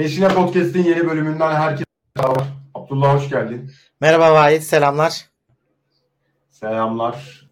Gençliğine 0.00 0.34
Podcast'in 0.34 0.82
yeni 0.84 1.06
bölümünden 1.06 1.54
herkese 1.54 1.84
merhaba. 2.16 2.46
Abdullah 2.74 3.14
hoş 3.14 3.30
geldin. 3.30 3.70
Merhaba 4.00 4.32
Vahit, 4.34 4.62
selamlar. 4.62 5.30
Selamlar. 6.50 7.48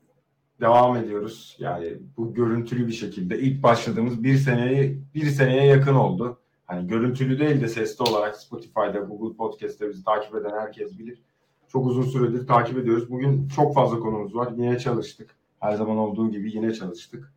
Devam 0.60 0.96
ediyoruz. 0.96 1.56
Yani 1.58 1.96
bu 2.16 2.34
görüntülü 2.34 2.86
bir 2.86 2.92
şekilde 2.92 3.38
ilk 3.38 3.62
başladığımız 3.62 4.22
bir 4.22 4.36
seneyi 4.36 5.02
bir 5.14 5.26
seneye 5.26 5.66
yakın 5.66 5.94
oldu. 5.94 6.40
Hani 6.66 6.86
görüntülü 6.86 7.38
değil 7.38 7.60
de 7.60 7.68
sesli 7.68 8.02
olarak 8.02 8.36
Spotify'da, 8.36 8.98
Google 8.98 9.36
Podcast'te 9.36 9.88
bizi 9.88 10.04
takip 10.04 10.34
eden 10.34 10.60
herkes 10.60 10.98
bilir. 10.98 11.22
Çok 11.72 11.86
uzun 11.86 12.02
süredir 12.02 12.46
takip 12.46 12.78
ediyoruz. 12.78 13.10
Bugün 13.10 13.48
çok 13.48 13.74
fazla 13.74 13.98
konumuz 13.98 14.34
var. 14.34 14.52
Yine 14.56 14.78
çalıştık. 14.78 15.30
Her 15.60 15.72
zaman 15.72 15.96
olduğu 15.96 16.30
gibi 16.30 16.56
yine 16.56 16.74
çalıştık. 16.74 17.32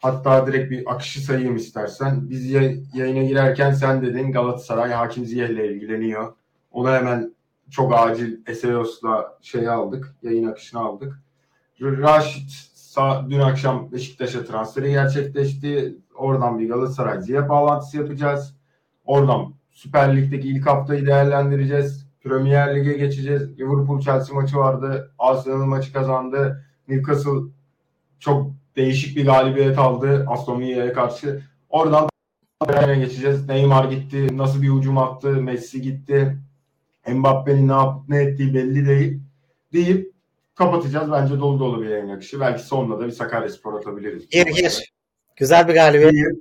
Hatta 0.00 0.46
direkt 0.46 0.70
bir 0.70 0.92
akışı 0.92 1.20
sayayım 1.20 1.56
istersen. 1.56 2.30
Biz 2.30 2.50
yayına 2.94 3.22
girerken 3.22 3.72
sen 3.72 4.02
dedin 4.02 4.32
Galatasaray 4.32 4.90
Hakim 4.90 5.26
Ziyeh 5.26 5.48
ile 5.48 5.72
ilgileniyor. 5.74 6.32
Onu 6.70 6.90
hemen 6.90 7.34
çok 7.70 7.94
acil 7.94 8.38
Eseos'la 8.46 9.38
şey 9.42 9.68
aldık. 9.68 10.14
Yayın 10.22 10.48
akışını 10.48 10.80
aldık. 10.80 11.20
Raşit 11.80 12.70
dün 13.30 13.40
akşam 13.40 13.92
Beşiktaş'a 13.92 14.44
transferi 14.44 14.90
gerçekleşti. 14.90 15.98
Oradan 16.14 16.58
bir 16.58 16.68
Galatasaray 16.68 17.22
Ziyeh 17.22 17.48
bağlantısı 17.48 17.96
yapacağız. 17.96 18.56
Oradan 19.04 19.54
Süper 19.70 20.16
Lig'deki 20.16 20.48
ilk 20.48 20.66
haftayı 20.66 21.06
değerlendireceğiz. 21.06 22.06
Premier 22.22 22.76
Lig'e 22.76 22.92
geçeceğiz. 22.92 23.58
Liverpool 23.58 24.00
Chelsea 24.00 24.34
maçı 24.34 24.56
vardı. 24.56 25.12
Arsenal 25.18 25.64
maçı 25.64 25.92
kazandı. 25.92 26.64
Newcastle 26.88 27.30
çok 28.18 28.59
değişik 28.76 29.16
bir 29.16 29.24
galibiyet 29.24 29.78
aldı 29.78 30.26
Aston 30.28 30.60
Villa'ya 30.60 30.92
karşı. 30.92 31.42
Oradan 31.68 32.08
Bayern'e 32.68 32.98
geçeceğiz. 32.98 33.48
Neymar 33.48 33.84
gitti. 33.84 34.36
Nasıl 34.36 34.62
bir 34.62 34.68
hücum 34.68 34.98
attı? 34.98 35.28
Messi 35.28 35.82
gitti. 35.82 36.38
Mbappe'nin 37.08 37.68
ne 37.68 37.72
yapıp 37.72 38.08
ne 38.08 38.22
ettiği 38.22 38.54
belli 38.54 38.86
değil. 38.86 39.20
Deyip 39.72 40.12
kapatacağız. 40.54 41.12
Bence 41.12 41.40
dolu 41.40 41.60
dolu 41.60 41.82
bir 41.82 41.88
yayın 41.88 42.08
akışı. 42.08 42.40
Belki 42.40 42.62
sonunda 42.62 43.00
da 43.00 43.06
bir 43.06 43.12
Sakaryaspor 43.12 43.74
atabiliriz. 43.74 44.28
Gir 44.28 44.46
gir. 44.46 44.92
Güzel 45.36 45.68
bir 45.68 45.74
galibiyet. 45.74 46.12
İyi. 46.12 46.40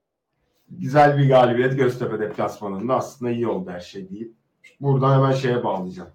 Güzel 0.70 1.18
bir 1.18 1.30
galibiyet 1.30 1.78
Göztepe 1.78 2.20
deplasmanında. 2.20 2.96
Aslında 2.96 3.32
iyi 3.32 3.48
oldu 3.48 3.70
her 3.70 3.80
şey 3.80 4.10
deyip. 4.10 4.34
Buradan 4.80 5.16
hemen 5.18 5.32
şeye 5.32 5.64
bağlayacağım. 5.64 6.10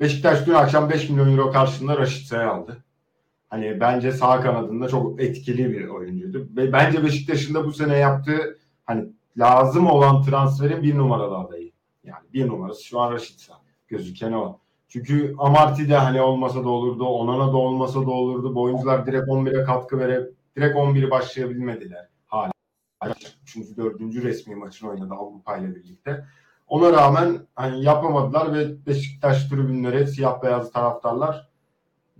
Beşiktaş 0.00 0.46
dün 0.46 0.54
akşam 0.54 0.90
5 0.90 1.10
milyon 1.10 1.32
euro 1.32 1.52
karşılığında 1.52 1.98
Raşit 1.98 2.26
Say'ı 2.26 2.50
aldı. 2.50 2.84
Hani 3.48 3.80
bence 3.80 4.12
sağ 4.12 4.40
kanadında 4.40 4.88
çok 4.88 5.20
etkili 5.20 5.72
bir 5.72 5.88
oyuncuydu. 5.88 6.48
Ve 6.56 6.72
bence 6.72 7.04
Beşiktaş'ın 7.04 7.54
da 7.54 7.64
bu 7.64 7.72
sene 7.72 7.96
yaptığı 7.96 8.58
hani 8.86 9.06
lazım 9.38 9.86
olan 9.86 10.22
transferin 10.22 10.82
bir 10.82 10.96
numaralı 10.96 11.36
adayı. 11.36 11.70
Yani 12.04 12.24
bir 12.32 12.48
numarası 12.48 12.84
şu 12.84 13.00
an 13.00 13.12
Raşit 13.12 13.40
Sağ. 13.40 13.54
Gözüken 13.88 14.32
o. 14.32 14.58
Çünkü 14.88 15.34
Amarty 15.38 15.88
de 15.88 15.96
hani 15.96 16.20
olmasa 16.20 16.64
da 16.64 16.68
olurdu. 16.68 17.04
Onana 17.04 17.52
da 17.52 17.56
olmasa 17.56 18.00
da 18.00 18.10
olurdu. 18.10 18.54
Bu 18.54 18.62
oyuncular 18.62 19.06
direkt 19.06 19.28
11'e 19.28 19.64
katkı 19.64 19.98
verip 19.98 20.34
direkt 20.56 20.76
11'i 20.76 21.10
başlayabilmediler. 21.10 22.08
Hala. 22.26 22.52
3. 23.44 23.76
4. 23.76 24.00
resmi 24.00 24.54
maçını 24.54 24.90
oynadı 24.90 25.14
Avrupa 25.14 25.56
ile 25.56 25.74
birlikte. 25.74 26.24
Ona 26.68 26.92
rağmen 26.92 27.38
hani 27.54 27.84
yapamadılar 27.84 28.54
ve 28.54 28.86
Beşiktaş 28.86 29.48
tribünleri 29.48 30.06
siyah 30.06 30.42
beyaz 30.42 30.72
taraftarlar 30.72 31.48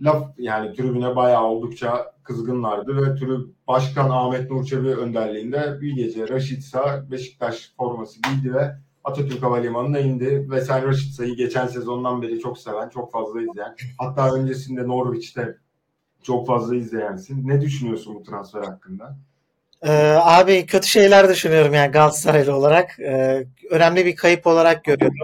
laf 0.01 0.27
yani 0.37 0.75
tribüne 0.75 1.15
bayağı 1.15 1.43
oldukça 1.43 2.13
kızgınlardı 2.23 2.97
ve 2.97 3.15
tribün 3.15 3.55
Başkan 3.67 4.09
Ahmet 4.09 4.51
Nurçevi 4.51 4.95
önderliğinde 4.95 5.81
bir 5.81 5.95
gece 5.95 6.29
Raşit 6.29 6.63
Sağ 6.63 7.11
Beşiktaş 7.11 7.71
forması 7.77 8.19
giydi 8.21 8.53
ve 8.53 8.75
Atatürk 9.03 9.43
Havalimanı'na 9.43 9.99
indi 9.99 10.47
ve 10.51 10.61
sen 10.61 10.87
Raşit 10.87 11.13
Sağ'ı 11.13 11.35
geçen 11.35 11.67
sezondan 11.67 12.21
beri 12.21 12.39
çok 12.39 12.57
seven, 12.57 12.89
çok 12.89 13.11
fazla 13.11 13.41
izleyen, 13.41 13.75
hatta 13.97 14.33
öncesinde 14.33 14.87
Norwich'te 14.87 15.57
çok 16.23 16.47
fazla 16.47 16.75
izleyensin. 16.75 17.47
Ne 17.47 17.61
düşünüyorsun 17.61 18.15
bu 18.15 18.23
transfer 18.23 18.63
hakkında? 18.63 19.17
Ee, 19.81 20.17
abi 20.21 20.65
kötü 20.65 20.87
şeyler 20.87 21.29
düşünüyorum 21.29 21.73
yani 21.73 21.91
Galatasaraylı 21.91 22.55
olarak. 22.55 22.99
Ee, 22.99 23.45
önemli 23.69 24.05
bir 24.05 24.15
kayıp 24.15 24.47
olarak 24.47 24.83
görüyorum. 24.83 25.17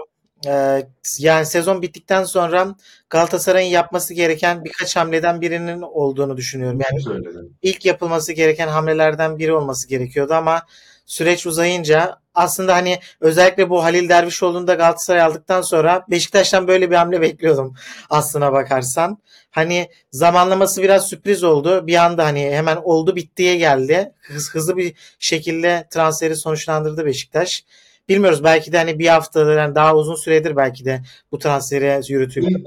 Ee, 0.46 0.86
yani 1.18 1.46
sezon 1.46 1.82
bittikten 1.82 2.24
sonra 2.24 2.74
Galatasaray'ın 3.10 3.70
yapması 3.70 4.14
gereken 4.14 4.64
birkaç 4.64 4.96
hamleden 4.96 5.40
birinin 5.40 5.82
olduğunu 5.82 6.36
düşünüyorum. 6.36 6.80
Yani 6.90 7.02
Söyledim. 7.02 7.56
ilk 7.62 7.84
yapılması 7.84 8.32
gereken 8.32 8.68
hamlelerden 8.68 9.38
biri 9.38 9.52
olması 9.52 9.88
gerekiyordu 9.88 10.34
ama 10.34 10.62
süreç 11.06 11.46
uzayınca 11.46 12.18
aslında 12.34 12.74
hani 12.74 12.98
özellikle 13.20 13.70
bu 13.70 13.84
Halil 13.84 14.08
Dervişoğlu'nu 14.08 14.66
da 14.66 14.74
Galatasaray 14.74 15.22
aldıktan 15.22 15.62
sonra 15.62 16.04
Beşiktaş'tan 16.10 16.68
böyle 16.68 16.90
bir 16.90 16.96
hamle 16.96 17.20
bekliyordum 17.20 17.74
aslına 18.10 18.52
bakarsan. 18.52 19.18
Hani 19.50 19.88
zamanlaması 20.12 20.82
biraz 20.82 21.08
sürpriz 21.08 21.44
oldu. 21.44 21.86
Bir 21.86 22.04
anda 22.04 22.24
hani 22.24 22.50
hemen 22.50 22.76
oldu 22.76 23.16
bittiye 23.16 23.56
geldi. 23.56 24.12
Hız, 24.20 24.54
hızlı 24.54 24.76
bir 24.76 24.94
şekilde 25.18 25.86
transferi 25.90 26.36
sonuçlandırdı 26.36 27.06
Beşiktaş. 27.06 27.64
Bilmiyoruz 28.08 28.44
belki 28.44 28.72
de 28.72 28.78
hani 28.78 28.98
bir 28.98 29.06
haftadır 29.06 29.56
yani 29.56 29.74
daha 29.74 29.96
uzun 29.96 30.14
süredir 30.14 30.56
belki 30.56 30.84
de 30.84 31.02
bu 31.32 31.38
transferi 31.38 32.12
yürütülüyor. 32.12 32.60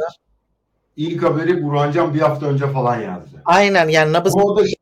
İlk, 0.95 1.11
ilk 1.11 1.23
haberi 1.23 1.63
Burhancan 1.63 2.13
bir 2.13 2.19
hafta 2.19 2.45
önce 2.45 2.67
falan 2.71 3.01
yazdı. 3.01 3.41
Aynen 3.45 3.87
yani 3.87 4.13
nabız 4.13 4.35
o 4.35 4.57
da 4.57 4.67
şey, 4.67 4.75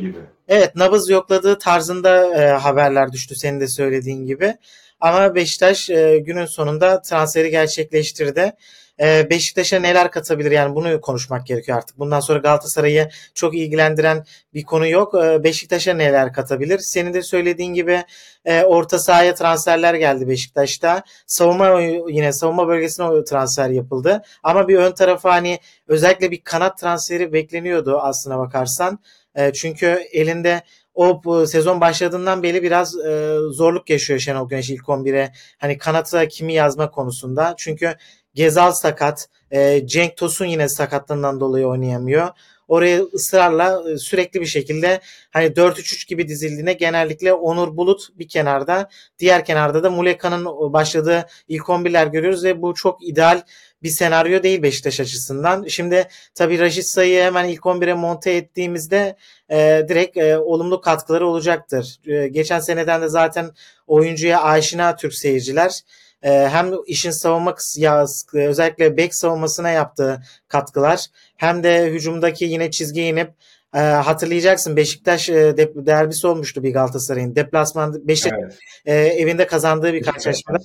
gibi. 0.00 0.18
Evet 0.48 0.76
nabız 0.76 1.10
yokladığı 1.10 1.58
tarzında 1.58 2.34
e, 2.34 2.48
haberler 2.50 3.12
düştü 3.12 3.34
senin 3.34 3.60
de 3.60 3.68
söylediğin 3.68 4.26
gibi. 4.26 4.56
Ama 5.00 5.34
Beşiktaş 5.34 5.90
e, 5.90 6.18
günün 6.18 6.46
sonunda 6.46 7.02
transferi 7.02 7.50
gerçekleştirdi. 7.50 8.52
E, 9.02 9.30
Beşiktaş'a 9.30 9.78
neler 9.78 10.10
katabilir 10.10 10.50
yani 10.50 10.74
bunu 10.74 11.00
konuşmak 11.00 11.46
gerekiyor 11.46 11.78
artık. 11.78 11.98
Bundan 11.98 12.20
sonra 12.20 12.38
Galatasaray'ı 12.38 13.08
çok 13.34 13.54
ilgilendiren 13.54 14.24
bir 14.54 14.62
konu 14.62 14.88
yok. 14.88 15.14
E, 15.14 15.44
Beşiktaş'a 15.44 15.94
neler 15.94 16.32
katabilir? 16.32 16.78
Senin 16.78 17.14
de 17.14 17.22
söylediğin 17.22 17.74
gibi 17.74 18.02
e, 18.44 18.62
orta 18.62 18.98
sahaya 18.98 19.34
transferler 19.34 19.94
geldi 19.94 20.28
Beşiktaş'ta. 20.28 21.02
Savunma 21.26 21.80
yine 22.08 22.32
savunma 22.32 22.68
bölgesine 22.68 23.24
transfer 23.24 23.70
yapıldı. 23.70 24.22
Ama 24.42 24.68
bir 24.68 24.76
ön 24.76 24.92
tarafa 24.92 25.32
hani 25.32 25.58
özellikle 25.88 26.30
bir 26.30 26.40
kanat 26.40 26.78
transferi 26.78 27.32
bekleniyordu 27.32 27.98
aslına 27.98 28.38
bakarsan. 28.38 28.98
E, 29.34 29.52
çünkü 29.52 29.86
elinde 30.12 30.62
o 30.94 31.46
sezon 31.46 31.80
başladığından 31.80 32.42
beri 32.42 32.62
biraz 32.62 32.98
e, 32.98 33.36
zorluk 33.50 33.90
yaşıyor 33.90 34.18
Şenol 34.18 34.48
Güneş 34.48 34.70
ilk 34.70 34.82
11'e. 34.82 35.32
Hani 35.58 35.78
kanata 35.78 36.28
kimi 36.28 36.54
yazma 36.54 36.90
konusunda. 36.90 37.54
Çünkü 37.56 37.94
Gezal 38.34 38.72
sakat. 38.72 39.28
E, 39.50 39.86
Cenk 39.86 40.16
Tosun 40.16 40.46
yine 40.46 40.68
sakatlığından 40.68 41.40
dolayı 41.40 41.66
oynayamıyor. 41.66 42.28
Oraya 42.68 43.02
ısrarla 43.02 43.90
e, 43.90 43.98
sürekli 43.98 44.40
bir 44.40 44.46
şekilde 44.46 45.00
hani 45.30 45.46
4-3-3 45.46 46.08
gibi 46.08 46.28
dizildiğine 46.28 46.72
genellikle 46.72 47.32
Onur 47.32 47.76
Bulut 47.76 48.18
bir 48.18 48.28
kenarda 48.28 48.88
diğer 49.18 49.44
kenarda 49.44 49.82
da 49.82 49.90
Muleka'nın 49.90 50.72
başladığı 50.72 51.26
ilk 51.48 51.62
11'ler 51.62 52.10
görüyoruz 52.10 52.44
ve 52.44 52.62
bu 52.62 52.74
çok 52.74 53.08
ideal 53.08 53.42
bir 53.82 53.88
senaryo 53.88 54.42
değil 54.42 54.62
Beşiktaş 54.62 55.00
açısından. 55.00 55.64
Şimdi 55.68 56.08
tabii 56.34 56.58
Raşit 56.58 56.86
Say'ı 56.86 57.22
hemen 57.22 57.44
ilk 57.44 57.60
11'e 57.60 57.94
monte 57.94 58.32
ettiğimizde 58.32 59.16
e, 59.50 59.82
direkt 59.88 60.16
e, 60.16 60.38
olumlu 60.38 60.80
katkıları 60.80 61.26
olacaktır. 61.26 61.98
E, 62.06 62.28
geçen 62.28 62.60
seneden 62.60 63.02
de 63.02 63.08
zaten 63.08 63.50
oyuncuya 63.86 64.42
aşina 64.42 64.96
Türk 64.96 65.14
seyirciler 65.14 65.80
e, 66.22 66.30
hem 66.30 66.72
işin 66.86 67.10
savunma 67.10 67.54
ya, 67.76 68.06
özellikle 68.32 68.96
bek 68.96 69.14
savunmasına 69.14 69.70
yaptığı 69.70 70.22
katkılar 70.48 71.06
hem 71.36 71.62
de 71.62 71.90
hücumdaki 71.90 72.44
yine 72.44 72.70
çizgi 72.70 73.02
inip 73.02 73.30
e, 73.74 73.78
hatırlayacaksın 73.78 74.76
Beşiktaş 74.76 75.28
e, 75.28 75.56
derbisi 75.74 76.26
olmuştu 76.26 76.62
bir 76.62 76.72
Galatasaray'ın. 76.72 77.36
Deplasman 77.36 78.08
Beşiktaş 78.08 78.38
evet. 78.42 78.58
e, 78.84 78.94
evinde 78.94 79.46
kazandığı 79.46 79.92
bir 79.92 80.02
karşılaşmada. 80.02 80.58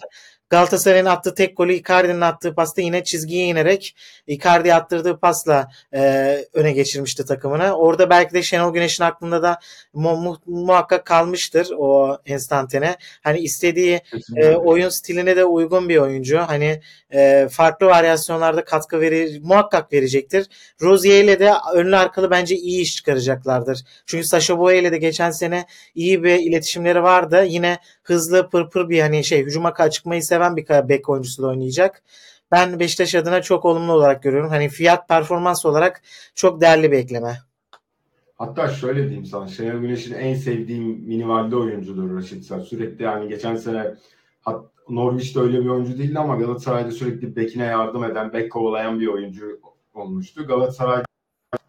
Galatasaray'ın 0.49 1.05
attığı 1.05 1.35
tek 1.35 1.57
golü 1.57 1.73
Icardi'nin 1.73 2.21
attığı 2.21 2.55
pasta 2.55 2.81
yine 2.81 3.03
çizgiye 3.03 3.45
inerek 3.45 3.95
Icardi'ye 4.27 4.75
attırdığı 4.75 5.19
pasla 5.19 5.67
e, 5.93 5.99
öne 6.53 6.71
geçirmişti 6.71 7.25
takımını. 7.25 7.71
Orada 7.71 8.09
belki 8.09 8.33
de 8.33 8.43
Şenol 8.43 8.73
Güneş'in 8.73 9.03
aklında 9.03 9.43
da 9.43 9.59
mu, 9.93 10.17
mu, 10.17 10.37
muhakkak 10.45 11.05
kalmıştır 11.05 11.69
o 11.77 12.17
enstantane. 12.25 12.95
Hani 13.23 13.39
istediği 13.39 14.01
e, 14.35 14.49
oyun 14.49 14.89
stiline 14.89 15.35
de 15.35 15.45
uygun 15.45 15.89
bir 15.89 15.97
oyuncu. 15.97 16.39
Hani 16.39 16.81
e, 17.13 17.47
farklı 17.51 17.85
varyasyonlarda 17.85 18.63
katkı 18.65 19.01
verir, 19.01 19.41
muhakkak 19.41 19.93
verecektir. 19.93 20.47
Rozier 20.81 21.23
ile 21.23 21.39
de 21.39 21.53
önlü 21.73 21.95
arkalı 21.95 22.31
bence 22.31 22.55
iyi 22.55 22.81
iş 22.81 22.95
çıkaracaklardır. 22.95 23.83
Çünkü 24.05 24.27
Sasha 24.27 24.59
Boye 24.59 24.79
ile 24.79 24.91
de 24.91 24.97
geçen 24.97 25.31
sene 25.31 25.65
iyi 25.95 26.23
bir 26.23 26.39
iletişimleri 26.39 27.03
vardı. 27.03 27.45
Yine 27.47 27.77
hızlı 28.09 28.49
pırpır 28.49 28.89
bir 28.89 29.01
hani 29.01 29.23
şey 29.23 29.45
hücuma 29.45 29.89
çıkmayı 29.89 30.23
seven 30.23 30.55
bir 30.55 30.67
bek 30.69 31.09
oyuncusu 31.09 31.43
da 31.43 31.47
oynayacak. 31.47 32.03
Ben 32.51 32.79
Beşiktaş 32.79 33.15
adına 33.15 33.41
çok 33.41 33.65
olumlu 33.65 33.91
olarak 33.93 34.23
görüyorum. 34.23 34.49
Hani 34.49 34.69
fiyat 34.69 35.07
performans 35.07 35.65
olarak 35.65 36.01
çok 36.35 36.61
değerli 36.61 36.91
bir 36.91 36.97
ekleme. 36.97 37.37
Hatta 38.37 38.67
şöyle 38.67 39.03
diyeyim 39.03 39.25
sana. 39.25 39.47
Şenol 39.47 39.81
Güneş'in 39.81 40.13
en 40.13 40.33
sevdiğim 40.33 40.83
minivalde 40.83 41.55
oyuncudur 41.55 42.17
Raşit 42.17 42.45
Sağ. 42.45 42.59
Sürekli 42.59 43.03
yani 43.03 43.29
geçen 43.29 43.55
sene 43.55 43.95
Hat, 44.41 44.65
Norwich'te 44.89 45.39
öyle 45.39 45.59
bir 45.59 45.69
oyuncu 45.69 45.97
değildi 45.97 46.19
ama 46.19 46.35
Galatasaray'da 46.35 46.91
sürekli 46.91 47.35
bekine 47.35 47.65
yardım 47.65 48.03
eden, 48.03 48.33
bek 48.33 48.51
kovalayan 48.51 48.99
bir 48.99 49.07
oyuncu 49.07 49.59
olmuştu. 49.93 50.47
Galatasaray 50.47 51.03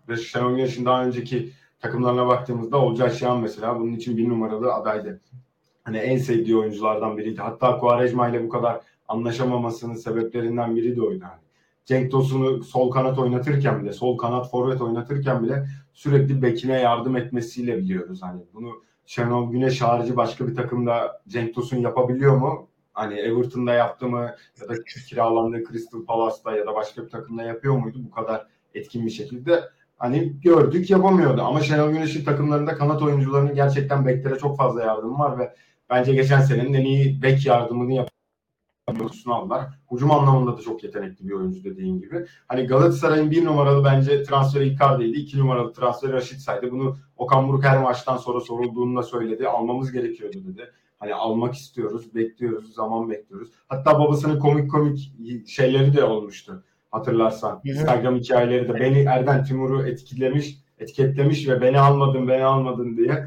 ve 0.09 0.17
Şenol 0.17 0.57
Güneş'in 0.57 0.85
daha 0.85 1.05
önceki 1.05 1.53
takımlarına 1.81 2.27
baktığımızda 2.27 2.77
Olcay 2.77 3.11
Şahan 3.11 3.41
mesela 3.41 3.81
bunun 3.81 3.93
için 3.93 4.17
bir 4.17 4.29
numaralı 4.29 4.73
adaydı. 4.73 5.21
Hani 5.89 5.99
en 5.99 6.19
sevdiği 6.19 6.57
oyunculardan 6.57 7.19
biriydi. 7.19 7.41
Hatta 7.41 7.79
Quaresma 7.79 8.29
ile 8.29 8.45
bu 8.45 8.49
kadar 8.49 8.81
anlaşamamasının 9.09 9.95
sebeplerinden 9.95 10.77
biri 10.77 10.97
de 10.97 11.03
oydu. 11.03 11.25
Hani 11.25 11.41
Cenk 11.85 12.11
Tosun'u 12.11 12.65
sol 12.65 12.91
kanat 12.91 13.19
oynatırken 13.19 13.83
bile, 13.83 13.93
sol 13.93 14.19
kanat 14.19 14.51
forvet 14.51 14.81
oynatırken 14.81 15.43
bile 15.43 15.67
sürekli 15.93 16.43
bekine 16.43 16.81
yardım 16.81 17.17
etmesiyle 17.17 17.79
biliyoruz. 17.79 18.23
Hani 18.23 18.41
bunu 18.55 18.73
Şenol 19.07 19.53
Güneş 19.53 19.83
harici 19.83 20.17
başka 20.17 20.49
bir 20.49 20.55
takımda 20.55 21.23
Cenk 21.29 21.55
Tosun 21.55 21.77
yapabiliyor 21.77 22.37
mu? 22.37 22.69
Hani 22.93 23.15
Everton'da 23.21 23.73
yaptı 23.73 24.09
mı 24.09 24.35
ya 24.61 24.69
da 24.69 24.75
kiralandığı 25.09 25.65
Crystal 25.65 26.05
Palace'da 26.05 26.57
ya 26.57 26.67
da 26.67 26.75
başka 26.75 27.05
bir 27.05 27.11
takımda 27.11 27.43
yapıyor 27.43 27.79
muydu 27.79 27.99
bu 28.07 28.11
kadar 28.11 28.47
etkin 28.75 29.07
bir 29.07 29.11
şekilde? 29.11 29.63
Hani 29.97 30.41
gördük 30.41 30.91
yapamıyordu 30.91 31.43
ama 31.43 31.61
Şenol 31.61 31.91
Güneş'in 31.91 32.25
takımlarında 32.25 32.75
kanat 32.75 33.03
oyuncularının 33.03 33.55
gerçekten 33.55 34.07
beklere 34.07 34.39
çok 34.39 34.57
fazla 34.57 34.83
yardımı 34.83 35.19
var 35.19 35.39
ve 35.39 35.55
bence 35.91 36.15
geçen 36.15 36.41
senenin 36.41 36.75
en 36.75 36.85
iyi 36.85 37.23
bek 37.23 37.47
yardımını 37.47 38.07
mevzusunu 38.93 39.35
aldılar. 39.35 39.65
Hücum 39.93 40.11
anlamında 40.11 40.59
da 40.59 40.63
çok 40.63 40.85
yetenekli 40.85 41.29
bir 41.29 41.33
oyuncu 41.33 41.65
dediğin 41.65 42.01
gibi. 42.01 42.27
Hani 42.49 42.67
Galatasaray'ın 42.67 43.31
bir 43.31 43.45
numaralı 43.45 43.85
bence 43.85 44.23
transferi 44.23 44.69
Icardi'ydi. 44.69 45.19
iki 45.19 45.39
numaralı 45.39 45.73
transferi 45.73 46.13
Raşitsa'ydı. 46.13 46.71
Bunu 46.73 46.97
Okan 47.17 47.49
Buruk 47.49 47.65
her 47.65 47.79
maçtan 47.79 48.17
sonra 48.17 48.41
sorulduğunda 48.41 49.03
söyledi. 49.03 49.49
Almamız 49.49 49.93
gerekiyordu 49.93 50.39
dedi. 50.47 50.71
Hani 50.99 51.15
almak 51.15 51.55
istiyoruz, 51.55 52.15
bekliyoruz, 52.15 52.75
zaman 52.75 53.11
bekliyoruz. 53.11 53.49
Hatta 53.69 53.99
babasının 53.99 54.39
komik 54.39 54.71
komik 54.71 55.13
şeyleri 55.49 55.97
de 55.97 56.05
olmuştu. 56.05 56.65
Hatırlarsan. 56.91 57.61
Instagram 57.65 58.17
hikayeleri 58.17 58.69
de 58.69 58.75
beni 58.75 58.99
Erden 58.99 59.45
Timur'u 59.45 59.87
etkilemiş, 59.87 60.59
etiketlemiş 60.79 61.49
ve 61.49 61.61
beni 61.61 61.81
almadın, 61.81 62.29
beni 62.29 62.45
almadın 62.45 62.97
diye 62.97 63.27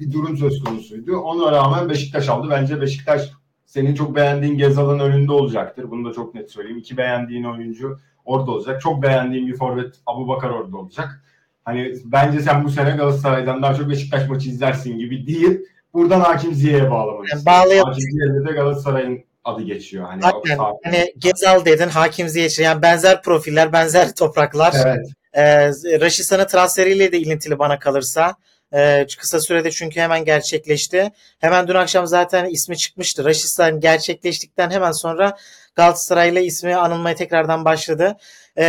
bir 0.00 0.12
durum 0.12 0.36
söz 0.36 0.64
konusuydu. 0.64 1.16
Ona 1.16 1.52
rağmen 1.52 1.88
Beşiktaş 1.88 2.28
aldı. 2.28 2.48
Bence 2.50 2.80
Beşiktaş 2.80 3.30
senin 3.66 3.94
çok 3.94 4.16
beğendiğin 4.16 4.58
Gezal'ın 4.58 4.98
önünde 4.98 5.32
olacaktır. 5.32 5.90
Bunu 5.90 6.10
da 6.10 6.14
çok 6.14 6.34
net 6.34 6.50
söyleyeyim. 6.50 6.78
İki 6.78 6.96
beğendiğin 6.96 7.44
oyuncu 7.44 7.98
orada 8.24 8.50
olacak. 8.50 8.80
Çok 8.80 9.02
beğendiğin 9.02 9.46
bir 9.46 9.56
forvet 9.56 9.94
Abu 10.06 10.28
Bakar 10.28 10.50
orada 10.50 10.76
olacak. 10.76 11.22
Hani 11.64 11.94
bence 12.04 12.40
sen 12.40 12.64
bu 12.64 12.70
sene 12.70 12.90
Galatasaray'dan 12.90 13.62
daha 13.62 13.74
çok 13.74 13.88
Beşiktaş 13.88 14.28
maçı 14.28 14.48
izlersin 14.48 14.98
gibi 14.98 15.26
değil. 15.26 15.60
Buradan 15.94 16.20
Hakim 16.20 16.54
Ziye'ye 16.54 16.90
bağlamak 16.90 17.32
yani 17.32 17.46
Bağlayalım. 17.46 17.88
Hakim 17.88 18.10
Ziye'de 18.10 18.48
de 18.48 18.52
Galatasaray'ın 18.52 19.24
adı 19.44 19.62
geçiyor. 19.62 20.04
Hani, 20.04 20.22
Aynen. 20.24 20.58
Hani 20.84 21.14
Gezal 21.18 21.64
dedin, 21.64 21.88
Hakim 21.88 22.28
Ziye 22.28 22.48
yani 22.58 22.82
benzer 22.82 23.22
profiller, 23.22 23.72
benzer 23.72 24.14
topraklar. 24.14 24.74
Evet. 24.86 25.06
Ee, 25.32 26.00
Raşisa'nın 26.00 26.46
transferiyle 26.46 27.12
de 27.12 27.18
ilintili 27.18 27.58
bana 27.58 27.78
kalırsa. 27.78 28.34
Ee, 28.74 29.06
kısa 29.18 29.40
sürede 29.40 29.70
çünkü 29.70 30.00
hemen 30.00 30.24
gerçekleşti. 30.24 31.10
Hemen 31.38 31.68
dün 31.68 31.74
akşam 31.74 32.06
zaten 32.06 32.44
ismi 32.50 32.76
çıkmıştı. 32.76 33.24
Raşistan 33.24 33.80
gerçekleştikten 33.80 34.70
hemen 34.70 34.92
sonra 34.92 35.36
Galatasaray'la 35.74 36.40
ismi 36.40 36.76
anılmaya 36.76 37.14
tekrardan 37.14 37.64
başladı. 37.64 38.16
Ee, 38.56 38.64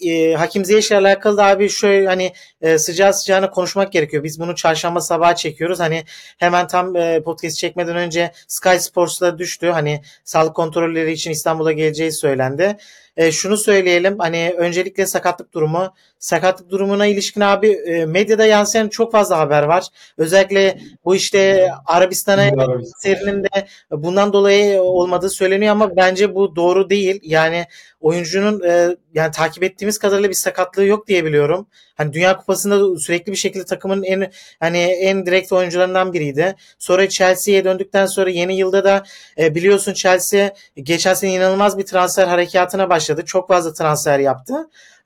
e, 0.00 0.34
Hakim 0.34 0.64
Ziyech 0.64 0.90
ile 0.90 0.96
alakalı 0.96 1.36
da 1.36 1.46
abi 1.46 1.68
şöyle 1.68 2.06
hani 2.06 2.32
e, 2.60 2.78
sıcağı 2.78 3.14
sıcağına 3.14 3.50
konuşmak 3.50 3.92
gerekiyor. 3.92 4.24
Biz 4.24 4.40
bunu 4.40 4.54
çarşamba 4.54 5.00
sabahı 5.00 5.34
çekiyoruz. 5.34 5.80
Hani 5.80 6.04
hemen 6.38 6.66
tam 6.66 6.96
e, 6.96 7.22
podcast 7.22 7.58
çekmeden 7.58 7.96
önce 7.96 8.32
Sky 8.48 8.76
Sports'ta 8.76 9.38
düştü. 9.38 9.66
Hani 9.66 10.02
sağlık 10.24 10.56
kontrolleri 10.56 11.12
için 11.12 11.30
İstanbul'a 11.30 11.72
geleceği 11.72 12.12
söylendi. 12.12 12.76
E, 13.16 13.32
şunu 13.32 13.56
söyleyelim 13.56 14.18
hani 14.18 14.54
öncelikle 14.58 15.06
sakatlık 15.06 15.54
durumu. 15.54 15.94
Sakatlık 16.18 16.70
durumuna 16.70 17.06
ilişkin 17.06 17.40
abi 17.40 17.68
e, 17.68 18.06
medyada 18.06 18.46
yansıyan 18.46 18.88
çok 18.88 19.12
fazla 19.12 19.38
haber 19.38 19.62
var. 19.62 19.86
Özellikle 20.18 20.78
bu 21.04 21.16
işte 21.16 21.68
Arabistan'a 21.86 22.50
serinin 22.98 23.44
de 23.44 23.66
bundan 23.90 24.32
dolayı 24.32 24.82
olmadığı 24.82 25.30
söyleniyor 25.30 25.72
ama 25.72 25.96
bence 25.96 26.34
bu 26.34 26.56
doğru 26.56 26.90
değil. 26.90 27.20
Yani 27.22 27.66
oyuncunun 28.00 28.62
e, 28.62 28.96
yani 29.14 29.30
takip 29.32 29.62
ettiğimiz 29.62 29.98
kadarıyla 29.98 30.28
bir 30.28 30.34
sakatlığı 30.34 30.84
yok 30.84 31.06
diye 31.06 31.24
biliyorum. 31.24 31.66
Hani 31.94 32.12
Dünya 32.12 32.36
Kupası'nda 32.36 32.98
sürekli 32.98 33.32
bir 33.32 33.36
şekilde 33.36 33.64
takımın 33.64 34.02
en 34.02 34.32
hani 34.60 34.78
en 34.78 35.26
direkt 35.26 35.52
oyuncularından 35.52 36.12
biriydi. 36.12 36.54
Sonra 36.78 37.08
Chelsea'ye 37.08 37.64
döndükten 37.64 38.06
sonra 38.06 38.30
yeni 38.30 38.56
yılda 38.56 38.84
da 38.84 39.04
e, 39.38 39.54
biliyorsun 39.54 39.92
Chelsea 39.92 40.54
geçen 40.76 41.14
sene 41.14 41.34
inanılmaz 41.34 41.78
bir 41.78 41.86
transfer 41.86 42.26
harekatına 42.26 42.90
başladı. 42.90 43.22
Çok 43.24 43.48
fazla 43.48 43.72
transfer 43.72 44.18
yaptı. 44.18 44.54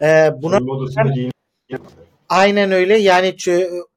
E, 0.03 0.31
buna 0.43 0.59
Aynen 2.29 2.73
öyle. 2.73 2.99
Yani 2.99 3.37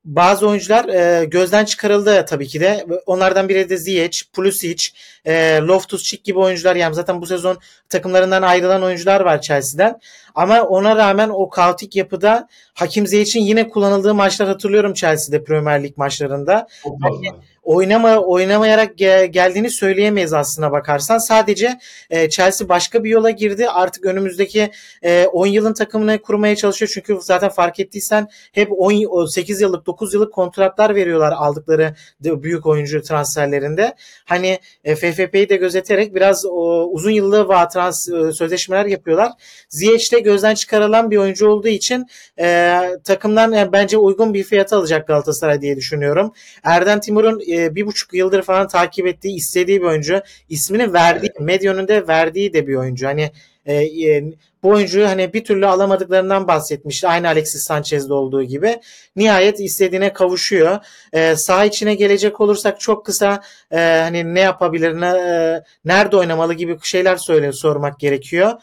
bazı 0.05 0.47
oyuncular 0.47 0.89
e, 0.89 1.25
gözden 1.25 1.65
çıkarıldı 1.65 2.25
tabii 2.25 2.47
ki 2.47 2.61
de. 2.61 2.85
Onlardan 3.05 3.49
biri 3.49 3.69
de 3.69 3.77
Ziyech, 3.77 4.21
Pulisic, 4.33 4.87
e, 5.25 5.33
Loftus-Cheek 5.57 6.23
gibi 6.23 6.39
oyuncular. 6.39 6.75
Yani 6.75 6.95
zaten 6.95 7.21
bu 7.21 7.25
sezon 7.25 7.57
takımlarından 7.89 8.41
ayrılan 8.41 8.83
oyuncular 8.83 9.21
var 9.21 9.41
Chelsea'den. 9.41 9.99
Ama 10.35 10.61
ona 10.61 10.95
rağmen 10.95 11.29
o 11.29 11.49
kaotik 11.49 11.95
yapıda 11.95 12.47
Hakim 12.73 13.07
Ziyech'in 13.07 13.41
yine 13.41 13.69
kullanıldığı 13.69 14.13
maçlar 14.13 14.47
hatırlıyorum 14.47 14.93
Chelsea'de 14.93 15.43
Premier 15.43 15.83
Lig 15.83 15.97
maçlarında. 15.97 16.67
Çok 16.83 17.01
fazla. 17.01 17.25
Yani 17.25 17.37
oynama 17.63 18.17
oynamayarak 18.17 18.97
gel, 18.97 19.25
geldiğini 19.25 19.69
söyleyemeyiz 19.69 20.33
aslına 20.33 20.71
bakarsan. 20.71 21.17
Sadece 21.17 21.79
e, 22.09 22.29
Chelsea 22.29 22.69
başka 22.69 23.03
bir 23.03 23.09
yola 23.09 23.29
girdi. 23.29 23.69
Artık 23.69 24.05
önümüzdeki 24.05 24.71
e, 25.01 25.25
10 25.25 25.47
yılın 25.47 25.73
takımını 25.73 26.21
kurmaya 26.21 26.55
çalışıyor. 26.55 26.91
Çünkü 26.93 27.17
zaten 27.21 27.49
fark 27.49 27.79
ettiysen 27.79 28.27
hep 28.51 28.69
10 28.71 29.25
8 29.25 29.61
yıllık 29.61 29.85
9 29.85 30.13
yıllık 30.13 30.33
kontratlar 30.33 30.95
veriyorlar 30.95 31.31
aldıkları 31.31 31.95
büyük 32.21 32.65
oyuncu 32.65 33.01
transferlerinde. 33.01 33.95
Hani 34.25 34.59
e, 34.83 34.95
FFP'yi 34.95 35.49
de 35.49 35.55
gözeterek 35.55 36.15
biraz 36.15 36.45
o, 36.45 36.89
uzun 36.91 37.11
yıllı 37.11 37.47
vaat 37.47 37.73
trans 37.73 38.09
e, 38.09 38.31
sözleşmeler 38.31 38.85
yapıyorlar. 38.85 39.31
Ziyech 39.69 40.13
de 40.13 40.19
gözden 40.19 40.55
çıkarılan 40.55 41.11
bir 41.11 41.17
oyuncu 41.17 41.47
olduğu 41.47 41.67
için 41.67 42.05
e, 42.39 42.79
takımdan 43.03 43.51
yani 43.51 43.71
bence 43.71 43.97
uygun 43.97 44.33
bir 44.33 44.43
fiyata 44.43 44.77
alacak 44.77 45.07
Galatasaray 45.07 45.61
diye 45.61 45.77
düşünüyorum. 45.77 46.33
Erden 46.63 46.99
Timur'un 46.99 47.39
e, 47.51 47.75
bir 47.75 47.85
buçuk 47.85 48.13
yıldır 48.13 48.41
falan 48.41 48.67
takip 48.67 49.07
ettiği, 49.07 49.35
istediği 49.35 49.81
bir 49.81 49.85
oyuncu. 49.85 50.21
İsmini 50.49 50.93
verdiği, 50.93 51.31
medya 51.39 51.73
önünde 51.73 52.07
verdiği 52.07 52.53
de 52.53 52.67
bir 52.67 52.75
oyuncu. 52.75 53.07
Hani 53.07 53.31
e, 53.65 53.73
e, 53.75 54.23
bu 54.63 54.69
oyuncuyu 54.69 55.07
hani 55.07 55.33
bir 55.33 55.43
türlü 55.43 55.67
alamadıklarından 55.67 56.47
bahsetmişti. 56.47 57.07
Aynı 57.07 57.27
Alexis 57.27 57.63
Sanchez'de 57.63 58.13
olduğu 58.13 58.43
gibi. 58.43 58.79
Nihayet 59.15 59.59
istediğine 59.59 60.13
kavuşuyor. 60.13 60.77
E, 61.13 61.35
saha 61.35 61.65
içine 61.65 61.95
gelecek 61.95 62.41
olursak 62.41 62.79
çok 62.79 63.05
kısa 63.05 63.41
e, 63.71 63.77
hani 63.77 64.33
ne 64.33 64.39
yapabilir, 64.39 65.01
ne, 65.01 65.07
e, 65.07 65.63
nerede 65.85 66.17
oynamalı 66.17 66.53
gibi 66.53 66.77
şeyler 66.83 67.15
söyle 67.15 67.51
sormak 67.51 67.99
gerekiyor. 67.99 68.53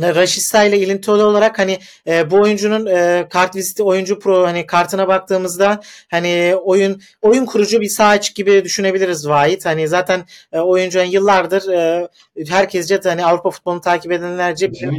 Raşista 0.00 0.64
ile 0.64 0.78
ilintili 0.78 1.12
olarak 1.12 1.58
hani 1.58 1.78
e, 2.06 2.30
bu 2.30 2.36
oyuncunun 2.36 2.86
e, 2.86 3.26
kart 3.30 3.56
viziti 3.56 3.82
oyuncu 3.82 4.18
pro 4.18 4.46
hani 4.46 4.66
kartına 4.66 5.08
baktığımızda 5.08 5.80
hani 6.10 6.54
oyun 6.64 7.00
oyun 7.22 7.46
kurucu 7.46 7.80
bir 7.80 7.88
sağ 7.88 8.16
gibi 8.16 8.64
düşünebiliriz 8.64 9.28
Vahit. 9.28 9.66
Hani 9.66 9.88
zaten 9.88 10.24
e, 10.52 10.60
oyuncu 10.60 10.98
yani 10.98 11.14
yıllardır 11.14 11.68
e, 11.72 12.08
herkesce 12.48 13.00
hani 13.04 13.26
Avrupa 13.26 13.50
futbolunu 13.50 13.80
takip 13.80 14.12
edenlerce 14.12 14.72
biliyor 14.72 14.92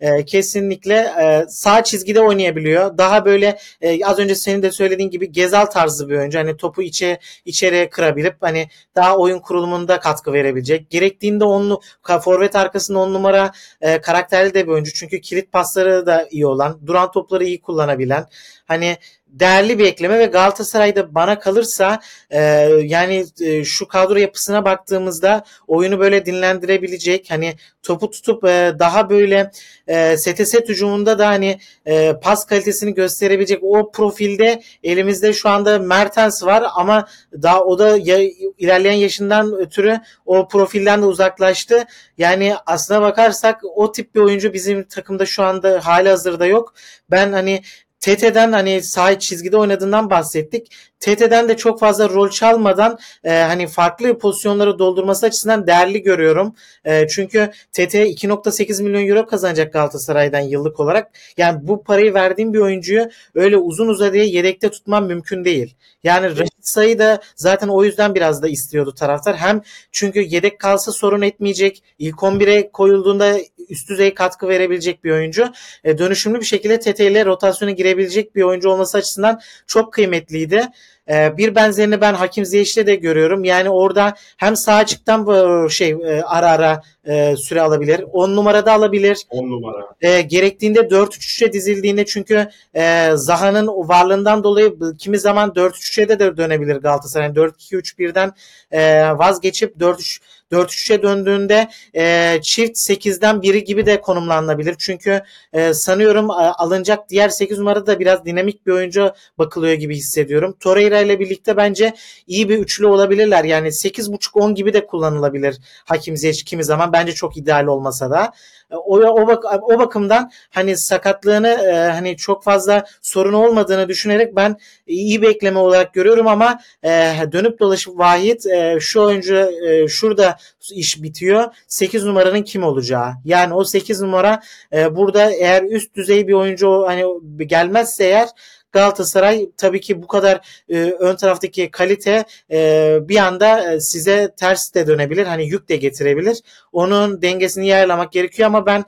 e, 0.00 0.24
kesinlikle 0.24 0.94
e, 0.94 1.44
sağ 1.48 1.84
çizgide 1.84 2.20
oynayabiliyor. 2.20 2.98
Daha 2.98 3.24
böyle 3.24 3.58
e, 3.80 4.04
az 4.04 4.18
önce 4.18 4.34
senin 4.34 4.62
de 4.62 4.70
söylediğin 4.70 5.10
gibi 5.10 5.32
Gezal 5.32 5.66
tarzı 5.66 6.08
bir 6.08 6.16
oyuncu. 6.16 6.38
Hani 6.38 6.56
topu 6.56 6.82
içe 6.82 7.18
içeriye 7.44 7.90
kırabilip 7.90 8.36
hani 8.40 8.68
daha 8.96 9.16
oyun 9.16 9.38
kurulumunda 9.38 10.00
katkı 10.00 10.32
verebilecek. 10.32 10.90
Gerektiğinde 10.90 11.44
onlu 11.44 11.80
forvet 12.22 12.56
arkasında 12.56 12.98
on 12.98 13.14
numara 13.14 13.52
e, 13.80 14.00
karakterli 14.00 14.54
de 14.54 14.66
bir 14.66 14.72
oyuncu. 14.72 14.92
Çünkü 14.92 15.20
kilit 15.20 15.52
pasları 15.52 16.06
da 16.06 16.28
iyi 16.30 16.46
olan, 16.46 16.80
duran 16.86 17.10
topları 17.10 17.44
iyi 17.44 17.60
kullanabilen. 17.60 18.26
Hani 18.66 18.96
değerli 19.32 19.78
bir 19.78 19.84
ekleme 19.84 20.18
ve 20.18 20.26
Galatasaray'da 20.26 21.14
bana 21.14 21.38
kalırsa 21.38 22.00
e, 22.30 22.40
yani 22.82 23.24
e, 23.40 23.64
şu 23.64 23.88
kadro 23.88 24.18
yapısına 24.18 24.64
baktığımızda 24.64 25.44
oyunu 25.66 25.98
böyle 26.00 26.26
dinlendirebilecek 26.26 27.30
hani 27.30 27.54
topu 27.82 28.10
tutup 28.10 28.44
e, 28.44 28.74
daha 28.78 29.10
böyle 29.10 29.50
e, 29.86 30.16
set 30.16 30.68
hücumunda 30.68 31.18
da 31.18 31.28
hani 31.28 31.58
e, 31.86 32.14
pas 32.22 32.46
kalitesini 32.46 32.94
gösterebilecek 32.94 33.58
o 33.62 33.90
profilde 33.92 34.62
elimizde 34.82 35.32
şu 35.32 35.48
anda 35.48 35.78
Mertens 35.78 36.44
var 36.44 36.64
ama 36.74 37.08
daha 37.32 37.64
o 37.64 37.78
da 37.78 37.96
ya, 37.96 38.18
ilerleyen 38.58 38.94
yaşından 38.94 39.52
ötürü 39.52 40.00
o 40.26 40.48
profilden 40.48 41.02
de 41.02 41.06
uzaklaştı. 41.06 41.84
Yani 42.18 42.54
aslına 42.66 43.02
bakarsak 43.02 43.60
o 43.74 43.92
tip 43.92 44.14
bir 44.14 44.20
oyuncu 44.20 44.52
bizim 44.52 44.84
takımda 44.84 45.26
şu 45.26 45.42
anda 45.42 45.86
hali 45.86 46.08
hazırda 46.08 46.46
yok. 46.46 46.74
Ben 47.10 47.32
hani 47.32 47.62
TT'den 48.00 48.52
hani 48.52 48.82
sağ 48.82 49.18
çizgide 49.18 49.56
oynadığından 49.56 50.10
bahsettik. 50.10 50.72
TT'den 51.00 51.48
de 51.48 51.56
çok 51.56 51.80
fazla 51.80 52.08
rol 52.08 52.30
çalmadan 52.30 52.98
e, 53.24 53.30
hani 53.30 53.66
farklı 53.66 54.18
pozisyonları 54.18 54.78
doldurması 54.78 55.26
açısından 55.26 55.66
değerli 55.66 56.02
görüyorum. 56.02 56.54
E, 56.84 57.08
çünkü 57.08 57.50
TT 57.72 57.94
2.8 57.94 58.82
milyon 58.82 59.08
euro 59.08 59.26
kazanacak 59.26 59.72
Galatasaray'dan 59.72 60.40
yıllık 60.40 60.80
olarak. 60.80 61.10
Yani 61.36 61.58
bu 61.62 61.82
parayı 61.82 62.14
verdiğim 62.14 62.52
bir 62.52 62.58
oyuncuyu 62.58 63.08
öyle 63.34 63.56
uzun 63.56 63.88
uzadıya 63.88 64.24
yedekte 64.24 64.70
tutmam 64.70 65.06
mümkün 65.06 65.44
değil. 65.44 65.74
Yani 66.04 66.38
Raşit 66.38 66.68
Say'ı 66.68 66.98
da 66.98 67.20
zaten 67.36 67.68
o 67.68 67.84
yüzden 67.84 68.14
biraz 68.14 68.42
da 68.42 68.48
istiyordu 68.48 68.94
taraftar. 68.94 69.36
Hem 69.36 69.62
çünkü 69.92 70.20
yedek 70.20 70.58
kalsa 70.58 70.92
sorun 70.92 71.22
etmeyecek. 71.22 71.82
İlk 71.98 72.16
11'e 72.16 72.70
koyulduğunda 72.70 73.38
üst 73.70 73.88
düzey 73.88 74.14
katkı 74.14 74.48
verebilecek 74.48 75.04
bir 75.04 75.10
oyuncu. 75.10 75.52
E, 75.84 75.98
dönüşümlü 75.98 76.40
bir 76.40 76.46
şekilde 76.46 76.80
TT 76.80 77.00
ile 77.00 77.24
rotasyona 77.24 77.70
girebilecek 77.70 78.36
bir 78.36 78.42
oyuncu 78.42 78.70
olması 78.70 78.98
açısından 78.98 79.40
çok 79.66 79.92
kıymetliydi. 79.92 80.68
E, 81.10 81.36
bir 81.36 81.54
benzerini 81.54 82.00
ben 82.00 82.14
Hakim 82.14 82.44
Ziyech'te 82.44 82.86
de 82.86 82.94
görüyorum. 82.94 83.44
Yani 83.44 83.70
orada 83.70 84.14
hem 84.36 84.56
sağ 84.56 84.74
açıktan 84.74 85.68
şey 85.68 85.90
e, 85.90 86.22
ara 86.22 86.50
ara 86.50 86.82
e, 87.04 87.36
süre 87.36 87.60
alabilir. 87.60 88.04
10 88.12 88.36
numarada 88.36 88.72
alabilir. 88.72 89.18
10 89.30 89.50
numara. 89.50 89.86
E, 90.00 90.20
gerektiğinde 90.20 90.80
4-3-3'e 90.80 91.52
dizildiğinde 91.52 92.06
çünkü 92.06 92.48
e, 92.74 93.10
Zaha'nın 93.14 93.66
varlığından 93.66 94.44
dolayı 94.44 94.74
kimi 94.98 95.18
zaman 95.18 95.50
4-3-3'e 95.50 96.08
de, 96.08 96.36
dönebilir 96.36 96.76
Galatasaray. 96.76 97.28
4-2-3-1'den 97.28 98.32
e, 98.70 99.02
vazgeçip 99.18 99.76
4-3 99.76 100.20
4-3'e 100.52 101.02
döndüğünde 101.02 101.68
e, 101.96 102.38
çift 102.42 102.76
8'den 102.76 103.42
biri 103.42 103.64
gibi 103.64 103.86
de 103.86 104.00
konumlanabilir. 104.00 104.74
Çünkü 104.78 105.22
e, 105.52 105.74
sanıyorum 105.74 106.30
alınacak 106.30 107.08
diğer 107.08 107.28
8 107.28 107.58
numarada 107.58 107.86
da 107.86 108.00
biraz 108.00 108.24
dinamik 108.24 108.66
bir 108.66 108.72
oyuncu 108.72 109.12
bakılıyor 109.38 109.74
gibi 109.74 109.96
hissediyorum. 109.96 110.56
Torreira 110.60 111.00
ile 111.00 111.20
birlikte 111.20 111.56
bence 111.56 111.94
iyi 112.26 112.48
bir 112.48 112.58
üçlü 112.58 112.86
olabilirler. 112.86 113.44
Yani 113.44 113.68
8.5-10 113.68 114.54
gibi 114.54 114.72
de 114.72 114.86
kullanılabilir 114.86 115.58
Hakim 115.84 116.16
Ziyech 116.16 116.44
kimi 116.44 116.64
zaman. 116.64 116.92
Bence 116.92 117.12
çok 117.12 117.36
ideal 117.36 117.66
olmasa 117.66 118.10
da. 118.10 118.32
O, 118.70 118.98
o, 118.98 119.26
bak, 119.26 119.44
o 119.62 119.78
bakımdan 119.78 120.30
hani 120.50 120.76
sakatlığını 120.76 121.48
e, 121.48 121.72
hani 121.72 122.16
çok 122.16 122.44
fazla 122.44 122.84
sorun 123.02 123.32
olmadığını 123.32 123.88
düşünerek 123.88 124.36
ben 124.36 124.56
iyi 124.86 125.22
bir 125.22 125.28
ekleme 125.28 125.58
olarak 125.58 125.94
görüyorum 125.94 126.26
ama 126.26 126.60
e, 126.84 127.14
dönüp 127.32 127.60
dolaşıp 127.60 127.98
Vahit 127.98 128.46
e, 128.46 128.80
şu 128.80 129.00
oyuncu 129.00 129.50
e, 129.66 129.88
şurada 129.88 130.36
iş 130.72 131.02
bitiyor. 131.02 131.54
8 131.68 132.04
numaranın 132.04 132.42
kim 132.42 132.62
olacağı. 132.62 133.12
Yani 133.24 133.54
o 133.54 133.64
8 133.64 134.00
numara 134.00 134.42
e, 134.72 134.96
burada 134.96 135.30
eğer 135.30 135.62
üst 135.62 135.94
düzey 135.94 136.28
bir 136.28 136.32
oyuncu 136.32 136.84
hani 136.86 137.04
gelmezse 137.46 138.04
eğer 138.04 138.28
Galatasaray 138.72 139.50
tabii 139.56 139.80
ki 139.80 140.02
bu 140.02 140.06
kadar 140.06 140.64
e, 140.68 140.78
ön 140.78 141.16
taraftaki 141.16 141.70
kalite 141.70 142.24
e, 142.50 142.98
bir 143.02 143.16
anda 143.16 143.72
e, 143.72 143.80
size 143.80 144.34
ters 144.36 144.74
de 144.74 144.86
dönebilir. 144.86 145.26
Hani 145.26 145.48
yük 145.48 145.68
de 145.68 145.76
getirebilir. 145.76 146.38
Onun 146.72 147.22
dengesini 147.22 147.74
ayarlamak 147.74 148.12
gerekiyor 148.12 148.46
ama 148.46 148.66
ben 148.66 148.84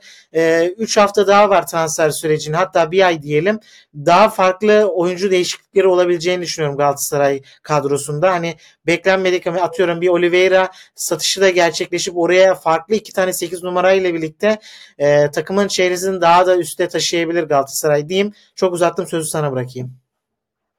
3 0.77 0.97
e, 0.97 1.01
hafta 1.01 1.27
daha 1.27 1.49
var 1.49 1.67
transfer 1.67 2.09
sürecinin 2.09 2.55
hatta 2.55 2.91
bir 2.91 3.05
ay 3.05 3.21
diyelim. 3.21 3.59
Daha 3.95 4.29
farklı 4.29 4.85
oyuncu 4.85 5.31
değişiklikleri 5.31 5.87
olabileceğini 5.87 6.41
düşünüyorum 6.41 6.77
Galatasaray 6.77 7.41
kadrosunda. 7.63 8.31
Hani 8.31 8.55
beklenmedik 8.87 9.47
ama 9.47 9.61
atıyorum 9.61 10.01
bir 10.01 10.09
Oliveira 10.09 10.71
satışı 10.95 11.41
da 11.41 11.49
gerçekleşip 11.49 12.17
oraya 12.17 12.55
farklı 12.55 12.95
iki 12.95 13.13
tane 13.13 13.33
8 13.33 13.63
numarayla 13.63 14.13
birlikte 14.13 14.59
e, 14.97 15.31
takımın 15.31 15.67
çeyresini 15.67 16.21
daha 16.21 16.47
da 16.47 16.57
üste 16.57 16.87
taşıyabilir 16.87 17.43
Galatasaray 17.43 18.09
diyeyim. 18.09 18.33
Çok 18.55 18.73
uzattım 18.73 19.07
sözü 19.07 19.29
sana 19.29 19.51
bırakayım. 19.51 19.72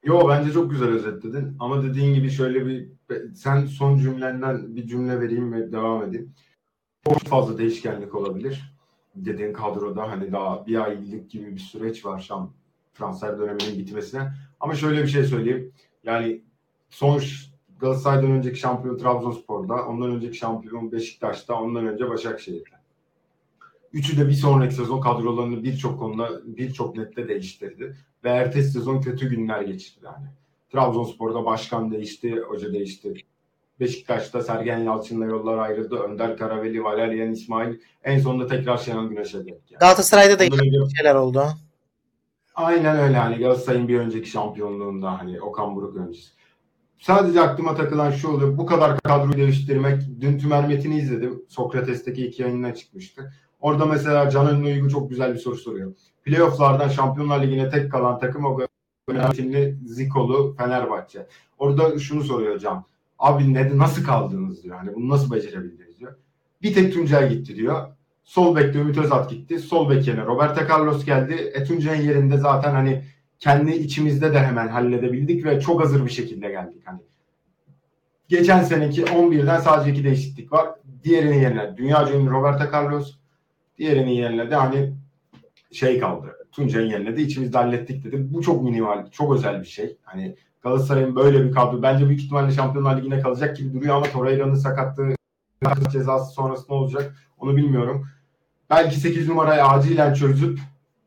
Yo 0.03 0.29
bence 0.29 0.51
çok 0.51 0.71
güzel 0.71 0.87
özetledin 0.89 1.57
ama 1.59 1.83
dediğin 1.83 2.13
gibi 2.13 2.29
şöyle 2.29 2.65
bir 2.65 2.89
sen 3.33 3.65
son 3.65 3.97
cümlenden 3.97 4.75
bir 4.75 4.87
cümle 4.87 5.19
vereyim 5.19 5.53
ve 5.53 5.71
devam 5.71 6.03
edeyim. 6.03 6.33
Çok 7.07 7.19
fazla 7.19 7.57
değişkenlik 7.57 8.15
olabilir. 8.15 8.75
Dediğin 9.15 9.53
kadroda 9.53 10.11
hani 10.11 10.31
daha 10.31 10.65
bir 10.65 10.83
aylık 10.83 11.31
gibi 11.31 11.55
bir 11.55 11.59
süreç 11.59 12.05
var 12.05 12.19
şu 12.19 12.35
an 12.35 12.51
transfer 12.93 13.39
döneminin 13.39 13.79
bitmesine. 13.79 14.31
Ama 14.59 14.75
şöyle 14.75 15.03
bir 15.03 15.07
şey 15.07 15.23
söyleyeyim. 15.23 15.73
Yani 16.03 16.41
sonuç 16.89 17.49
Galatasaray'dan 17.79 18.31
önceki 18.31 18.59
şampiyon 18.59 18.97
Trabzonspor'da, 18.97 19.87
ondan 19.87 20.11
önceki 20.11 20.37
şampiyon 20.37 20.91
Beşiktaş'ta, 20.91 21.61
ondan 21.61 21.87
önce 21.87 22.09
Başakşehir'de. 22.09 22.74
Üçü 23.95 24.17
de 24.17 24.27
bir 24.27 24.33
sonraki 24.33 24.75
sezon 24.75 25.01
kadrolarını 25.01 25.63
birçok 25.63 25.99
konuda 25.99 26.29
birçok 26.45 26.97
nette 26.97 27.27
değiştirdi. 27.27 27.97
Ve 28.23 28.29
ertesi 28.29 28.71
sezon 28.71 29.01
kötü 29.01 29.29
günler 29.29 29.61
geçirdi 29.61 30.05
yani. 30.05 30.25
Trabzonspor'da 30.71 31.45
başkan 31.45 31.91
değişti, 31.91 32.39
hoca 32.47 32.73
değişti. 32.73 33.13
Beşiktaş'ta 33.79 34.41
Sergen 34.41 34.77
Yalçın'la 34.77 35.25
yollar 35.25 35.57
ayrıldı. 35.57 35.95
Önder 35.95 36.37
Karaveli, 36.37 36.83
Valerian 36.83 37.31
İsmail 37.31 37.75
en 38.03 38.19
sonunda 38.19 38.47
tekrar 38.47 38.77
Şenol 38.77 39.09
Güneş'e 39.09 39.37
denk 39.37 39.67
geldi. 39.67 39.79
Galatasaray'da 39.79 40.39
da 40.39 40.43
önce... 40.43 40.95
şeyler 40.97 41.15
oldu. 41.15 41.43
Aynen 42.55 42.99
öyle 42.99 43.17
hani 43.17 43.37
Galatasaray'ın 43.37 43.87
bir 43.87 43.99
önceki 43.99 44.29
şampiyonluğunda 44.29 45.19
hani 45.19 45.41
Okan 45.41 45.75
Buruk 45.75 45.97
öncesi. 45.97 46.29
Sadece 46.99 47.41
aklıma 47.41 47.75
takılan 47.75 48.11
şu 48.11 48.27
oluyor. 48.27 48.57
Bu 48.57 48.65
kadar 48.65 48.99
kadroyu 48.99 49.37
değiştirmek. 49.37 50.01
Dün 50.21 50.37
Tümer 50.37 50.67
Metin'i 50.67 50.97
izledim. 50.97 51.45
Sokrates'teki 51.49 52.27
iki 52.27 52.41
yayınına 52.41 52.75
çıkmıştı. 52.75 53.33
Orada 53.65 53.85
mesela 53.85 54.29
Can 54.29 54.47
Önlü 54.47 54.65
Uygu 54.65 54.89
çok 54.89 55.09
güzel 55.09 55.33
bir 55.33 55.39
soru 55.39 55.55
soruyor. 55.55 55.93
Playoff'lardan 56.23 56.87
Şampiyonlar 56.87 57.43
Ligi'ne 57.43 57.69
tek 57.69 57.91
kalan 57.91 58.19
takım 58.19 58.45
o 58.45 58.59
Metinli 59.07 59.77
Zikolu 59.85 60.55
Fenerbahçe. 60.57 61.27
Orada 61.57 61.99
şunu 61.99 62.23
soruyor 62.23 62.59
Can. 62.59 62.85
Abi 63.19 63.53
ne, 63.53 63.77
nasıl 63.77 64.03
kaldınız 64.03 64.63
diyor. 64.63 64.77
Hani 64.77 64.95
bunu 64.95 65.09
nasıl 65.09 65.31
becerebildiniz 65.31 65.99
diyor. 65.99 66.15
Bir 66.61 66.73
tek 66.73 66.93
Tuncel 66.93 67.29
gitti 67.29 67.55
diyor. 67.55 67.87
Sol 68.23 68.55
bekte 68.55 68.79
Ümit 68.79 68.97
Özat 68.97 69.29
gitti. 69.29 69.59
Sol 69.59 69.89
bek 69.89 70.07
yerine 70.07 70.25
Roberto 70.25 70.61
Carlos 70.69 71.05
geldi. 71.05 71.33
Etunce'nin 71.33 72.01
yerinde 72.01 72.37
zaten 72.37 72.71
hani 72.71 73.03
kendi 73.39 73.71
içimizde 73.71 74.33
de 74.33 74.39
hemen 74.39 74.67
halledebildik 74.67 75.45
ve 75.45 75.59
çok 75.59 75.81
hazır 75.83 76.05
bir 76.05 76.11
şekilde 76.11 76.49
geldik. 76.49 76.81
Hani 76.85 76.99
geçen 78.27 78.63
seneki 78.63 79.03
11'den 79.03 79.59
sadece 79.59 79.91
iki 79.91 80.03
değişiklik 80.03 80.51
var. 80.51 80.69
Diğerini 81.03 81.37
yerine 81.37 81.77
dünya 81.77 82.11
ünlü 82.11 82.29
Roberto 82.29 82.71
Carlos, 82.73 83.15
diğerini 83.77 84.15
yerine 84.15 84.51
de 84.51 84.55
hani 84.55 84.93
şey 85.71 85.99
kaldı. 85.99 86.35
Tuncay'ın 86.51 86.89
yerine 86.89 87.17
de 87.17 87.21
içimizde 87.21 87.57
hallettik 87.57 88.03
dedim. 88.03 88.29
Bu 88.33 88.41
çok 88.41 88.63
minimal, 88.63 89.11
çok 89.11 89.35
özel 89.35 89.61
bir 89.61 89.67
şey. 89.67 89.97
Hani 90.03 90.35
Galatasaray'ın 90.61 91.15
böyle 91.15 91.43
bir 91.43 91.51
kadro. 91.51 91.81
Bence 91.81 92.07
büyük 92.07 92.21
ihtimalle 92.21 92.51
Şampiyonlar 92.51 92.97
Ligi'ne 92.97 93.19
kalacak 93.19 93.57
gibi 93.57 93.73
duruyor 93.73 93.95
ama 93.95 94.05
Torreira'nın 94.05 94.55
sakatlığı 94.55 95.15
cezası 95.91 96.33
sonrası 96.33 96.65
ne 96.69 96.75
olacak 96.75 97.15
onu 97.37 97.57
bilmiyorum. 97.57 98.07
Belki 98.69 98.99
8 98.99 99.29
numarayı 99.29 99.63
acilen 99.63 100.13
çözüp 100.13 100.59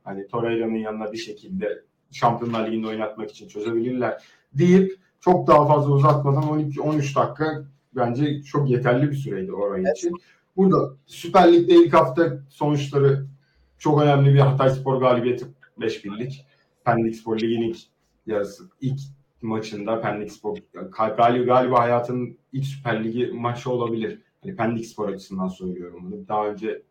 hani 0.04 0.28
Torreira'nın 0.28 0.76
yanına 0.76 1.12
bir 1.12 1.18
şekilde 1.18 1.82
Şampiyonlar 2.12 2.66
Ligi'nde 2.66 2.87
oynatmak 2.87 3.30
için 3.30 3.48
çözebilirler 3.48 4.22
deyip 4.52 4.92
çok 5.20 5.46
daha 5.46 5.66
fazla 5.66 5.92
uzatmadan 5.92 6.42
12-13 6.42 7.14
dakika 7.14 7.64
bence 7.96 8.42
çok 8.42 8.70
yeterli 8.70 9.10
bir 9.10 9.16
süreydi 9.16 9.52
orayı 9.52 9.84
evet. 9.87 9.96
için. 9.96 10.12
Burada 10.58 10.94
Süper 11.06 11.52
Lig'de 11.52 11.74
ilk 11.74 11.94
hafta 11.94 12.38
sonuçları 12.48 13.26
çok 13.78 14.02
önemli 14.02 14.34
bir 14.34 14.38
Hatay 14.38 14.70
Spor 14.70 15.00
galibiyeti 15.00 15.46
5 15.80 16.04
birlik. 16.04 16.46
Pendik 16.84 17.16
Spor 17.16 17.40
Ligi'nin 17.40 17.68
ilk 17.68 17.78
yarısı 18.26 18.64
ilk 18.80 19.00
maçında 19.42 20.00
Pendik 20.00 20.32
Spor 20.32 20.56
galiba, 20.98 21.44
galiba 21.44 21.80
hayatının 21.80 22.38
ilk 22.52 22.64
Süper 22.64 23.04
Ligi 23.04 23.26
maçı 23.26 23.70
olabilir. 23.70 24.22
Hani 24.42 24.56
Pendik 24.56 24.86
Spor 24.86 25.08
açısından 25.08 25.48
söylüyorum 25.48 26.00
bunu. 26.02 26.28
Daha 26.28 26.48
önce 26.48 26.82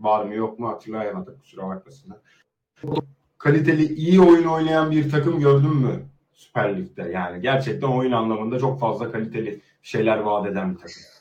var 0.00 0.24
mı 0.24 0.34
yok 0.34 0.58
mu 0.58 0.68
hatırlayamadık 0.68 1.40
kusura 1.40 1.68
bakmasınlar. 1.68 2.18
Kaliteli 3.38 3.94
iyi 3.94 4.20
oyun 4.20 4.46
oynayan 4.46 4.90
bir 4.90 5.10
takım 5.10 5.40
gördün 5.40 5.76
mü 5.76 6.02
Süper 6.32 6.76
Lig'de? 6.76 7.02
Yani 7.02 7.42
gerçekten 7.42 7.88
oyun 7.88 8.12
anlamında 8.12 8.58
çok 8.58 8.80
fazla 8.80 9.12
kaliteli 9.12 9.60
şeyler 9.82 10.18
vaat 10.18 10.46
eden 10.46 10.74
bir 10.74 10.78
takım. 10.78 11.15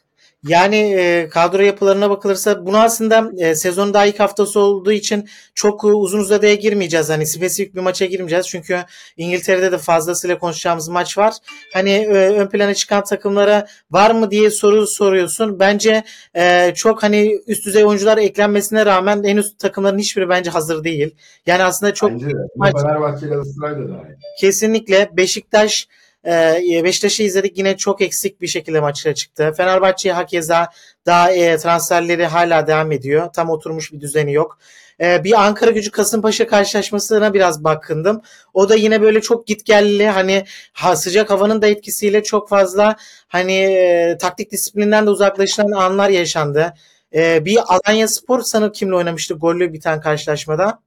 Yani 0.47 0.75
e, 0.75 1.29
kadro 1.29 1.61
yapılarına 1.61 2.09
bakılırsa 2.09 2.65
bunu 2.65 2.77
aslında 2.77 3.31
e, 3.37 3.55
sezonun 3.55 3.93
daha 3.93 4.05
ilk 4.05 4.19
haftası 4.19 4.59
olduğu 4.59 4.91
için 4.91 5.29
çok 5.55 5.83
uzun 5.83 6.19
uzadıya 6.19 6.55
girmeyeceğiz. 6.55 7.09
Hani 7.09 7.27
spesifik 7.27 7.75
bir 7.75 7.79
maça 7.79 8.05
girmeyeceğiz. 8.05 8.47
Çünkü 8.47 8.79
İngiltere'de 9.17 9.71
de 9.71 9.77
fazlasıyla 9.77 10.39
konuşacağımız 10.39 10.89
maç 10.89 11.17
var. 11.17 11.33
Hani 11.73 11.91
e, 11.91 12.13
ön 12.13 12.47
plana 12.47 12.73
çıkan 12.73 13.03
takımlara 13.03 13.67
var 13.91 14.11
mı 14.11 14.31
diye 14.31 14.49
soru 14.49 14.87
soruyorsun. 14.87 15.59
Bence 15.59 16.03
e, 16.35 16.73
çok 16.75 17.03
hani 17.03 17.39
üst 17.47 17.65
düzey 17.65 17.85
oyuncular 17.85 18.17
eklenmesine 18.17 18.85
rağmen 18.85 19.23
henüz 19.23 19.57
takımların 19.57 19.99
hiçbiri 19.99 20.29
bence 20.29 20.49
hazır 20.49 20.83
değil. 20.83 21.15
Yani 21.45 21.63
aslında 21.63 21.93
çok 21.93 22.11
bence 22.11 22.27
de. 22.27 22.33
Maç... 22.55 22.73
Fenerbahçe 22.81 23.27
Galatasaray'da 23.27 23.89
da 23.89 24.03
Kesinlikle 24.39 25.09
Beşiktaş 25.17 25.87
E, 26.25 26.81
Beşiktaş'ı 26.83 27.23
izledik 27.23 27.57
yine 27.57 27.77
çok 27.77 28.01
eksik 28.01 28.41
bir 28.41 28.47
şekilde 28.47 28.79
maçlara 28.79 29.15
çıktı. 29.15 29.53
Fenerbahçe'ye 29.57 30.13
hakeza 30.13 30.69
daha 31.05 31.31
e, 31.31 31.57
transferleri 31.57 32.25
hala 32.25 32.67
devam 32.67 32.91
ediyor. 32.91 33.29
Tam 33.33 33.49
oturmuş 33.49 33.93
bir 33.93 34.01
düzeni 34.01 34.33
yok. 34.33 34.57
E, 35.01 35.23
bir 35.23 35.45
Ankara 35.45 35.71
gücü 35.71 35.91
Kasımpaşa 35.91 36.47
karşılaşmasına 36.47 37.33
biraz 37.33 37.63
bakındım. 37.63 38.21
O 38.53 38.69
da 38.69 38.75
yine 38.75 39.01
böyle 39.01 39.21
çok 39.21 39.47
gitgelli 39.47 40.07
hani 40.07 40.45
ha, 40.73 40.95
sıcak 40.95 41.29
havanın 41.29 41.61
da 41.61 41.67
etkisiyle 41.67 42.23
çok 42.23 42.49
fazla 42.49 42.95
hani 43.27 43.53
e, 43.53 44.17
taktik 44.21 44.51
disiplinden 44.51 45.05
de 45.05 45.09
uzaklaşılan 45.09 45.71
anlar 45.71 46.09
yaşandı. 46.09 46.73
E, 47.15 47.45
bir 47.45 47.59
Alanya 47.67 48.07
Spor 48.07 48.41
sanırım 48.41 48.71
kimle 48.71 48.95
oynamıştı 48.95 49.33
gollü 49.33 49.73
bir 49.73 49.81
tane 49.81 50.01
karşılaşmada. 50.01 50.79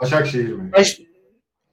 Başakşehir 0.00 0.52
mi? 0.52 0.72
Baş, 0.72 1.00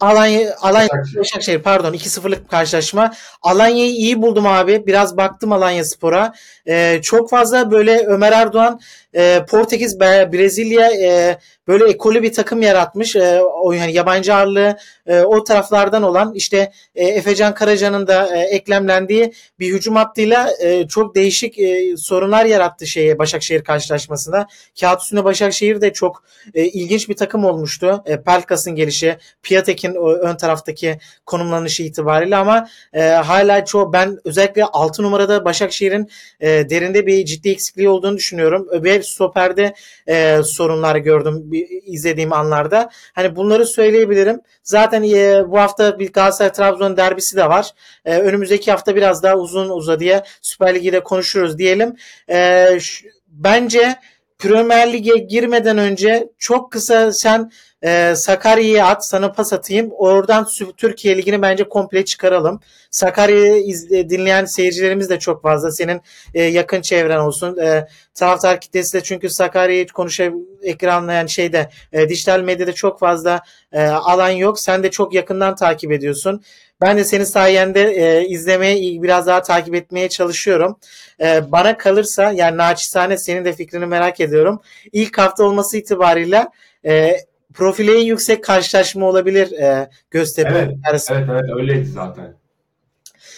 Alanya, 0.03 0.55
Alanya 0.61 0.89
Başakşehir. 0.89 1.19
Başakşehir 1.19 1.59
pardon 1.59 1.93
2-0'lık 1.93 2.49
karşılaşma. 2.49 3.13
Alanya'yı 3.41 3.91
iyi 3.91 4.21
buldum 4.21 4.47
abi. 4.47 4.83
Biraz 4.87 5.17
baktım 5.17 5.51
Alanya 5.51 5.85
Spor'a. 5.85 6.33
Ee, 6.67 6.99
çok 7.01 7.29
fazla 7.29 7.71
böyle 7.71 8.05
Ömer 8.07 8.31
Erdoğan 8.31 8.79
e, 9.13 9.45
Portekiz, 9.49 9.99
Brezilya 9.99 10.91
e, 10.91 11.37
böyle 11.67 11.89
ekolü 11.89 12.23
bir 12.23 12.33
takım 12.33 12.61
yaratmış. 12.61 13.15
E, 13.15 13.41
o 13.41 13.71
yani 13.71 13.93
yabancı 13.93 14.35
ağırlığı 14.35 14.77
e, 15.07 15.21
o 15.21 15.43
taraflardan 15.43 16.03
olan 16.03 16.33
işte 16.33 16.71
e, 16.95 17.07
Efecan 17.07 17.53
Karaca'nın 17.53 18.07
da 18.07 18.37
e, 18.37 18.39
eklemlendiği 18.39 19.33
bir 19.59 19.73
hücum 19.73 19.95
hattıyla 19.95 20.49
e, 20.61 20.87
çok 20.87 21.15
değişik 21.15 21.59
e, 21.59 21.97
sorunlar 21.97 22.45
yarattı 22.45 22.87
şeye 22.87 23.19
Başakşehir 23.19 23.63
karşılaşmasında. 23.63 24.47
Kağıt 24.79 25.01
üstünde 25.01 25.23
Başakşehir 25.23 25.81
de 25.81 25.93
çok 25.93 26.23
e, 26.53 26.65
ilginç 26.65 27.09
bir 27.09 27.15
takım 27.15 27.45
olmuştu. 27.45 28.03
E, 28.05 28.23
Pelkas'ın 28.23 28.75
gelişi, 28.75 29.17
Piatek'in 29.43 29.95
ön 30.21 30.35
taraftaki 30.35 30.99
konumlanışı 31.25 31.83
itibariyle 31.83 32.35
ama 32.35 32.67
e, 32.93 33.01
hala 33.01 33.65
çoğu 33.65 33.93
ben 33.93 34.17
özellikle 34.25 34.63
6 34.65 35.03
numarada 35.03 35.45
Başakşehir'in 35.45 36.09
e, 36.39 36.47
derinde 36.69 37.07
bir 37.07 37.25
ciddi 37.25 37.49
eksikliği 37.49 37.89
olduğunu 37.89 38.17
düşünüyorum. 38.17 38.67
Öbür 39.03 39.09
stoperde 39.09 39.73
e, 40.07 40.43
sorunlar 40.43 40.95
gördüm 40.95 41.41
bir, 41.51 41.67
izlediğim 41.85 42.33
anlarda. 42.33 42.89
Hani 43.13 43.35
bunları 43.35 43.65
söyleyebilirim. 43.65 44.41
Zaten 44.63 45.03
e, 45.03 45.43
bu 45.47 45.59
hafta 45.59 45.99
bir 45.99 46.13
Galatasaray 46.13 46.51
Trabzon 46.51 46.97
derbisi 46.97 47.37
de 47.37 47.49
var. 47.49 47.71
E, 48.05 48.17
önümüzdeki 48.17 48.71
hafta 48.71 48.95
biraz 48.95 49.23
daha 49.23 49.35
uzun 49.35 49.69
uzadıya 49.69 50.23
Süper 50.41 50.75
Lig'i 50.75 50.91
de 50.91 50.99
konuşuruz 50.99 51.57
diyelim. 51.57 51.95
E, 52.29 52.67
şu- 52.79 53.07
bence 53.27 53.95
Premier 54.43 54.93
Lig'e 54.93 55.17
girmeden 55.17 55.77
önce 55.77 56.29
çok 56.37 56.71
kısa 56.71 57.11
sen 57.13 57.51
e, 57.83 58.13
Sakarya'ya 58.15 58.87
at 58.87 59.05
sana 59.05 59.31
pas 59.31 59.53
atayım. 59.53 59.89
Oradan 59.91 60.47
Türkiye 60.77 61.17
Ligi'ni 61.17 61.41
bence 61.41 61.69
komple 61.69 62.05
çıkaralım. 62.05 62.59
Sakarya'yı 62.91 63.63
izle- 63.63 64.09
dinleyen 64.09 64.45
seyircilerimiz 64.45 65.09
de 65.09 65.19
çok 65.19 65.41
fazla. 65.41 65.71
Senin 65.71 66.01
e, 66.33 66.43
yakın 66.43 66.81
çevren 66.81 67.19
olsun. 67.19 67.57
E, 67.57 67.87
taraftar 68.15 68.61
kitlesi 68.61 68.97
de 68.97 69.03
çünkü 69.03 69.29
Sakarya'yı 69.29 69.87
konuşa 69.87 70.31
ekranlayan 70.63 71.25
şeyde 71.25 71.69
e, 71.93 72.09
dijital 72.09 72.39
medyada 72.39 72.73
çok 72.73 72.99
fazla 72.99 73.41
e, 73.71 73.83
alan 73.85 74.29
yok. 74.29 74.59
Sen 74.59 74.83
de 74.83 74.91
çok 74.91 75.13
yakından 75.13 75.55
takip 75.55 75.91
ediyorsun. 75.91 76.43
Ben 76.85 76.97
de 76.97 77.03
senin 77.03 77.23
sayende 77.23 77.81
e, 77.81 78.27
izlemeye 78.27 79.01
biraz 79.01 79.27
daha 79.27 79.41
takip 79.41 79.75
etmeye 79.75 80.09
çalışıyorum. 80.09 80.79
E, 81.21 81.51
bana 81.51 81.77
kalırsa 81.77 82.31
yani 82.31 82.57
naçizane 82.57 83.17
senin 83.17 83.45
de 83.45 83.53
fikrini 83.53 83.85
merak 83.85 84.19
ediyorum. 84.19 84.61
İlk 84.91 85.17
hafta 85.17 85.43
olması 85.43 85.77
itibariyle 85.77 86.47
e, 86.85 87.17
profili 87.53 87.95
en 87.95 88.05
yüksek 88.05 88.43
karşılaşma 88.43 89.05
olabilir 89.05 89.51
e, 89.51 89.89
Göztepe 90.11 90.49
Evet. 90.49 90.77
Evet 90.91 91.29
evet 91.29 91.43
öyleydi 91.57 91.85
zaten. 91.85 92.42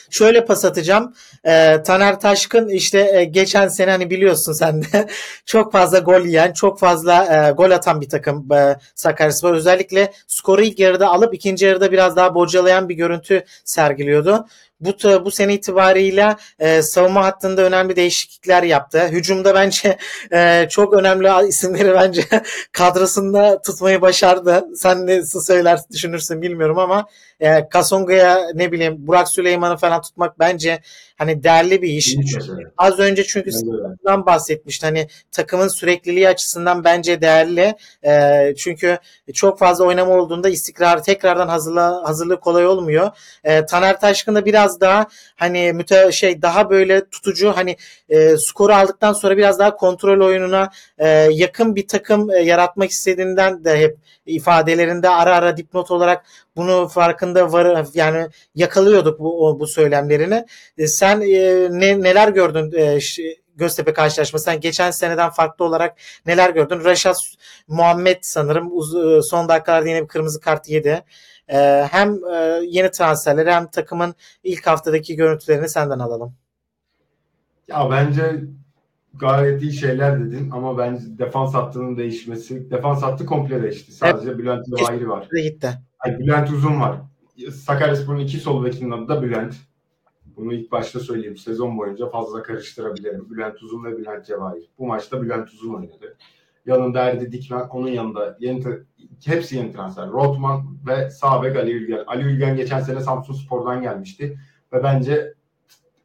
Şöyle 0.10 0.46
pas 0.46 0.66
atacağım. 0.66 1.14
Ee, 1.46 1.84
Taner 1.86 2.20
Taşkın 2.20 2.70
işte 2.70 3.12
e, 3.14 3.24
geçen 3.24 3.68
sene 3.68 3.92
hani 3.92 4.10
biliyorsun 4.10 4.54
sen 4.54 4.82
de 4.82 5.08
çok 5.46 5.72
fazla 5.72 6.00
gol 6.00 6.22
yiyen, 6.22 6.54
çok 6.54 6.80
fazla 6.80 7.48
e, 7.48 7.52
gol 7.52 7.72
atan 7.72 8.02
bir 8.02 8.10
takım 8.10 8.52
e, 8.54 8.80
Sakaryaspor. 8.96 9.54
Özellikle 9.54 10.14
skoru 10.28 10.62
ilk 10.62 10.80
yarıda 10.80 11.08
alıp 11.10 11.34
ikinci 11.34 11.66
yarıda 11.66 11.92
biraz 11.92 12.16
daha 12.16 12.36
bocalayan 12.36 12.90
bir 12.90 12.96
görüntü 12.96 13.44
sergiliyordu. 13.64 14.46
Bu 14.80 15.26
bu 15.26 15.32
sene 15.32 15.54
itibariyle 15.54 16.36
e, 16.60 16.82
savunma 16.82 17.26
hattında 17.26 17.62
önemli 17.62 17.96
değişiklikler 17.96 18.64
yaptı. 18.64 19.08
Hücumda 19.08 19.56
bence 19.56 19.98
e, 20.34 20.68
çok 20.70 20.94
önemli 20.94 21.48
isimleri 21.48 21.94
bence 21.94 22.24
kadrosunda 22.72 23.62
tutmayı 23.62 24.02
başardı. 24.02 24.66
Sen 24.76 25.08
ne 25.08 25.24
söyler 25.26 25.80
düşünürsün 25.92 26.42
bilmiyorum 26.42 26.80
ama 26.80 27.06
e, 27.40 27.70
Kasonga'ya 27.70 28.40
ne 28.54 28.72
bileyim 28.72 28.96
Burak 29.08 29.28
Süleyman'ı 29.28 29.78
falan 29.78 30.02
tutmak 30.02 30.40
bence 30.40 30.82
hani 31.18 31.44
değerli 31.44 31.82
bir 31.82 31.90
iş. 31.90 32.16
Az 32.78 33.00
önce 33.00 33.24
çünkü 33.24 33.52
bundan 33.64 34.26
bahsetmişti. 34.26 34.86
Hani 34.86 35.08
takımın 35.32 35.68
sürekliliği 35.68 36.28
açısından 36.28 36.84
bence 36.84 37.22
değerli. 37.22 37.76
Ee, 38.06 38.54
çünkü 38.58 38.98
çok 39.34 39.60
fazla 39.60 39.86
oynama 39.86 40.14
olduğunda 40.14 40.50
istikrar 40.50 41.04
tekrardan 41.04 41.48
hazırla, 41.48 42.04
hazırlık 42.04 42.42
kolay 42.42 42.68
olmuyor. 42.68 43.12
Ee, 43.44 43.66
Taner 43.66 44.00
Taşkın 44.00 44.36
da 44.36 44.46
biraz 44.46 44.65
daha 44.82 45.08
hani 45.36 45.74
müte 45.74 46.12
şey 46.12 46.42
daha 46.42 46.70
böyle 46.70 47.10
tutucu 47.10 47.52
hani 47.56 47.78
e, 48.10 48.38
skoru 48.38 48.74
aldıktan 48.74 49.14
sonra 49.14 49.38
biraz 49.38 49.60
daha 49.60 49.76
kontrol 49.76 50.26
oyununa 50.26 50.70
e, 50.98 51.08
yakın 51.32 51.76
bir 51.76 51.88
takım 51.88 52.30
e, 52.32 52.38
yaratmak 52.40 52.92
istediğinden 52.92 53.64
de 53.66 53.80
hep 53.80 53.98
ifadelerinde 54.26 55.10
ara 55.10 55.36
ara 55.36 55.58
dipnot 55.58 55.92
olarak 55.92 56.26
bunu 56.56 56.88
farkında 56.88 57.52
var 57.52 57.86
yani 57.94 58.28
yakalıyorduk 58.56 59.20
bu 59.20 59.48
o- 59.48 59.60
bu 59.60 59.68
söylemlerini. 59.68 60.46
E, 60.78 60.88
sen 60.88 61.22
e, 61.22 61.68
ne, 61.72 62.02
neler 62.02 62.28
gördün 62.30 62.72
e, 62.78 63.00
Göztepe 63.58 63.94
karşılaşması? 63.94 64.46
Sen 64.46 64.60
geçen 64.60 64.92
seneden 64.92 65.30
farklı 65.30 65.66
olarak 65.66 65.98
neler 66.26 66.50
gördün? 66.50 66.84
Raşat 66.84 67.18
Muhammed 67.68 68.18
sanırım 68.22 68.68
e, 69.18 69.22
son 69.22 69.50
dakikalarda 69.50 69.90
yine 69.90 70.04
bir 70.04 70.08
kırmızı 70.08 70.40
kart 70.40 70.70
yedi. 70.70 71.04
E, 71.48 71.88
hem 71.92 72.20
e, 72.34 72.62
yeni 72.68 72.92
transferleri 72.92 73.52
hem 73.52 73.68
takımın 73.68 74.16
ilk 74.44 74.68
haftadaki 74.68 75.16
görüntülerini 75.16 75.70
senden 75.70 76.00
alalım. 76.00 76.34
Ya 77.68 77.90
bence 77.92 78.44
gayet 79.14 79.62
iyi 79.62 79.74
şeyler 79.74 80.20
dedin 80.20 80.52
ama 80.52 80.78
bence 80.78 81.18
defans 81.18 81.54
hattının 81.54 81.98
değişmesi, 81.98 82.72
defans 82.72 83.04
hattı 83.04 83.26
komple 83.26 83.64
değişti. 83.64 83.92
Sadece 83.92 84.38
Bülent 84.38 84.66
Cevahiri 84.78 85.10
var. 85.10 85.28
Gitti. 85.44 85.70
Ay, 86.00 86.20
Bülent 86.20 86.50
Uzun 86.50 86.82
var. 86.82 86.98
Sakaryaspor'un 87.52 88.20
iki 88.20 88.38
sol 88.38 88.66
bekinin 88.66 88.92
adı 88.92 89.08
da 89.08 89.22
Bülent. 89.22 89.56
Bunu 90.26 90.54
ilk 90.54 90.72
başta 90.72 91.00
söyleyeyim. 91.00 91.38
Sezon 91.38 91.78
boyunca 91.78 92.10
fazla 92.10 92.44
karıştırabilirim. 92.44 93.30
Bülent 93.30 93.64
Uzun 93.64 93.84
ve 93.84 93.98
Bülent 93.98 94.26
Cevahir. 94.26 94.70
Bu 94.80 94.86
maçta 94.86 95.22
Bülent 95.22 95.50
Uzun 95.50 95.74
oynadı. 95.74 96.18
Yanında 96.66 97.00
Erdi 97.02 97.32
Dikmen, 97.32 97.60
onun 97.62 97.88
yanında 97.88 98.38
yeni 98.40 98.64
hepsi 99.26 99.58
yeni 99.58 99.72
transfer. 99.72 100.10
Rotman 100.10 100.78
ve 100.88 101.10
sağ 101.10 101.44
bek 101.44 101.56
Ali 101.56 101.72
Ülgen. 101.72 102.04
Ali 102.08 102.24
Ülgen 102.24 102.56
geçen 102.56 102.80
sene 102.80 103.00
Samsun 103.00 103.34
Spor'dan 103.34 103.82
gelmişti. 103.82 104.40
Ve 104.74 104.84
bence 104.84 105.34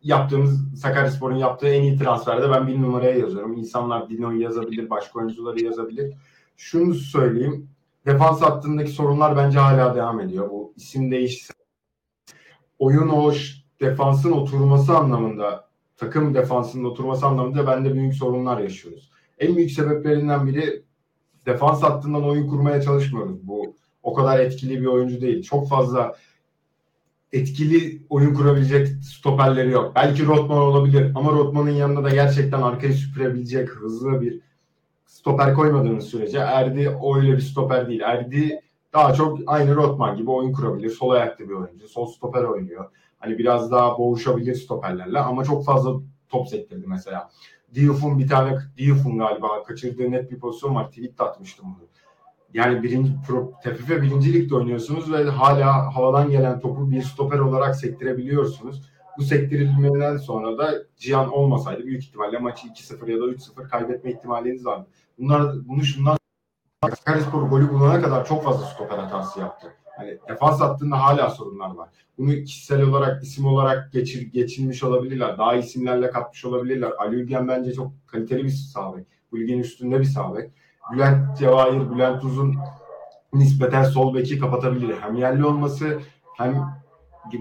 yaptığımız 0.03 0.81
Sakaryaspor'un 0.81 1.37
yaptığı 1.37 1.69
en 1.69 1.83
iyi 1.83 1.99
transferde 1.99 2.51
ben 2.51 2.67
bir 2.67 2.83
numaraya 2.83 3.19
yazıyorum. 3.19 3.57
İnsanlar 3.57 4.09
Dino'yu 4.09 4.41
yazabilir, 4.41 4.91
başka 4.91 5.19
oyuncuları 5.19 5.65
yazabilir. 5.65 6.15
Şunu 6.57 6.95
söyleyeyim. 6.95 7.69
Defans 8.07 8.43
hattındaki 8.43 8.91
sorunlar 8.91 9.37
bence 9.37 9.59
hala 9.59 9.95
devam 9.95 10.21
ediyor. 10.21 10.51
Bu 10.51 10.73
isim 10.77 11.11
değişse 11.11 11.55
oyun 12.79 13.09
o 13.09 13.33
ş- 13.33 13.63
defansın 13.81 14.33
oturması 14.33 14.97
anlamında 14.97 15.69
takım 15.97 16.35
defansının 16.35 16.85
oturması 16.85 17.27
anlamında 17.27 17.67
bende 17.67 17.95
büyük 17.95 18.15
sorunlar 18.15 18.59
yaşıyoruz. 18.59 19.11
En 19.41 19.57
büyük 19.57 19.71
sebeplerinden 19.71 20.47
biri 20.47 20.83
defans 21.47 21.83
hattından 21.83 22.25
oyun 22.25 22.49
kurmaya 22.49 22.83
çalışmıyoruz. 22.83 23.49
Bu 23.49 23.75
o 24.03 24.15
kadar 24.15 24.41
etkili 24.41 24.81
bir 24.81 24.87
oyuncu 24.87 25.21
değil. 25.21 25.43
Çok 25.43 25.69
fazla 25.69 26.17
etkili 27.33 28.03
oyun 28.11 28.35
kurabilecek 28.35 28.89
stoperleri 29.05 29.71
yok. 29.71 29.93
Belki 29.95 30.27
Rotman 30.27 30.59
olabilir 30.59 31.13
ama 31.15 31.33
Rotman'ın 31.33 31.71
yanında 31.71 32.05
da 32.05 32.11
gerçekten 32.11 32.63
arkayı 32.63 32.93
süpürebilecek 32.93 33.69
hızlı 33.69 34.21
bir 34.21 34.41
stoper 35.07 35.55
koymadığınız 35.55 36.05
sürece 36.05 36.39
Erdi 36.39 36.97
öyle 37.17 37.33
bir 37.33 37.41
stoper 37.41 37.89
değil. 37.89 38.01
Erdi 38.01 38.61
daha 38.93 39.15
çok 39.15 39.39
aynı 39.47 39.77
Rotman 39.77 40.17
gibi 40.17 40.31
oyun 40.31 40.53
kurabilir. 40.53 40.91
Sol 40.91 41.11
ayaklı 41.11 41.49
bir 41.49 41.55
oyuncu. 41.55 41.89
Sol 41.89 42.07
stoper 42.07 42.43
oynuyor. 42.43 42.91
Hani 43.19 43.39
biraz 43.39 43.71
daha 43.71 43.99
boğuşabilir 43.99 44.55
stoperlerle 44.55 45.19
ama 45.19 45.45
çok 45.45 45.65
fazla 45.65 46.01
top 46.29 46.49
sektirdi 46.49 46.87
mesela. 46.87 47.31
Diouf'un 47.75 48.19
bir 48.19 48.29
tane 48.29 48.59
Diouf'un 48.77 49.19
galiba 49.19 49.63
kaçırdığı 49.63 50.11
net 50.11 50.31
bir 50.31 50.39
pozisyon 50.39 50.75
var. 50.75 50.89
Tweet 50.89 51.19
de 51.19 51.23
atmıştım 51.23 51.67
bunu. 51.79 51.89
Yani 52.55 52.83
birinci 52.83 53.13
pro, 53.29 53.53
TFF 53.63 53.89
birinci 53.91 54.33
ligde 54.33 54.55
oynuyorsunuz 54.55 55.13
ve 55.13 55.25
hala 55.25 55.97
havadan 55.97 56.31
gelen 56.31 56.61
topu 56.61 56.91
bir 56.91 57.03
stoper 57.03 57.39
olarak 57.39 57.77
sektirebiliyorsunuz. 57.77 58.83
Bu 59.19 59.23
sektirilmeden 59.23 60.17
sonra 60.17 60.59
da 60.59 60.75
Cihan 60.97 61.33
olmasaydı 61.33 61.87
büyük 61.87 62.03
ihtimalle 62.03 62.39
maçı 62.39 62.69
2-0 62.69 63.11
ya 63.11 63.21
da 63.21 63.25
3-0 63.25 63.69
kaybetme 63.69 64.11
ihtimaliniz 64.11 64.67
vardı. 64.67 64.87
Bunlar 65.19 65.69
bunu 65.69 65.85
şundan 65.85 66.17
Sakaryaspor 66.85 67.43
golü 67.43 67.73
bulana 67.73 68.03
kadar 68.03 68.27
çok 68.27 68.45
fazla 68.45 68.67
stoper 68.67 68.99
hatası 68.99 69.41
yaptı. 69.41 69.73
Hani 69.97 70.19
defans 70.29 70.61
hattında 70.61 71.03
hala 71.03 71.31
sorunlar 71.31 71.75
var. 71.75 71.89
Bunu 72.19 72.35
kişisel 72.45 72.83
olarak, 72.83 73.23
isim 73.23 73.47
olarak 73.47 73.93
geçir, 73.93 74.33
geçilmiş 74.33 74.83
olabilirler. 74.83 75.39
Daha 75.39 75.55
isimlerle 75.55 76.11
katmış 76.11 76.45
olabilirler. 76.45 76.93
Ali 76.99 77.17
Ülgen 77.17 77.49
bence 77.49 77.73
çok 77.73 77.93
kaliteli 78.07 78.45
bir 78.45 78.49
sağ 78.49 78.97
bek. 78.97 79.07
Bu 79.33 79.39
ligin 79.39 79.59
üstünde 79.59 80.01
bir 80.01 80.05
sağ 80.05 80.37
bek. 80.37 80.51
Bülent 80.93 81.39
Cevahir, 81.39 81.91
Bülent 81.91 82.25
Uzun 82.25 82.55
nispeten 83.33 83.85
sol 83.85 84.15
beki 84.15 84.39
kapatabilir. 84.39 84.95
Hem 85.01 85.17
yerli 85.17 85.45
olması 85.45 86.01
hem 86.37 86.81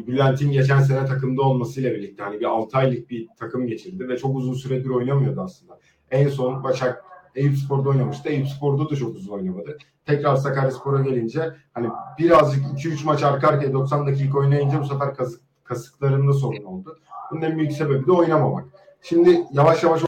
Bülent'in 0.08 0.52
geçen 0.52 0.80
sene 0.80 1.06
takımda 1.06 1.42
olmasıyla 1.42 1.92
birlikte 1.92 2.24
hani 2.24 2.40
bir 2.40 2.46
6 2.46 2.78
aylık 2.78 3.10
bir 3.10 3.28
takım 3.40 3.68
geçirdi 3.68 4.10
ve 4.10 4.18
çok 4.18 4.36
uzun 4.36 4.54
süredir 4.54 4.90
oynamıyordu 4.90 5.42
aslında. 5.42 5.80
En 6.12 6.28
son 6.28 6.64
Başak 6.64 7.04
Eyüp 7.36 7.58
Spor'da 7.58 7.90
oynamıştı. 7.90 8.30
Eyüp 8.30 8.48
Spor'da 8.48 8.90
da 8.90 8.96
çok 8.96 9.16
uzun 9.16 9.34
oynamadı. 9.34 9.78
Tekrar 10.06 10.36
Sakaryaspor'a 10.36 11.02
gelince 11.02 11.54
hani 11.74 11.88
birazcık 12.20 12.66
2-3 12.66 13.06
maç 13.06 13.24
arka 13.24 13.48
arkaya 13.48 13.74
90 13.74 14.08
dakika 14.08 14.40
oynayınca 14.40 14.82
bu 14.82 14.86
sefer 14.86 15.16
kasık, 15.16 15.42
kasıklarında 15.64 16.34
sorun 16.34 16.64
oldu. 16.64 17.00
Bunun 17.32 17.42
en 17.42 17.58
büyük 17.58 17.72
sebebi 17.72 18.08
de 18.08 18.12
oynamamak. 18.12 18.66
Şimdi 19.02 19.44
yavaş 19.52 19.84
yavaş 19.84 20.02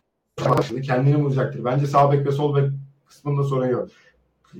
başladı. 0.50 0.82
Kendini 0.82 1.24
bulacaktır. 1.24 1.66
Bence 1.66 1.88
sağ 1.88 2.12
bek 2.12 2.28
ve 2.28 2.32
sol 2.32 2.56
bek 2.56 2.70
kısmında 3.08 3.44
sorun 3.44 3.68
yok. 3.68 3.90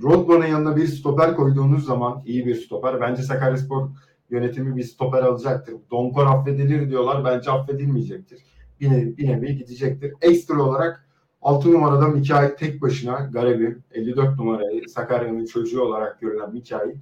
Rodman'ın 0.04 0.46
yanına 0.46 0.76
bir 0.76 0.88
stoper 0.88 1.36
koyduğunuz 1.36 1.86
zaman 1.86 2.22
iyi 2.26 2.46
bir 2.46 2.56
stoper. 2.56 3.02
Bence 3.02 3.24
Sakaryaspor 3.24 3.90
yönetimi 4.30 4.76
bir 4.76 4.84
stoper 4.84 5.24
alacaktır. 5.24 5.76
Donkor 5.92 6.26
affedilir 6.26 6.90
diyorlar. 6.90 7.26
Bence 7.26 7.52
affedilmeyecektir. 7.52 8.40
Bir 8.80 8.92
nevi, 8.92 9.18
bir 9.18 9.28
nevi 9.28 9.56
gidecektir. 9.56 10.14
Ekstra 10.22 10.64
olarak 10.64 11.06
6 11.42 11.72
numarada 11.72 12.08
Mikail 12.08 12.50
tek 12.50 12.82
başına 12.82 13.30
Garebi 13.34 13.78
54 13.92 14.40
numarayı 14.40 14.90
Sakarya'nın 14.90 15.46
çocuğu 15.46 15.82
olarak 15.82 16.22
görülen 16.22 16.54
Mikail 16.54 16.96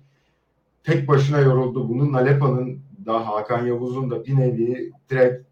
tek 0.84 1.08
başına 1.08 1.39
yoruldu. 1.39 1.89
Bunun 1.89 2.13
Nalepa'nın 2.13 2.80
da 3.06 3.28
Hakan 3.28 3.65
Yavuz'un 3.65 4.12
da 4.12 4.25
bir 4.25 4.38
nevi 4.38 4.91
direkt 5.10 5.47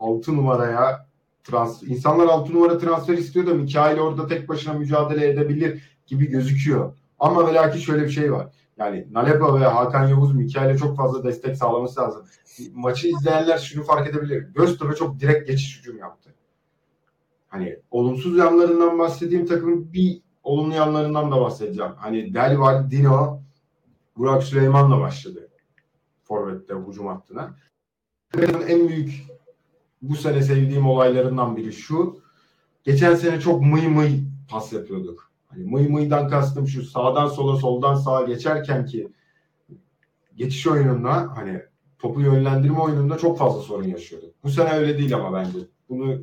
6 0.00 0.36
numaraya 0.36 1.06
transfer. 1.44 1.88
İnsanlar 1.88 2.26
6 2.26 2.52
numara 2.52 2.78
transfer 2.78 3.18
istiyor 3.18 3.46
da 3.46 3.54
Mikail 3.54 3.98
orada 3.98 4.26
tek 4.26 4.48
başına 4.48 4.74
mücadele 4.74 5.28
edebilir 5.28 5.98
gibi 6.06 6.26
gözüküyor. 6.26 6.92
Ama 7.18 7.54
ve 7.54 7.78
şöyle 7.78 8.04
bir 8.04 8.10
şey 8.10 8.32
var. 8.32 8.46
Yani 8.78 9.06
Nalepa 9.10 9.60
ve 9.60 9.64
Hakan 9.64 10.08
Yavuz 10.08 10.34
Mikail'e 10.34 10.78
çok 10.78 10.96
fazla 10.96 11.24
destek 11.24 11.56
sağlaması 11.56 12.00
lazım. 12.00 12.24
Maçı 12.74 13.08
izleyenler 13.08 13.58
şunu 13.58 13.84
fark 13.84 14.08
edebilir. 14.08 14.46
Göztepe 14.54 14.94
çok 14.94 15.20
direkt 15.20 15.48
geçiş 15.48 15.78
hücum 15.78 15.98
yaptı. 15.98 16.34
Hani 17.48 17.76
olumsuz 17.90 18.36
yanlarından 18.38 18.98
bahsedeyim 18.98 19.46
takımın 19.46 19.92
bir 19.92 20.22
olumlu 20.42 20.74
yanlarından 20.74 21.30
da 21.32 21.40
bahsedeceğim. 21.40 21.92
Hani 21.96 22.34
Delval, 22.34 22.90
Dino, 22.90 23.40
Burak 24.16 24.42
Süleyman'la 24.42 25.00
başladı. 25.00 25.48
Forvet'te 26.22 26.74
hücum 26.74 27.06
hattına. 27.06 27.54
En 28.68 28.88
büyük 28.88 29.26
bu 30.02 30.14
sene 30.14 30.42
sevdiğim 30.42 30.86
olaylarından 30.86 31.56
biri 31.56 31.72
şu. 31.72 32.20
Geçen 32.84 33.14
sene 33.14 33.40
çok 33.40 33.62
mıy 33.62 33.88
mıy 33.88 34.20
pas 34.50 34.72
yapıyorduk. 34.72 35.30
Hani 35.46 35.64
mıy 35.64 35.88
mıydan 35.88 36.28
kastım 36.28 36.68
şu 36.68 36.84
sağdan 36.84 37.26
sola 37.26 37.56
soldan 37.56 37.94
sağa 37.94 38.22
geçerken 38.22 38.86
ki 38.86 39.12
geçiş 40.36 40.66
oyununda 40.66 41.36
hani 41.36 41.62
topu 41.98 42.20
yönlendirme 42.20 42.78
oyununda 42.78 43.18
çok 43.18 43.38
fazla 43.38 43.60
sorun 43.60 43.88
yaşıyorduk. 43.88 44.30
Bu 44.44 44.48
sene 44.48 44.72
öyle 44.72 44.98
değil 44.98 45.14
ama 45.14 45.32
bence. 45.32 45.58
Bunu 45.88 46.22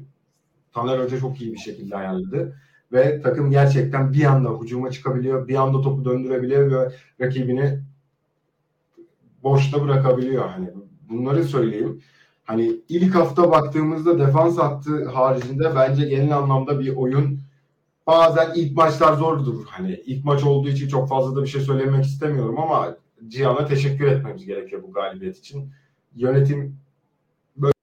Taner 0.76 1.00
Hoca 1.00 1.20
çok 1.20 1.42
iyi 1.42 1.54
bir 1.54 1.58
şekilde 1.58 1.96
ayarladı. 1.96 2.56
Ve 2.92 3.22
takım 3.22 3.52
gerçekten 3.52 4.14
bir 4.14 4.24
anda 4.26 4.50
hücuma 4.62 4.92
çıkabiliyor. 4.92 5.48
Bir 5.48 5.56
anda 5.56 5.82
topu 5.82 6.06
döndürebiliyor 6.06 6.72
ve 6.72 6.92
rakibini 7.22 7.80
boşta 9.44 9.84
bırakabiliyor. 9.84 10.50
Hani 10.50 10.70
bunları 11.10 11.44
söyleyeyim. 11.44 12.02
Hani 12.44 12.76
ilk 12.90 13.16
hafta 13.16 13.52
baktığımızda 13.52 14.20
defans 14.20 14.58
hattı 14.58 15.10
haricinde 15.10 15.76
bence 15.76 16.06
genel 16.06 16.38
anlamda 16.38 16.80
bir 16.80 16.96
oyun 16.96 17.40
bazen 18.08 18.54
ilk 18.56 18.78
maçlar 18.78 19.14
zordur. 19.14 19.66
Hani 19.68 20.02
ilk 20.06 20.26
maç 20.26 20.44
olduğu 20.44 20.70
için 20.70 20.88
çok 20.88 21.10
fazla 21.10 21.36
da 21.36 21.44
bir 21.44 21.48
şey 21.48 21.62
söylemek 21.62 22.06
istemiyorum 22.06 22.60
ama 22.60 22.96
Cihan'a 23.28 23.66
teşekkür 23.66 24.08
etmemiz 24.08 24.46
gerekiyor 24.46 24.84
bu 24.84 24.94
galibiyet 24.94 25.38
için. 25.38 25.72
Yönetim 26.16 26.78
böyle 27.58 27.74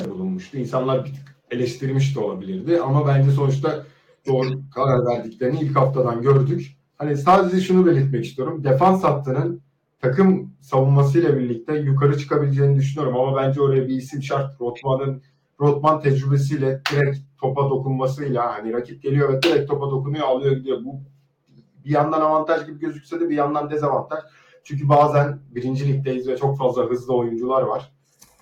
bir 0.00 0.10
bulunmuştu. 0.10 0.58
İnsanlar 0.58 1.04
bir 1.04 1.14
tık 1.14 1.34
eleştirmiş 1.54 2.16
de 2.16 2.20
olabilirdi 2.20 2.80
ama 2.80 3.06
bence 3.06 3.30
sonuçta 3.30 3.86
doğru 4.26 4.48
karar 4.74 5.06
verdiklerini 5.06 5.60
ilk 5.60 5.76
haftadan 5.76 6.22
gördük. 6.22 6.76
Hani 6.98 7.16
sadece 7.16 7.60
şunu 7.60 7.86
belirtmek 7.86 8.24
istiyorum. 8.24 8.64
Defans 8.64 9.04
hattının 9.04 9.62
takım 10.00 10.54
savunmasıyla 10.60 11.38
birlikte 11.38 11.74
yukarı 11.76 12.18
çıkabileceğini 12.18 12.76
düşünüyorum 12.76 13.16
ama 13.20 13.36
bence 13.36 13.60
oraya 13.60 13.88
bir 13.88 13.96
isim 13.96 14.22
şart. 14.22 14.60
Rotman'ın 14.60 15.22
Rotman 15.60 16.00
tecrübesiyle 16.00 16.80
direkt 16.92 17.18
topa 17.40 17.70
dokunmasıyla 17.70 18.54
hani 18.54 18.72
rakip 18.72 19.02
geliyor 19.02 19.32
ve 19.32 19.42
direkt 19.42 19.70
topa 19.70 19.90
dokunuyor 19.90 20.26
alıyor 20.26 20.56
gidiyor. 20.56 20.84
Bu 20.84 21.00
bir 21.84 21.90
yandan 21.90 22.20
avantaj 22.20 22.66
gibi 22.66 22.78
gözükse 22.78 23.20
de 23.20 23.28
bir 23.28 23.36
yandan 23.36 23.70
dezavantaj. 23.70 24.18
Çünkü 24.64 24.88
bazen 24.88 25.38
birinci 25.54 25.92
ligdeyiz 25.92 26.28
ve 26.28 26.36
çok 26.36 26.58
fazla 26.58 26.82
hızlı 26.84 27.14
oyuncular 27.14 27.62
var. 27.62 27.92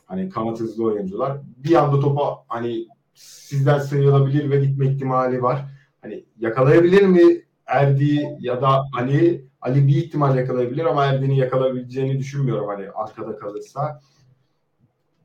Hani 0.07 0.29
kanat 0.29 0.61
hızlı 0.61 0.85
oyuncular. 0.85 1.39
Bir 1.57 1.75
anda 1.75 2.01
topa 2.01 2.45
hani 2.49 2.87
sizden 3.15 3.79
sıyrılabilir 3.79 4.51
ve 4.51 4.65
gitme 4.65 4.87
ihtimali 4.87 5.43
var. 5.43 5.65
Hani 6.03 6.25
yakalayabilir 6.39 7.03
mi 7.03 7.43
Erdi 7.67 8.37
ya 8.41 8.63
da 8.63 8.83
Ali? 8.99 9.53
Ali 9.61 9.87
bir 9.87 9.97
ihtimal 9.97 10.37
yakalayabilir 10.37 10.85
ama 10.85 11.05
Erdi'nin 11.05 11.35
yakalayabileceğini 11.35 12.19
düşünmüyorum 12.19 12.69
hani 12.69 12.91
arkada 12.91 13.37
kalırsa. 13.37 14.01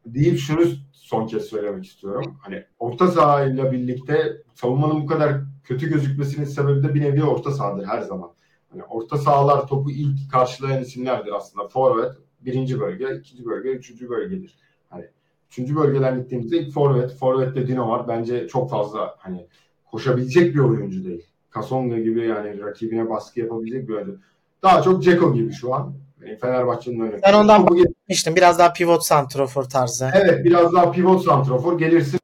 Deyip 0.05 0.39
şunu 0.39 0.61
son 0.91 1.27
kez 1.27 1.43
söylemek 1.43 1.85
istiyorum. 1.85 2.37
Hani 2.41 2.63
orta 2.79 3.07
sahayla 3.07 3.71
birlikte 3.71 4.37
savunmanın 4.53 5.01
bu 5.01 5.05
kadar 5.05 5.41
kötü 5.63 5.89
gözükmesinin 5.89 6.45
sebebi 6.45 6.83
de 6.83 6.93
bir 6.93 7.01
nevi 7.01 7.23
orta 7.23 7.51
sahadır 7.51 7.85
her 7.85 8.01
zaman. 8.01 8.31
Hani 8.69 8.83
orta 8.83 9.17
sahalar 9.17 9.67
topu 9.67 9.91
ilk 9.91 10.31
karşılayan 10.31 10.81
isimlerdir 10.81 11.31
aslında. 11.31 11.67
Forvet 11.67 12.11
birinci 12.41 12.79
bölge, 12.79 13.15
ikinci 13.15 13.45
bölge, 13.45 13.69
üçüncü 13.69 14.09
bölgedir. 14.09 14.55
Hani 14.89 15.05
üçüncü 15.47 15.75
bölgeden 15.75 16.21
gittiğimizde 16.21 16.57
ilk 16.57 16.73
forvet, 16.73 17.13
forvette 17.13 17.67
Dino 17.67 17.89
var. 17.89 18.07
Bence 18.07 18.47
çok 18.47 18.69
fazla 18.69 19.15
hani 19.17 19.47
koşabilecek 19.91 20.55
bir 20.55 20.59
oyuncu 20.59 21.05
değil. 21.05 21.25
Kasonga 21.49 21.99
gibi 21.99 22.27
yani 22.27 22.61
rakibine 22.61 23.09
baskı 23.09 23.39
yapabilecek 23.39 23.89
bir 23.89 23.93
oyuncu. 23.93 24.19
Daha 24.63 24.81
çok 24.81 25.03
Ceko 25.03 25.33
gibi 25.33 25.53
şu 25.53 25.75
an. 25.75 25.93
Yani 26.21 26.37
Fenerbahçe'nin 26.37 26.99
öyle. 26.99 27.19
Ben 27.23 27.33
ondan 27.33 27.67
bahsetmiştim. 27.67 28.35
Biraz 28.35 28.59
daha 28.59 28.73
pivot 28.73 29.05
santrofor 29.05 29.63
tarzı. 29.63 30.11
Evet 30.13 30.45
biraz 30.45 30.73
daha 30.73 30.91
pivot 30.91 31.23
santrofor. 31.23 31.79
Gelirsin 31.79 32.19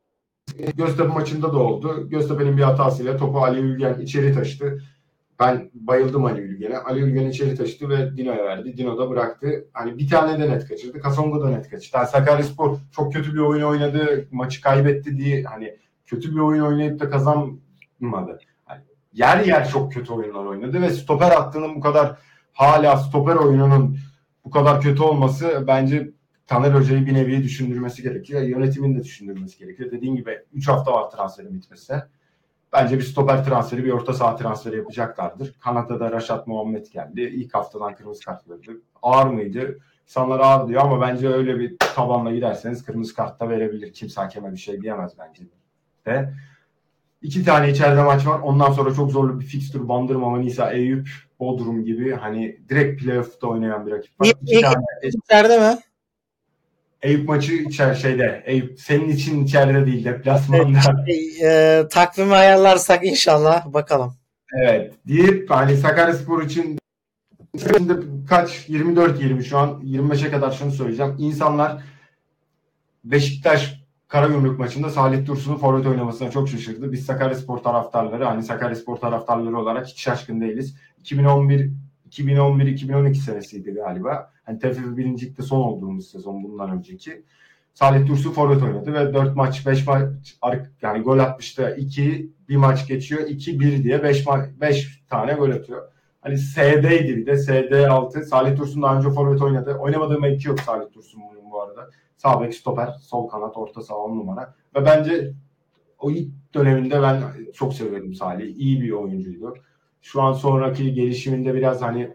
Göztepe 0.78 1.08
maçında 1.08 1.54
da 1.54 1.58
oldu. 1.58 2.10
Göztepe'nin 2.10 2.58
bir 2.58 2.62
hatasıyla 2.62 3.18
topu 3.18 3.40
Ali 3.40 3.60
Ülgen 3.60 4.00
içeri 4.02 4.34
taşıdı. 4.34 4.84
Ben 5.40 5.72
bayıldım 5.74 6.26
Ali 6.26 6.42
Ülgen'e. 6.42 6.78
Ali 6.78 7.00
Ülgen 7.00 7.30
içeri 7.30 7.56
taşıdı 7.56 7.90
ve 7.90 8.18
Dino'ya 8.18 8.46
verdi. 8.46 8.78
Dino 8.78 8.98
da 8.98 9.10
bıraktı. 9.10 9.68
Hani 9.74 9.98
bir 9.98 10.10
tane 10.10 10.40
de 10.40 10.52
net 10.52 10.68
kaçırdı. 10.68 11.00
Kasonga 11.00 11.42
da 11.42 11.50
net 11.50 11.70
kaçırdı. 11.70 11.98
Yani 11.98 12.08
Sakaryaspor 12.08 12.78
çok 12.92 13.14
kötü 13.14 13.34
bir 13.34 13.40
oyun 13.40 13.64
oynadı. 13.64 14.28
Maçı 14.32 14.62
kaybetti 14.62 15.18
diye 15.18 15.44
hani 15.44 15.78
kötü 16.06 16.32
bir 16.32 16.40
oyun 16.40 16.64
oynayıp 16.64 17.00
da 17.00 17.10
kazanmadı. 17.10 18.40
Yani 18.70 18.82
yer 19.14 19.46
yer 19.46 19.70
çok 19.70 19.94
kötü 19.94 20.14
oyunlar 20.14 20.46
oynadı 20.46 20.82
ve 20.82 20.90
stoper 20.90 21.32
hattının 21.32 21.76
bu 21.76 21.80
kadar 21.80 22.18
hala 22.54 22.98
stoper 22.98 23.36
oyununun 23.36 23.98
bu 24.46 24.52
kadar 24.52 24.82
kötü 24.82 25.04
olması 25.04 25.64
bence 25.68 26.12
Taner 26.48 26.72
Hoca'yı 26.72 27.06
bir 27.06 27.14
nevi 27.14 27.44
düşündürmesi 27.44 28.04
gerekiyor. 28.04 28.42
Yönetimin 28.42 29.00
de 29.00 29.04
düşündürmesi 29.04 29.60
gerekiyor. 29.60 29.92
Dediğim 29.92 30.16
gibi 30.16 30.40
3 30.54 30.68
hafta 30.68 30.92
var 30.92 31.12
transferin 31.12 31.54
bitmesi. 31.54 31.94
Bence 32.74 32.98
bir 32.98 33.04
stoper 33.04 33.46
transferi, 33.46 33.84
bir 33.86 33.92
orta 33.92 34.14
saha 34.14 34.36
transferi 34.36 34.78
yapacaklardır. 34.78 35.54
Kanada'da 35.60 36.00
da 36.00 36.12
Raşat 36.12 36.48
Muhammed 36.48 36.86
geldi. 36.86 37.22
İlk 37.22 37.54
haftadan 37.54 37.96
kırmızı 37.96 38.26
kart 38.26 38.46
gördü. 38.46 38.82
Ağır 39.02 39.28
mıydı? 39.28 39.80
İnsanlar 40.04 40.40
ağır 40.40 40.68
diyor 40.68 40.82
ama 40.82 41.02
bence 41.02 41.30
öyle 41.30 41.60
bir 41.60 41.78
tabanla 41.78 42.32
giderseniz 42.32 42.86
kırmızı 42.86 43.16
kart 43.16 43.40
da 43.40 43.50
verebilir. 43.50 43.94
Kimse 43.94 44.22
hakeme 44.22 44.52
bir 44.52 44.58
şey 44.58 44.82
diyemez 44.82 45.12
bence 45.20 45.44
de. 46.06 46.34
İki 47.22 47.46
tane 47.46 47.70
içeride 47.70 48.04
maç 48.04 48.28
var. 48.28 48.40
Ondan 48.40 48.72
sonra 48.72 48.94
çok 48.94 49.12
zorlu 49.12 49.40
bir 49.40 49.46
fikstür. 49.46 49.88
Bandırma, 49.88 50.30
Manisa, 50.30 50.72
Eyüp, 50.72 51.10
Bodrum 51.40 51.84
gibi 51.84 52.12
hani 52.12 52.60
direkt 52.70 53.04
playoff'ta 53.04 53.48
oynayan 53.48 53.86
bir 53.86 53.92
rakip 53.92 54.22
var. 54.22 54.26
İlk, 54.26 54.38
İki 54.42 54.62
tane 54.62 54.76
içeride 55.04 55.60
mi? 55.60 55.78
Eyüp 57.04 57.30
maçı 57.30 57.54
içer 57.54 57.94
şeyde. 57.94 58.44
Eyüp 58.46 58.80
senin 58.80 59.10
için 59.10 59.46
içeride 59.46 59.86
değil 59.86 60.06
deplasmanda. 60.06 60.80
E, 61.44 61.84
takvimi 61.90 62.36
ayarlarsak 62.36 63.06
inşallah 63.06 63.74
bakalım. 63.74 64.14
Evet. 64.54 64.94
Deyip 65.08 65.50
hani 65.50 65.78
Sakaryaspor 65.78 66.44
için 66.44 66.78
şimdi 67.60 67.94
kaç 68.30 68.70
24 68.70 69.22
20 69.22 69.46
şu 69.46 69.58
an 69.58 69.82
25'e 69.84 70.32
kadar 70.32 70.52
şunu 70.52 70.72
söyleyeceğim. 70.72 71.16
İnsanlar 71.20 71.84
Beşiktaş 73.04 73.84
Karagümrük 74.08 74.60
maçında 74.60 74.90
Salih 74.90 75.26
Dursun'un 75.26 75.58
forvet 75.58 75.86
oynamasına 75.86 76.32
çok 76.32 76.50
şaşırdı. 76.50 76.92
Biz 76.92 77.06
Sakaryaspor 77.06 77.58
taraftarları 77.58 78.26
hani 78.26 78.44
Sakaryaspor 78.44 78.98
taraftarları 78.98 79.58
olarak 79.58 79.88
hiç 79.88 80.02
şaşkın 80.02 80.42
değiliz. 80.42 80.76
2011 81.00 81.72
2011-2012 82.20 83.14
senesiydi 83.14 83.72
galiba. 83.72 84.32
Hani 84.44 84.60
TFF 84.60 84.98
birincilikte 84.98 85.44
son 85.44 85.60
olduğumuz 85.60 86.12
sezon 86.12 86.44
bundan 86.44 86.70
önceki. 86.70 87.24
Salih 87.74 88.08
Dursun 88.08 88.32
forvet 88.32 88.64
oynadı 88.64 88.94
ve 88.94 89.14
4 89.14 89.36
maç 89.36 89.68
5 89.68 89.88
maç 89.88 90.04
yani 90.82 91.04
gol 91.04 91.20
atmıştı 91.20 91.76
2 91.78 92.32
bir 92.50 92.56
maç 92.56 92.88
geçiyor 92.88 93.22
2-1 93.22 93.84
diye 93.84 94.04
5 94.04 94.26
5 94.62 95.04
tane 95.10 95.34
gol 95.34 95.52
atıyor. 95.52 95.92
Hani 96.22 96.38
SD'ydi 96.38 97.18
bir 97.18 97.26
de 97.26 97.38
SD 97.38 97.86
6. 97.86 98.24
Salih 98.24 98.58
Dursun 98.58 98.82
daha 98.82 98.98
önce 98.98 99.10
forvet 99.10 99.42
oynadı. 99.42 99.78
Oynamadığı 99.80 100.20
mevki 100.20 100.48
yok 100.48 100.60
Salih 100.60 100.94
Dursun 100.94 101.22
bu 101.52 101.62
arada. 101.62 101.90
Sağ 102.18 102.42
bek, 102.42 102.56
stoper, 102.56 102.88
sol 103.02 103.28
kanat, 103.28 103.58
orta 103.58 103.82
saha 103.82 103.98
10 103.98 104.18
numara. 104.18 104.56
Ve 104.76 104.86
bence 104.86 105.34
o 106.00 106.12
ilk 106.12 106.32
döneminde 106.54 107.02
ben 107.02 107.22
çok 107.54 107.74
seviyordum 107.74 108.14
Salih. 108.14 108.56
İyi 108.56 108.82
bir 108.82 108.92
oyuncuydu. 108.92 109.54
Şu 110.04 110.22
an 110.22 110.34
sonraki 110.34 110.94
gelişiminde 110.94 111.54
biraz 111.54 111.82
hani 111.82 112.14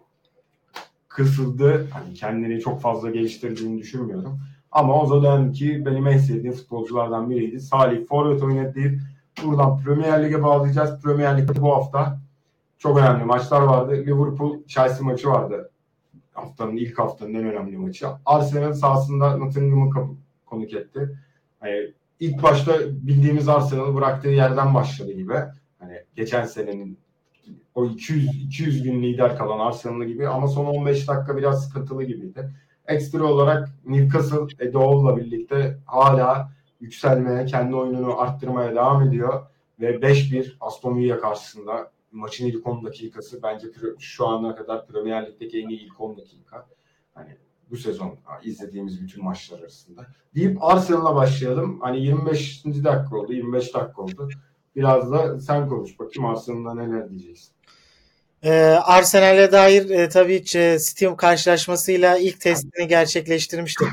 kısıldı. 1.08 1.88
Hani 1.90 2.14
kendini 2.14 2.60
çok 2.60 2.80
fazla 2.80 3.10
geliştirdiğini 3.10 3.78
düşünmüyorum. 3.78 4.40
Ama 4.72 5.02
o 5.02 5.06
zaman 5.06 5.52
ki 5.52 5.86
benim 5.86 6.06
en 6.06 6.18
sevdiğim 6.18 6.56
futbolculardan 6.56 7.30
biriydi. 7.30 7.60
Salih 7.60 8.06
Forvet 8.06 8.42
oynadı 8.42 8.80
buradan 9.44 9.78
Premier 9.78 10.24
Lig'e 10.24 10.42
bağlayacağız. 10.42 11.02
Premier 11.02 11.38
Lig'de 11.38 11.60
bu 11.62 11.74
hafta 11.74 12.20
çok 12.78 12.98
önemli 12.98 13.24
maçlar 13.24 13.60
vardı. 13.60 13.92
Liverpool 13.92 14.66
Chelsea 14.66 15.06
maçı 15.06 15.28
vardı. 15.28 15.70
Haftanın 16.32 16.76
ilk 16.76 16.98
haftanın 16.98 17.34
en 17.34 17.44
önemli 17.44 17.78
maçı. 17.78 18.06
Arsenal 18.26 18.72
sahasında 18.72 19.36
Nottingham'ı 19.36 19.90
konuk 20.46 20.72
etti. 20.72 21.18
Hani 21.60 21.92
ilk 22.20 22.42
başta 22.42 22.72
bildiğimiz 22.80 23.48
Arsenal 23.48 23.94
bıraktığı 23.94 24.28
yerden 24.28 24.74
başladı 24.74 25.12
gibi. 25.12 25.34
Hani 25.78 26.02
geçen 26.16 26.44
senenin 26.44 26.98
o 27.78 27.86
200 27.86 28.34
200 28.34 28.82
gün 28.82 29.02
lider 29.02 29.38
kalan 29.38 29.58
Arsenal 29.58 30.06
gibi 30.06 30.28
ama 30.28 30.48
son 30.48 30.64
15 30.66 31.08
dakika 31.08 31.36
biraz 31.36 31.64
sıkıntılı 31.64 32.04
gibiydi. 32.04 32.50
Ekstra 32.86 33.24
olarak 33.24 33.68
Newcastle 33.86 34.66
Edoğlu'la 34.66 35.16
birlikte 35.16 35.78
hala 35.86 36.52
yükselmeye, 36.80 37.46
kendi 37.46 37.76
oyununu 37.76 38.20
arttırmaya 38.20 38.70
devam 38.70 39.08
ediyor 39.08 39.46
ve 39.80 39.94
5-1 39.94 40.52
Aston 40.60 40.96
Villa 40.96 41.20
karşısında 41.20 41.92
maçın 42.12 42.46
ilk 42.46 42.66
10 42.66 42.84
dakikası 42.84 43.42
bence 43.42 43.66
şu 43.98 44.26
ana 44.26 44.54
kadar 44.54 44.86
Premier 44.86 45.26
Lig'deki 45.26 45.60
en 45.60 45.68
iyi 45.68 45.80
ilk 45.80 46.00
10 46.00 46.16
dakika. 46.16 46.66
Hani 47.14 47.36
bu 47.70 47.76
sezon 47.76 48.18
izlediğimiz 48.42 49.02
bütün 49.02 49.24
maçlar 49.24 49.58
arasında. 49.58 50.06
Deyip 50.34 50.64
Arsenal'a 50.64 51.14
başlayalım. 51.14 51.80
Hani 51.80 52.00
25. 52.00 52.64
dakika 52.64 53.16
oldu, 53.16 53.32
25 53.32 53.74
dakika 53.74 54.02
oldu. 54.02 54.28
Biraz 54.76 55.12
da 55.12 55.40
sen 55.40 55.68
konuş 55.68 55.98
bakayım 55.98 56.30
Arsenal'da 56.30 56.74
neler 56.74 57.10
diyeceksin. 57.10 57.52
Ee, 58.42 58.52
Arsenal'e 58.84 59.52
dair 59.52 59.90
e, 59.90 60.08
tabii 60.08 60.42
ki 60.42 60.76
Steam 60.80 61.16
karşılaşmasıyla 61.16 62.18
ilk 62.18 62.40
testini 62.40 62.88
gerçekleştirmiştik. 62.88 63.88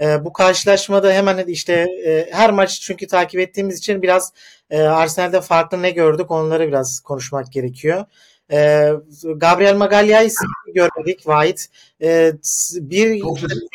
E, 0.00 0.24
bu 0.24 0.32
karşılaşmada 0.32 1.12
hemen 1.12 1.46
işte 1.46 1.86
e, 2.06 2.28
her 2.30 2.50
maç 2.50 2.80
çünkü 2.80 3.06
takip 3.06 3.40
ettiğimiz 3.40 3.78
için 3.78 4.02
biraz 4.02 4.32
e, 4.70 4.80
Arsenal'de 4.82 5.40
farklı 5.40 5.82
ne 5.82 5.90
gördük 5.90 6.30
onları 6.30 6.68
biraz 6.68 7.00
konuşmak 7.00 7.52
gerekiyor. 7.52 8.04
E, 8.52 8.90
Gabriel 9.36 9.76
Magalya'yı 9.76 10.30
görmedik 10.74 11.20
White. 11.22 11.62
E, 12.02 12.32
bir 12.74 13.22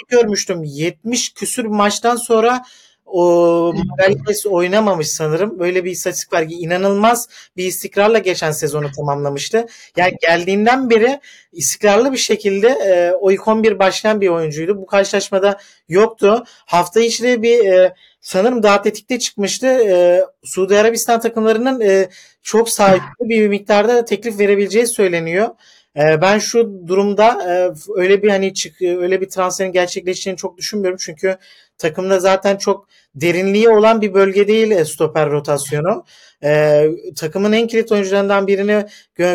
görmüştüm 0.07 0.63
70 0.63 1.33
küsür 1.33 1.65
maçtan 1.65 2.15
sonra 2.15 2.65
o 3.07 3.73
Morales 3.73 4.45
oynamamış 4.45 5.07
sanırım. 5.09 5.59
Böyle 5.59 5.85
bir 5.85 5.91
istatistik 5.91 6.33
var 6.33 6.47
ki 6.47 6.55
inanılmaz 6.55 7.29
bir 7.57 7.65
istikrarla 7.65 8.17
geçen 8.17 8.51
sezonu 8.51 8.91
tamamlamıştı. 8.91 9.65
Yani 9.97 10.13
geldiğinden 10.21 10.89
beri 10.89 11.19
istikrarlı 11.51 12.11
bir 12.11 12.17
şekilde 12.17 12.67
e, 12.67 13.11
o 13.11 13.31
ilk 13.31 13.47
11 13.47 13.79
başlayan 13.79 14.21
bir 14.21 14.27
oyuncuydu. 14.27 14.77
Bu 14.77 14.85
karşılaşmada 14.85 15.59
yoktu. 15.89 16.43
Hafta 16.65 16.99
içi 16.99 17.41
bir 17.41 17.65
e, 17.65 17.93
sanırım 18.21 18.63
daha 18.63 18.81
tetikte 18.81 19.19
çıkmıştı. 19.19 19.67
E, 19.67 20.21
Suudi 20.43 20.77
Arabistan 20.77 21.19
takımlarının 21.19 21.81
e, 21.81 22.09
çok 22.43 22.69
sahipli 22.69 23.29
bir 23.29 23.47
miktarda 23.47 24.05
teklif 24.05 24.39
verebileceği 24.39 24.87
söyleniyor. 24.87 25.49
E, 25.97 26.21
ben 26.21 26.39
şu 26.39 26.87
durumda 26.87 27.53
e, 27.53 27.73
öyle 27.95 28.23
bir 28.23 28.29
hani 28.29 28.53
çık 28.53 28.81
öyle 28.81 29.21
bir 29.21 29.29
transferin 29.29 29.71
gerçekleşeceğini 29.71 30.37
çok 30.37 30.57
düşünmüyorum. 30.57 30.97
Çünkü 31.01 31.37
takımda 31.77 32.19
zaten 32.19 32.57
çok 32.57 32.87
derinliği 33.15 33.69
olan 33.69 34.01
bir 34.01 34.13
bölge 34.13 34.47
değil 34.47 34.71
e, 34.71 34.85
stoper 34.85 35.29
rotasyonu. 35.29 36.05
E, 36.43 36.83
takımın 37.15 37.51
en 37.51 37.67
kilit 37.67 37.91
oyuncularından 37.91 38.47
birini 38.47 38.85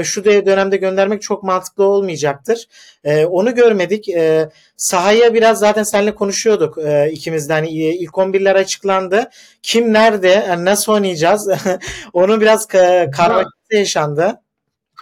şu 0.02 0.24
dönemde 0.24 0.76
göndermek 0.76 1.22
çok 1.22 1.42
mantıklı 1.42 1.84
olmayacaktır. 1.84 2.68
E, 3.04 3.26
onu 3.26 3.54
görmedik. 3.54 4.08
E, 4.08 4.48
sahaya 4.76 5.34
biraz 5.34 5.58
zaten 5.58 5.82
seninle 5.82 6.14
konuşuyorduk 6.14 6.78
e, 6.78 7.10
ikimizden. 7.12 7.54
Hani, 7.54 7.84
e, 7.84 7.94
ilk 7.94 8.18
11'ler 8.18 8.54
açıklandı. 8.54 9.30
Kim 9.62 9.92
nerede, 9.92 10.28
yani 10.28 10.64
nasıl 10.64 10.92
oynayacağız? 10.92 11.48
Onu 12.12 12.40
biraz 12.40 12.66
ka- 12.66 13.10
karmaşası 13.10 13.74
yaşandı. 13.74 14.42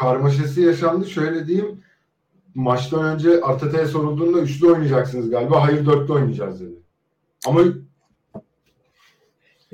Karmaşası 0.01 0.61
yaşandı. 0.61 1.07
Şöyle 1.07 1.47
diyeyim. 1.47 1.81
Maçtan 2.55 3.05
önce 3.05 3.41
Arteta'ya 3.41 3.87
sorulduğunda 3.87 4.41
üçlü 4.41 4.67
oynayacaksınız 4.67 5.31
galiba. 5.31 5.63
Hayır 5.63 5.87
dörtlü 5.87 6.13
oynayacağız 6.13 6.61
dedi. 6.61 6.75
Ama 7.47 7.61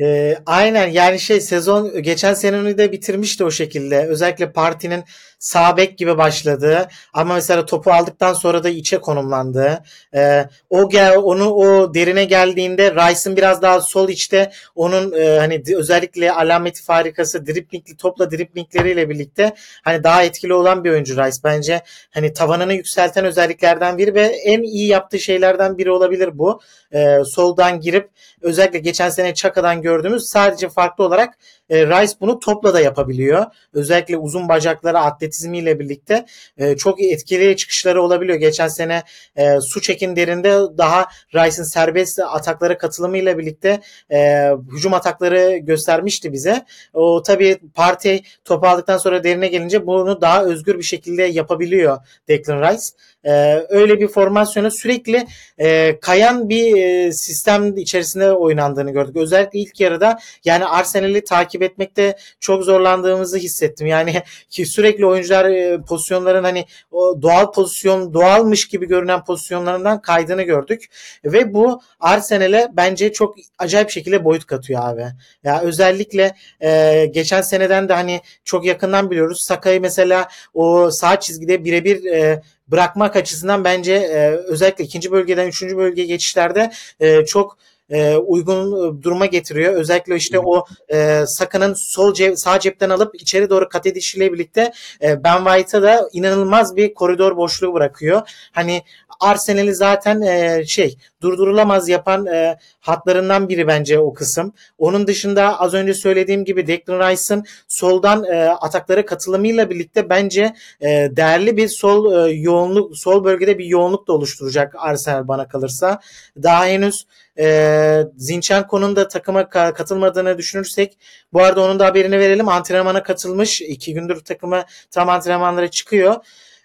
ee, 0.01 0.37
aynen 0.47 0.87
yani 0.87 1.21
şey 1.21 1.41
sezon 1.41 2.03
geçen 2.03 2.35
seneni 2.35 2.79
de 2.79 2.93
bitirmişti 2.93 3.45
o 3.45 3.51
şekilde. 3.51 4.07
Özellikle 4.07 4.53
partinin 4.53 5.05
sağ 5.39 5.77
bek 5.77 5.99
gibi 5.99 6.19
başladı 6.19 6.89
ama 7.13 7.35
mesela 7.35 7.67
topu 7.67 7.93
aldıktan 7.93 8.33
sonra 8.33 8.65
da 8.65 8.69
içe 8.69 8.99
konumlandı. 8.99 9.83
Ee, 10.15 10.45
o 10.71 10.89
gel 10.89 11.17
onu 11.17 11.51
o 11.51 11.95
derine 11.95 12.25
geldiğinde 12.25 12.95
Rice'ın 12.95 13.37
biraz 13.37 13.63
daha 13.63 13.81
sol 13.81 14.09
içte 14.09 14.53
onun 14.75 15.13
e, 15.13 15.39
hani 15.39 15.63
özellikle 15.77 16.33
alameti 16.33 16.83
farikası 16.83 17.47
driplingli 17.47 17.97
topla 17.97 18.31
driplingleriyle 18.31 19.11
birlikte 19.11 19.55
hani 19.83 20.05
daha 20.05 20.23
etkili 20.23 20.55
olan 20.55 20.85
bir 20.85 20.91
oyuncu 20.91 21.17
Rice 21.17 21.39
bence 21.45 21.83
hani 22.11 22.33
tavanını 22.33 22.75
yükselten 22.75 23.25
özelliklerden 23.25 23.99
biri 23.99 24.15
ve 24.15 24.23
en 24.27 24.63
iyi 24.63 24.89
yaptığı 24.89 25.19
şeylerden 25.19 25.79
biri 25.79 25.91
olabilir 25.91 26.39
bu. 26.39 26.61
Ee, 26.93 27.19
soldan 27.25 27.81
girip 27.81 28.11
özellikle 28.41 28.79
geçen 28.79 29.11
sene 29.11 29.35
Çaka'dan 29.35 29.83
gördüğümüz 29.87 30.29
sadece 30.29 30.69
farklı 30.69 31.05
olarak 31.05 31.39
e, 31.71 31.87
Rice 31.87 32.13
bunu 32.21 32.39
topla 32.39 32.75
da 32.75 32.81
yapabiliyor. 32.81 33.47
Özellikle 33.73 34.17
uzun 34.17 34.49
bacakları 34.49 34.99
atletizmiyle 34.99 35.79
birlikte 35.79 36.27
e, 36.59 36.77
çok 36.77 37.03
etkili 37.03 37.57
çıkışları 37.57 38.03
olabiliyor. 38.03 38.39
Geçen 38.39 38.69
sene 38.69 39.03
e, 39.37 39.61
su 39.61 39.81
çekinlerinde 39.81 40.79
daha 40.79 41.07
Rice'ın 41.35 41.65
serbest 41.65 42.19
ataklara 42.19 42.79
katılımıyla 42.79 43.39
birlikte 43.39 43.81
e, 44.13 44.51
hücum 44.73 44.95
atakları 44.95 45.57
göstermişti 45.57 46.33
bize. 46.33 46.65
O 46.95 47.23
tabii 47.23 47.59
parti 47.75 48.21
topu 48.45 48.67
aldıktan 48.67 48.99
sonra 48.99 49.25
derine 49.25 49.49
gelince 49.49 49.87
bunu 49.87 50.21
daha 50.21 50.45
özgür 50.45 50.79
bir 50.79 50.83
şekilde 50.83 51.23
yapabiliyor 51.23 51.99
Declan 52.29 52.63
Rice. 52.63 52.87
Ee, 53.27 53.67
öyle 53.69 54.01
bir 54.01 54.09
formasyona 54.09 54.71
sürekli 54.71 55.27
e, 55.59 55.99
kayan 56.01 56.49
bir 56.49 56.77
e, 56.77 57.13
sistem 57.13 57.77
içerisinde 57.77 58.33
oynandığını 58.33 58.91
gördük. 58.91 59.17
Özellikle 59.17 59.59
ilk 59.59 59.81
yarıda 59.81 60.19
yani 60.45 60.65
Arsenal'i 60.65 61.25
takip 61.25 61.56
etmekte 61.63 62.17
çok 62.41 62.65
zorlandığımızı 62.65 63.37
hissettim. 63.39 63.87
Yani 63.87 64.23
ki 64.51 64.67
sürekli 64.67 65.07
oyuncular 65.07 65.45
e, 65.45 65.81
pozisyonların 65.89 66.45
hani 66.45 66.65
o 66.91 67.23
doğal 67.23 67.53
pozisyon 67.53 68.15
doğalmış 68.15 68.69
gibi 68.69 68.87
görünen 68.87 69.25
pozisyonlarından 69.25 70.03
kaydığını 70.03 70.43
gördük 70.43 70.85
ve 71.25 71.55
bu 71.55 71.81
Arsenal'e 72.01 72.69
bence 72.73 73.13
çok 73.13 73.37
acayip 73.59 73.91
şekilde 73.91 74.25
boyut 74.25 74.47
katıyor 74.47 74.81
abi. 74.83 75.07
Ya 75.45 75.61
özellikle 75.61 76.35
e, 76.61 77.07
geçen 77.07 77.41
seneden 77.41 77.89
de 77.89 77.93
hani 77.93 78.21
çok 78.45 78.65
yakından 78.65 79.11
biliyoruz. 79.11 79.41
Saka'yı 79.41 79.81
mesela 79.81 80.29
o 80.55 80.91
sağ 80.91 81.21
çizgide 81.21 81.65
birebir 81.65 82.05
e, 82.05 82.43
bırakmak 82.69 83.17
açısından 83.17 83.65
bence 83.65 83.93
e, 83.95 84.29
özellikle 84.29 84.85
ikinci 84.85 85.13
bölgeden 85.13 85.49
üçüncü 85.49 85.77
bölgeye 85.77 86.07
geçişlerde 86.07 86.73
e, 87.01 87.25
çok 87.25 87.59
e, 87.91 88.17
uygun 88.17 88.73
e, 88.99 89.03
duruma 89.03 89.27
getiriyor. 89.27 89.75
Özellikle 89.75 90.17
işte 90.17 90.39
o 90.39 90.65
e, 90.89 91.27
Saka'nın 91.27 91.75
sol 91.75 92.15
cep, 92.15 92.39
sağ 92.39 92.61
cepten 92.61 92.91
alıp 92.91 93.15
içeri 93.15 93.51
doğru 93.51 93.69
kat 93.69 93.87
edişiyle 93.87 94.33
birlikte 94.33 94.73
e, 95.03 95.25
Ben 95.25 95.45
White'a 95.45 95.83
da 95.83 96.09
inanılmaz 96.13 96.77
bir 96.77 96.95
koridor 96.95 97.37
boşluğu 97.37 97.75
bırakıyor. 97.75 98.23
Hani 98.53 98.83
Arsenal'i 99.21 99.75
zaten 99.75 100.21
e, 100.21 100.65
şey 100.67 100.97
durdurulamaz 101.23 101.89
yapan 101.89 102.27
e, 102.27 102.59
hatlarından 102.81 103.49
biri 103.49 103.67
bence 103.67 103.99
o 103.99 104.15
kısım. 104.15 104.53
Onun 104.79 105.07
dışında 105.07 105.61
az 105.61 105.75
önce 105.75 105.95
söylediğim 105.95 106.45
gibi 106.45 106.67
Declan 106.67 107.11
Rice'ın 107.11 107.45
soldan 107.69 108.25
e, 108.25 108.49
ataklara 108.49 109.07
katılımıyla 109.07 109.71
birlikte 109.71 110.09
bence 110.09 110.55
e, 110.81 110.87
değerli 110.87 111.57
bir 111.57 111.69
sol 111.69 112.29
e, 112.29 112.33
yoğunluk 112.33 112.97
sol 112.97 113.25
bölgede 113.25 113.59
bir 113.59 113.65
yoğunluk 113.65 114.09
da 114.09 114.13
oluşturacak 114.13 114.75
Arsenal 114.79 115.29
bana 115.29 115.49
kalırsa. 115.49 116.01
Daha 116.43 116.67
henüz 116.67 117.07
e, 117.39 118.03
Zinchenko'nun 118.17 118.97
da 118.97 119.09
takıma 119.09 119.41
ka- 119.41 119.73
katılmadığını 119.73 120.39
düşünürsek 120.39 120.99
bu 121.33 121.43
arada 121.43 121.61
onun 121.61 121.79
da 121.79 121.87
haberini 121.87 122.19
verelim. 122.19 122.49
Antrenmana 122.49 123.03
katılmış. 123.03 123.61
iki 123.61 123.95
gündür 123.95 124.21
takıma 124.21 124.65
tam 124.91 125.09
antrenmanlara 125.09 125.71
çıkıyor. 125.71 126.17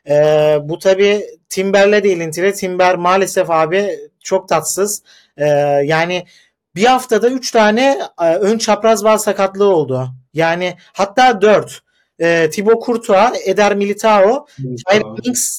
E, 0.09 0.13
bu 0.63 0.79
tabi 0.79 1.25
Timber'le 1.49 2.03
de 2.03 2.11
ilintili. 2.11 2.53
Timber 2.53 2.95
maalesef 2.95 3.49
abi 3.51 3.99
çok 4.19 4.49
tatsız. 4.49 5.03
E, 5.37 5.45
yani 5.85 6.25
bir 6.75 6.85
haftada 6.85 7.29
3 7.29 7.51
tane 7.51 7.99
e, 8.21 8.35
ön 8.35 8.57
çapraz 8.57 9.03
bağ 9.03 9.17
sakatlığı 9.17 9.75
oldu. 9.75 10.09
Yani 10.33 10.77
hatta 10.93 11.41
4. 11.41 11.81
E, 12.19 12.49
Thibaut 12.49 12.85
Courtois, 12.85 13.41
Eder 13.45 13.75
Militao, 13.75 14.45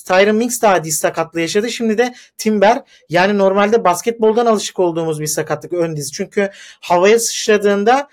Tyron 0.06 0.36
Mings 0.36 0.62
daha 0.62 0.84
diz 0.84 0.98
sakatlığı 0.98 1.40
yaşadı. 1.40 1.70
Şimdi 1.70 1.98
de 1.98 2.14
Timber. 2.38 2.82
Yani 3.08 3.38
normalde 3.38 3.84
basketboldan 3.84 4.46
alışık 4.46 4.78
olduğumuz 4.78 5.20
bir 5.20 5.26
sakatlık 5.26 5.72
ön 5.72 5.96
diz. 5.96 6.12
Çünkü 6.12 6.50
havaya 6.80 7.18
sıçradığında 7.18 8.08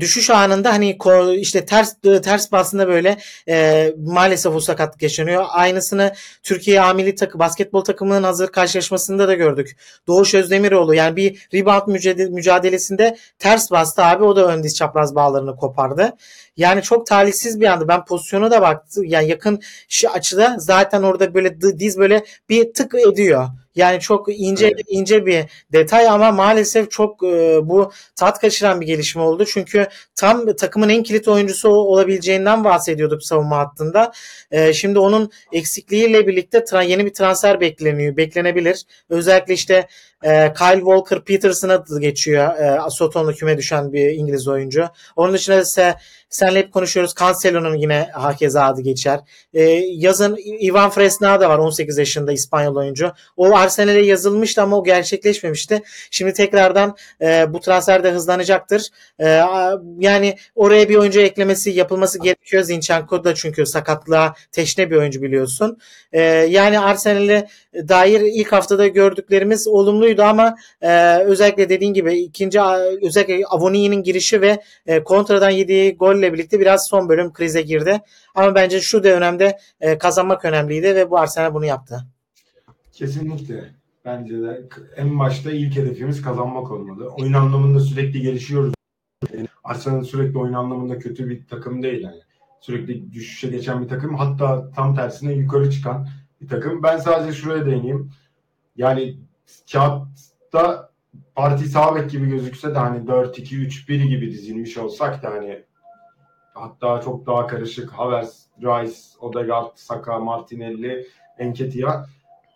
düşüş 0.00 0.30
anında 0.30 0.72
hani 0.72 0.98
işte 1.36 1.64
ters 1.66 1.94
ters 2.22 2.52
basında 2.52 2.88
böyle 2.88 3.18
e, 3.48 3.88
maalesef 3.98 4.54
o 4.54 4.60
sakatlık 4.60 5.02
yaşanıyor. 5.02 5.44
Aynısını 5.48 6.14
Türkiye 6.42 6.80
amili 6.80 7.14
takı 7.14 7.38
basketbol 7.38 7.84
takımının 7.84 8.22
hazır 8.22 8.48
karşılaşmasında 8.48 9.28
da 9.28 9.34
gördük. 9.34 9.76
Doğuş 10.06 10.34
Özdemiroğlu 10.34 10.94
yani 10.94 11.16
bir 11.16 11.48
rebound 11.54 11.88
mücadelesinde 12.30 13.16
ters 13.38 13.70
bastı 13.70 14.04
abi 14.04 14.24
o 14.24 14.36
da 14.36 14.46
ön 14.46 14.62
diz 14.62 14.76
çapraz 14.76 15.14
bağlarını 15.14 15.56
kopardı. 15.56 16.16
Yani 16.58 16.82
çok 16.82 17.06
talihsiz 17.06 17.60
bir 17.60 17.66
anda. 17.66 17.88
Ben 17.88 18.04
pozisyona 18.04 18.50
da 18.50 18.62
baktım. 18.62 19.04
Yani 19.04 19.28
yakın 19.28 19.60
şu 19.88 20.10
açıda 20.10 20.56
zaten 20.58 21.02
orada 21.02 21.34
böyle 21.34 21.60
diz 21.60 21.98
böyle 21.98 22.24
bir 22.48 22.72
tık 22.72 22.94
ediyor. 22.94 23.48
Yani 23.74 24.00
çok 24.00 24.40
ince 24.40 24.66
evet. 24.66 24.84
ince 24.88 25.26
bir 25.26 25.44
detay 25.72 26.08
ama 26.08 26.32
maalesef 26.32 26.90
çok 26.90 27.22
e, 27.22 27.60
bu 27.68 27.92
tat 28.16 28.40
kaçıran 28.40 28.80
bir 28.80 28.86
gelişme 28.86 29.22
oldu. 29.22 29.44
Çünkü 29.44 29.86
tam 30.14 30.52
takımın 30.56 30.88
en 30.88 31.02
kilit 31.02 31.28
oyuncusu 31.28 31.68
olabileceğinden 31.68 32.64
bahsediyorduk 32.64 33.22
savunma 33.24 33.58
hattında. 33.58 34.12
E, 34.50 34.72
şimdi 34.72 34.98
onun 34.98 35.30
eksikliğiyle 35.52 36.26
birlikte 36.26 36.58
tra- 36.58 36.86
yeni 36.86 37.06
bir 37.06 37.14
transfer 37.14 37.60
bekleniyor, 37.60 38.16
beklenebilir. 38.16 38.84
Özellikle 39.08 39.54
işte 39.54 39.86
e, 40.22 40.52
Kyle 40.52 40.78
Walker 40.78 41.24
Peterson'a 41.24 41.84
geçiyor. 42.00 42.54
E, 42.86 42.90
Soton'la 42.90 43.32
küme 43.32 43.58
düşen 43.58 43.92
bir 43.92 44.10
İngiliz 44.10 44.48
oyuncu. 44.48 44.88
Onun 45.16 45.34
dışında 45.34 45.60
ise 45.60 45.94
senle 46.30 46.58
hep 46.58 46.72
konuşuyoruz. 46.72 47.14
Cancelo'nun 47.20 47.74
yine 47.74 48.08
hakeza 48.12 48.64
adı 48.64 48.80
geçer. 48.80 49.20
E, 49.54 49.62
yazın 49.88 50.36
Ivan 50.62 50.90
Fresneda 50.90 51.40
da 51.40 51.50
var 51.50 51.58
18 51.58 51.98
yaşında 51.98 52.32
İspanyol 52.32 52.76
oyuncu. 52.76 53.12
O 53.36 53.56
Arsenal'e 53.56 54.00
yazılmıştı 54.00 54.62
ama 54.62 54.78
o 54.78 54.84
gerçekleşmemişti. 54.84 55.82
Şimdi 56.10 56.32
tekrardan 56.32 56.96
e, 57.22 57.52
bu 57.52 57.60
transfer 57.60 58.04
de 58.04 58.10
hızlanacaktır. 58.10 58.88
E, 59.18 59.26
yani 59.98 60.36
oraya 60.54 60.88
bir 60.88 60.96
oyuncu 60.96 61.20
eklemesi 61.20 61.70
yapılması 61.70 62.22
gerekiyor. 62.22 62.62
Zinchenko 62.62 63.24
da 63.24 63.34
çünkü 63.34 63.66
sakatlığa 63.66 64.34
teşne 64.52 64.90
bir 64.90 64.96
oyuncu 64.96 65.22
biliyorsun. 65.22 65.78
E, 66.12 66.22
yani 66.22 66.80
Arsenal'e 66.80 67.48
dair 67.74 68.20
ilk 68.20 68.52
haftada 68.52 68.86
gördüklerimiz 68.86 69.68
olumluydu 70.08 70.22
ama 70.22 70.56
e, 70.80 71.18
özellikle 71.18 71.68
dediğin 71.68 71.94
gibi 71.94 72.18
ikinci 72.18 72.60
özellikle 73.02 73.46
Avoni'nin 73.46 74.02
girişi 74.02 74.40
ve 74.40 74.62
e, 74.86 75.04
kontradan 75.04 75.50
yediği 75.50 75.96
golle 75.96 76.32
birlikte 76.32 76.60
biraz 76.60 76.88
son 76.88 77.08
bölüm 77.08 77.32
krize 77.32 77.62
girdi. 77.62 78.00
Ama 78.34 78.54
bence 78.54 78.80
şu 78.80 79.04
dönemde 79.04 79.58
e, 79.80 79.98
kazanmak 79.98 80.44
önemliydi 80.44 80.94
ve 80.94 81.10
bu 81.10 81.18
Arsenal 81.18 81.54
bunu 81.54 81.64
yaptı. 81.64 82.06
Kesinlikle. 82.92 83.64
Bence 84.04 84.42
de 84.42 84.68
en 84.96 85.18
başta 85.18 85.50
ilk 85.50 85.76
hedefimiz 85.76 86.22
kazanmak 86.22 86.70
olmalı. 86.70 87.08
Oyun 87.08 87.32
anlamında 87.32 87.80
sürekli 87.80 88.20
gelişiyoruz. 88.22 88.74
Arsenal 89.64 90.04
sürekli 90.04 90.38
oyun 90.38 90.52
anlamında 90.52 90.98
kötü 90.98 91.28
bir 91.28 91.46
takım 91.46 91.82
değil 91.82 92.02
yani. 92.02 92.20
Sürekli 92.60 93.12
düşüşe 93.12 93.48
geçen 93.48 93.82
bir 93.82 93.88
takım. 93.88 94.14
Hatta 94.14 94.70
tam 94.70 94.94
tersine 94.96 95.32
yukarı 95.32 95.70
çıkan 95.70 96.08
bir 96.40 96.48
takım. 96.48 96.82
Ben 96.82 96.98
sadece 96.98 97.32
şuraya 97.32 97.66
değineyim. 97.66 98.10
Yani 98.76 99.16
kağıtta 99.72 100.90
parti 101.34 101.68
sağ 101.68 101.98
gibi 101.98 102.28
gözükse 102.28 102.74
de 102.74 102.78
hani 102.78 102.98
4-2-3-1 102.98 104.08
gibi 104.08 104.30
dizilmiş 104.30 104.78
olsak 104.78 105.22
da 105.22 105.30
hani 105.30 105.64
hatta 106.54 107.00
çok 107.00 107.26
daha 107.26 107.46
karışık 107.46 107.90
Havertz, 107.92 108.46
Rice, 108.60 108.98
Odegaard, 109.20 109.70
Saka, 109.74 110.18
Martinelli, 110.18 111.06
Enketia 111.38 112.06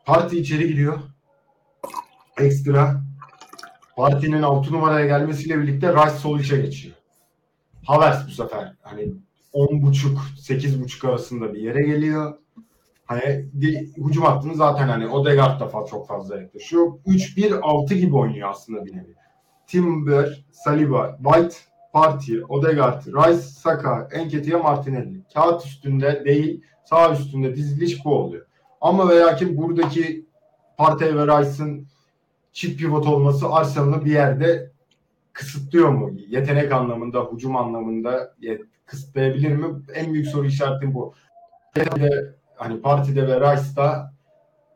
parti 0.04 0.38
içeri 0.38 0.68
giriyor. 0.68 0.98
Ekstra 2.38 3.02
partinin 3.96 4.42
6 4.42 4.72
numaraya 4.72 5.06
gelmesiyle 5.06 5.58
birlikte 5.58 5.92
Rice 5.92 6.16
sol 6.18 6.40
içe 6.40 6.56
geçiyor. 6.56 6.94
Havertz 7.86 8.26
bu 8.26 8.30
sefer 8.30 8.74
hani 8.82 9.14
10.5 9.54 10.16
8.5 10.38 11.08
arasında 11.08 11.54
bir 11.54 11.60
yere 11.60 11.82
geliyor. 11.82 12.38
Hani 13.12 13.46
hücum 13.96 14.24
hattını 14.24 14.54
zaten 14.54 14.88
hani 14.88 15.08
Odegaard 15.08 15.60
da 15.60 15.86
çok 15.86 16.08
fazla 16.08 16.40
yaklaşıyor. 16.40 16.86
3-1-6 17.06 17.94
gibi 17.94 18.16
oynuyor 18.16 18.50
aslında 18.50 18.84
bir 18.84 18.96
nevi. 18.96 19.14
Timber, 19.66 20.44
Saliba, 20.50 21.18
White, 21.24 21.56
Party, 21.92 22.36
Odegaard, 22.48 23.06
Rice, 23.06 23.42
Saka, 23.42 24.08
Enketia, 24.12 24.58
Martinelli. 24.58 25.22
Kağıt 25.34 25.66
üstünde 25.66 26.24
değil, 26.24 26.62
sağ 26.84 27.12
üstünde 27.12 27.56
diziliş 27.56 28.04
bu 28.04 28.14
oluyor. 28.14 28.46
Ama 28.80 29.08
veya 29.08 29.36
ki 29.36 29.56
buradaki 29.56 30.26
Partey 30.76 31.16
ve 31.16 31.26
Rice'ın 31.26 31.86
çift 32.52 32.80
pivot 32.80 33.06
olması 33.06 33.48
Arsenal'ı 33.48 34.04
bir 34.04 34.12
yerde 34.12 34.70
kısıtlıyor 35.32 35.88
mu? 35.88 36.10
Yetenek 36.28 36.72
anlamında, 36.72 37.28
hücum 37.32 37.56
anlamında 37.56 38.34
kısıtlayabilir 38.86 39.56
mi? 39.56 39.82
En 39.94 40.12
büyük 40.12 40.26
soru 40.26 40.46
işaretim 40.46 40.94
bu 40.94 41.14
hani 42.62 42.80
partide 42.80 43.28
ve 43.28 43.40
Rice'da 43.40 44.12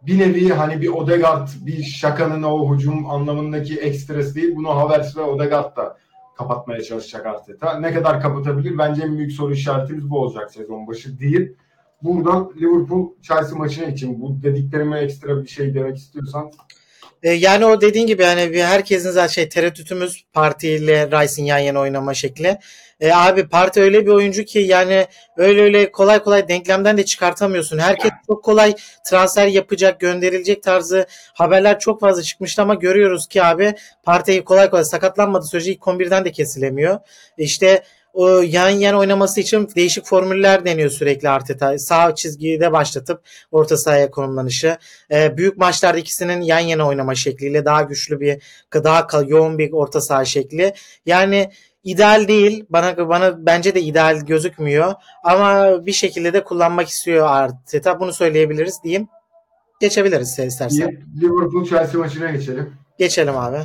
bir 0.03 0.19
nevi 0.19 0.49
hani 0.49 0.81
bir 0.83 0.89
Odegaard 0.89 1.49
bir 1.61 1.83
şakanın 1.83 2.43
o 2.43 2.75
hücum 2.75 3.11
anlamındaki 3.11 3.77
ekstresi 3.77 4.35
değil. 4.35 4.57
Bunu 4.57 4.69
Havertz 4.69 5.17
ve 5.17 5.23
Odegaard 5.23 5.77
da 5.77 5.97
kapatmaya 6.39 6.83
çalışacak 6.83 7.27
Arteta. 7.27 7.81
Ne 7.81 7.95
kadar 7.95 8.21
kapatabilir? 8.21 8.79
Bence 8.79 9.03
en 9.03 9.19
büyük 9.19 9.33
soru 9.33 9.53
işaretimiz 9.53 10.11
bu 10.11 10.19
olacak 10.19 10.53
sezon 10.53 10.87
başı 10.87 11.19
değil. 11.19 11.53
Buradan 12.03 12.53
Liverpool 12.61 13.13
Chelsea 13.23 13.59
maçına 13.59 13.87
için 13.87 14.21
bu 14.21 14.43
dediklerime 14.43 14.99
ekstra 15.01 15.43
bir 15.43 15.49
şey 15.49 15.75
demek 15.75 15.97
istiyorsan 15.97 16.51
e, 17.23 17.31
yani 17.31 17.65
o 17.65 17.81
dediğin 17.81 18.07
gibi 18.07 18.23
yani 18.23 18.63
herkesin 18.63 19.11
zaten 19.11 19.27
şey 19.27 19.49
tereddütümüz 19.49 20.25
Parti 20.33 20.69
ile 20.69 21.07
Rice'in 21.07 21.47
yan 21.47 21.59
yana 21.59 21.81
oynama 21.81 22.15
şekli. 22.15 22.59
E, 23.01 23.13
abi 23.13 23.49
Parti 23.49 23.81
öyle 23.81 24.07
bir 24.07 24.11
oyuncu 24.11 24.45
ki 24.45 24.59
yani 24.59 25.07
öyle 25.37 25.63
öyle 25.63 25.93
kolay 25.93 26.23
kolay 26.23 26.49
denklemden 26.49 26.99
de 26.99 27.05
çıkartamıyorsun. 27.05 27.79
Herkes 27.79 28.11
çok 28.27 28.45
kolay 28.45 28.75
transfer 29.05 29.47
yapacak, 29.47 30.01
gönderilecek 30.01 30.63
tarzı 30.63 31.07
haberler 31.35 31.79
çok 31.79 32.01
fazla 32.01 32.23
çıkmıştı 32.23 32.63
ama 32.63 32.75
görüyoruz 32.75 33.27
ki 33.27 33.43
abi 33.43 33.75
Parti'yi 34.03 34.45
kolay 34.45 34.71
kolay 34.71 34.85
sakatlanmadığı 34.85 35.47
sürece 35.47 35.73
ilk 35.73 35.81
11'den 35.81 36.25
de 36.25 36.33
kesilemiyor. 36.33 36.99
İşte 37.39 37.83
o 38.17 38.41
yan 38.41 38.69
yan 38.69 38.95
oynaması 38.95 39.41
için 39.41 39.69
değişik 39.77 40.07
formüller 40.07 40.65
deniyor 40.65 40.91
sürekli 40.91 41.29
Arteta. 41.29 41.79
Sağ 41.79 42.15
çizgide 42.15 42.73
başlatıp 42.73 43.23
orta 43.51 43.77
sahaya 43.77 44.11
konumlanışı. 44.11 44.77
E, 45.11 45.37
büyük 45.37 45.57
maçlarda 45.57 45.99
ikisinin 45.99 46.41
yan 46.41 46.59
yana 46.59 46.89
oynama 46.89 47.15
şekliyle 47.15 47.65
daha 47.65 47.83
güçlü 47.83 48.21
bir 48.21 48.43
daha 48.75 49.07
yoğun 49.27 49.59
bir 49.59 49.73
orta 49.73 50.01
saha 50.01 50.25
şekli. 50.25 50.75
Yani 51.07 51.51
ideal 51.87 52.29
değil. 52.29 52.65
Bana 52.71 53.09
bana 53.09 53.47
bence 53.47 53.75
de 53.75 53.81
ideal 53.81 54.21
gözükmüyor. 54.27 54.95
Ama 55.25 55.71
bir 55.87 55.93
şekilde 55.93 56.33
de 56.33 56.45
kullanmak 56.45 56.89
istiyor 56.89 57.27
Arteta. 57.27 58.01
Bunu 58.01 58.13
söyleyebiliriz 58.13 58.81
diyeyim. 58.85 59.09
Geçebiliriz 59.81 60.39
istersen. 60.39 61.07
Liverpool 61.21 61.65
Chelsea 61.65 62.01
maçına 62.01 62.31
geçelim. 62.31 62.75
Geçelim 62.99 63.37
abi. 63.37 63.59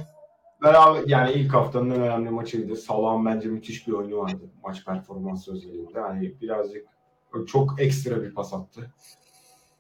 Beraber 0.64 1.02
yani 1.06 1.32
ilk 1.32 1.54
haftanın 1.54 1.90
en 1.90 2.02
önemli 2.02 2.30
maçıydı. 2.30 2.76
Salah'ın 2.76 3.26
bence 3.26 3.48
müthiş 3.48 3.88
bir 3.88 3.94
oyunu 3.94 4.18
vardı 4.18 4.50
maç 4.64 4.86
performansı 4.86 5.54
özelinde. 5.54 6.00
Hani 6.00 6.34
birazcık 6.42 6.86
çok 7.48 7.82
ekstra 7.82 8.24
bir 8.24 8.34
pas 8.34 8.54
attı. 8.54 8.94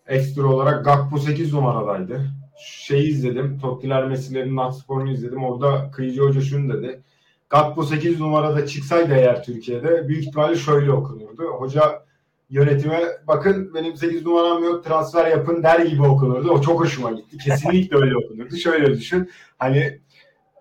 Ekstra 0.07 0.47
olarak 0.47 0.85
Gakpo 0.85 1.17
8 1.17 1.53
numaradaydı. 1.53 2.31
Şeyi 2.57 3.09
izledim. 3.09 3.59
Tottiler 3.59 4.05
Messi'lerin 4.07 4.55
Natspor'unu 4.55 5.11
izledim. 5.11 5.43
Orada 5.43 5.91
Kıyıcı 5.91 6.21
Hoca 6.21 6.41
şunu 6.41 6.73
dedi. 6.73 7.01
Gakpo 7.51 7.83
8 7.83 8.19
numarada 8.19 8.65
çıksaydı 8.65 9.13
eğer 9.13 9.43
Türkiye'de 9.43 10.07
büyük 10.07 10.23
ihtimalle 10.23 10.55
şöyle 10.55 10.91
okunurdu. 10.91 11.43
Hoca 11.43 12.05
yönetime 12.49 13.01
bakın 13.27 13.73
benim 13.73 13.97
8 13.97 14.25
numaram 14.25 14.63
yok 14.63 14.83
transfer 14.83 15.27
yapın 15.27 15.63
der 15.63 15.79
gibi 15.79 16.03
okunurdu. 16.03 16.51
O 16.51 16.61
çok 16.61 16.79
hoşuma 16.79 17.11
gitti. 17.11 17.37
Kesinlikle 17.37 17.97
öyle 17.97 18.17
okunurdu. 18.17 18.55
Şöyle 18.55 18.93
düşün. 18.93 19.29
Hani 19.57 19.99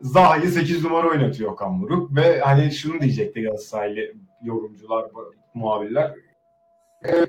Zaha'yı 0.00 0.48
8 0.48 0.84
numara 0.84 1.08
oynatıyor 1.08 1.52
Okan 1.52 1.82
Buruk 1.82 2.16
ve 2.16 2.40
hani 2.40 2.72
şunu 2.72 3.00
diyecekti 3.00 3.42
Galatasaraylı 3.42 4.00
yorumcular, 4.42 5.06
muhabirler. 5.54 6.14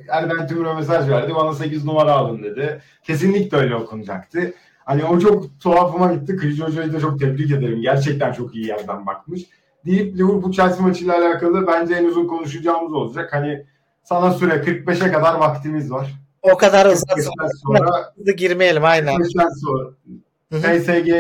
Erden 0.10 0.48
Timur'a 0.48 0.74
mesaj 0.74 1.10
verdi. 1.10 1.36
Bana 1.36 1.54
8 1.54 1.86
numara 1.86 2.12
alın 2.12 2.44
dedi. 2.44 2.82
Kesinlikle 3.04 3.58
öyle 3.58 3.76
okunacaktı. 3.76 4.54
Hani 4.92 5.06
o 5.06 5.20
çok 5.20 5.60
tuhafıma 5.60 6.14
gitti. 6.14 6.36
Kıyıcı 6.36 6.64
Hoca'yı 6.64 6.94
da 6.94 7.00
çok 7.00 7.20
tebrik 7.20 7.52
ederim. 7.52 7.82
Gerçekten 7.82 8.34
çok 8.34 8.56
iyi 8.56 8.68
yerden 8.68 9.06
bakmış. 9.06 9.42
Deyip 9.86 10.18
Liverpool 10.18 10.52
Chelsea 10.52 10.82
maçıyla 10.82 11.18
alakalı 11.18 11.68
bence 11.68 11.94
en 11.94 12.06
uzun 12.06 12.28
konuşacağımız 12.28 12.94
olacak. 12.94 13.34
Hani 13.34 13.66
sana 14.04 14.34
süre 14.34 14.54
45'e 14.54 15.12
kadar 15.12 15.36
vaktimiz 15.36 15.92
var. 15.92 16.14
O 16.42 16.58
kadar 16.58 16.86
uzatma. 16.86 17.48
sonra 17.68 18.34
girmeyelim 18.38 18.86
aynen. 18.86 19.16
45'ten 19.16 19.50
sonra 19.50 19.90
PSG 20.52 21.12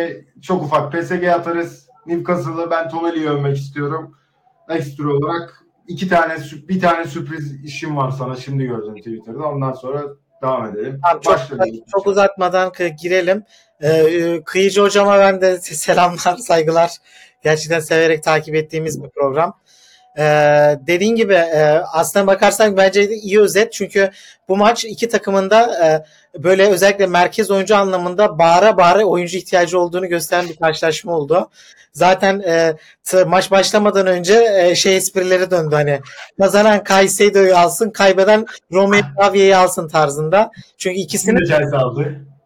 çok 0.41 0.63
ufak 0.63 0.93
PSG 0.93 1.23
atarız. 1.23 1.87
Newcastle'ı 2.07 2.71
ben 2.71 2.89
Tonali'yi 2.89 3.29
övmek 3.29 3.57
istiyorum. 3.57 4.15
Ekstra 4.69 5.09
olarak 5.13 5.63
iki 5.87 6.07
tane 6.07 6.37
bir 6.69 6.79
tane 6.79 7.05
sürpriz 7.05 7.63
işim 7.63 7.97
var 7.97 8.11
sana 8.11 8.35
şimdi 8.35 8.65
gördüm 8.65 8.95
Twitter'da. 8.95 9.49
Ondan 9.49 9.73
sonra 9.73 10.03
devam 10.41 10.65
edelim. 10.65 10.99
Tamam, 11.03 11.21
çok, 11.21 11.39
çok 11.91 12.07
uzatmadan 12.07 12.71
girelim. 13.01 13.43
Ee, 13.83 14.41
Kıyıcı 14.45 14.81
hocama 14.81 15.19
ben 15.19 15.41
de 15.41 15.59
selamlar, 15.61 16.37
saygılar. 16.37 16.91
Gerçekten 17.43 17.79
severek 17.79 18.23
takip 18.23 18.55
ettiğimiz 18.55 19.03
bir 19.03 19.09
program. 19.09 19.59
Ee, 20.17 20.23
dediğin 20.87 21.15
gibi 21.15 21.33
e, 21.33 21.81
aslına 21.93 22.27
bakarsak 22.27 22.77
bence 22.77 23.09
iyi 23.09 23.41
özet 23.41 23.73
çünkü 23.73 24.11
bu 24.47 24.57
maç 24.57 24.85
iki 24.85 25.09
takımında 25.09 25.85
e, 25.85 26.03
böyle 26.43 26.67
özellikle 26.67 27.07
merkez 27.07 27.51
oyuncu 27.51 27.75
anlamında 27.75 28.39
bağıra 28.39 28.77
bağıra 28.77 29.05
oyuncu 29.05 29.37
ihtiyacı 29.37 29.79
olduğunu 29.79 30.07
gösteren 30.07 30.49
bir 30.49 30.55
karşılaşma 30.55 31.17
oldu. 31.17 31.49
Zaten 31.93 32.39
e, 32.39 32.75
t- 33.03 33.23
maç 33.23 33.51
başlamadan 33.51 34.07
önce 34.07 34.49
e, 34.59 34.75
şey 34.75 34.97
esprileri 34.97 35.51
döndü 35.51 35.75
hani 35.75 35.99
kazanan 36.39 36.83
Kayseri'yi 36.83 37.55
alsın 37.55 37.89
kaybeden 37.89 38.45
Romeo 38.71 39.01
Lavier'i 39.21 39.55
alsın 39.55 39.87
tarzında. 39.87 40.51
Çünkü 40.77 40.97
ikisini 40.99 41.39
de. 41.49 41.53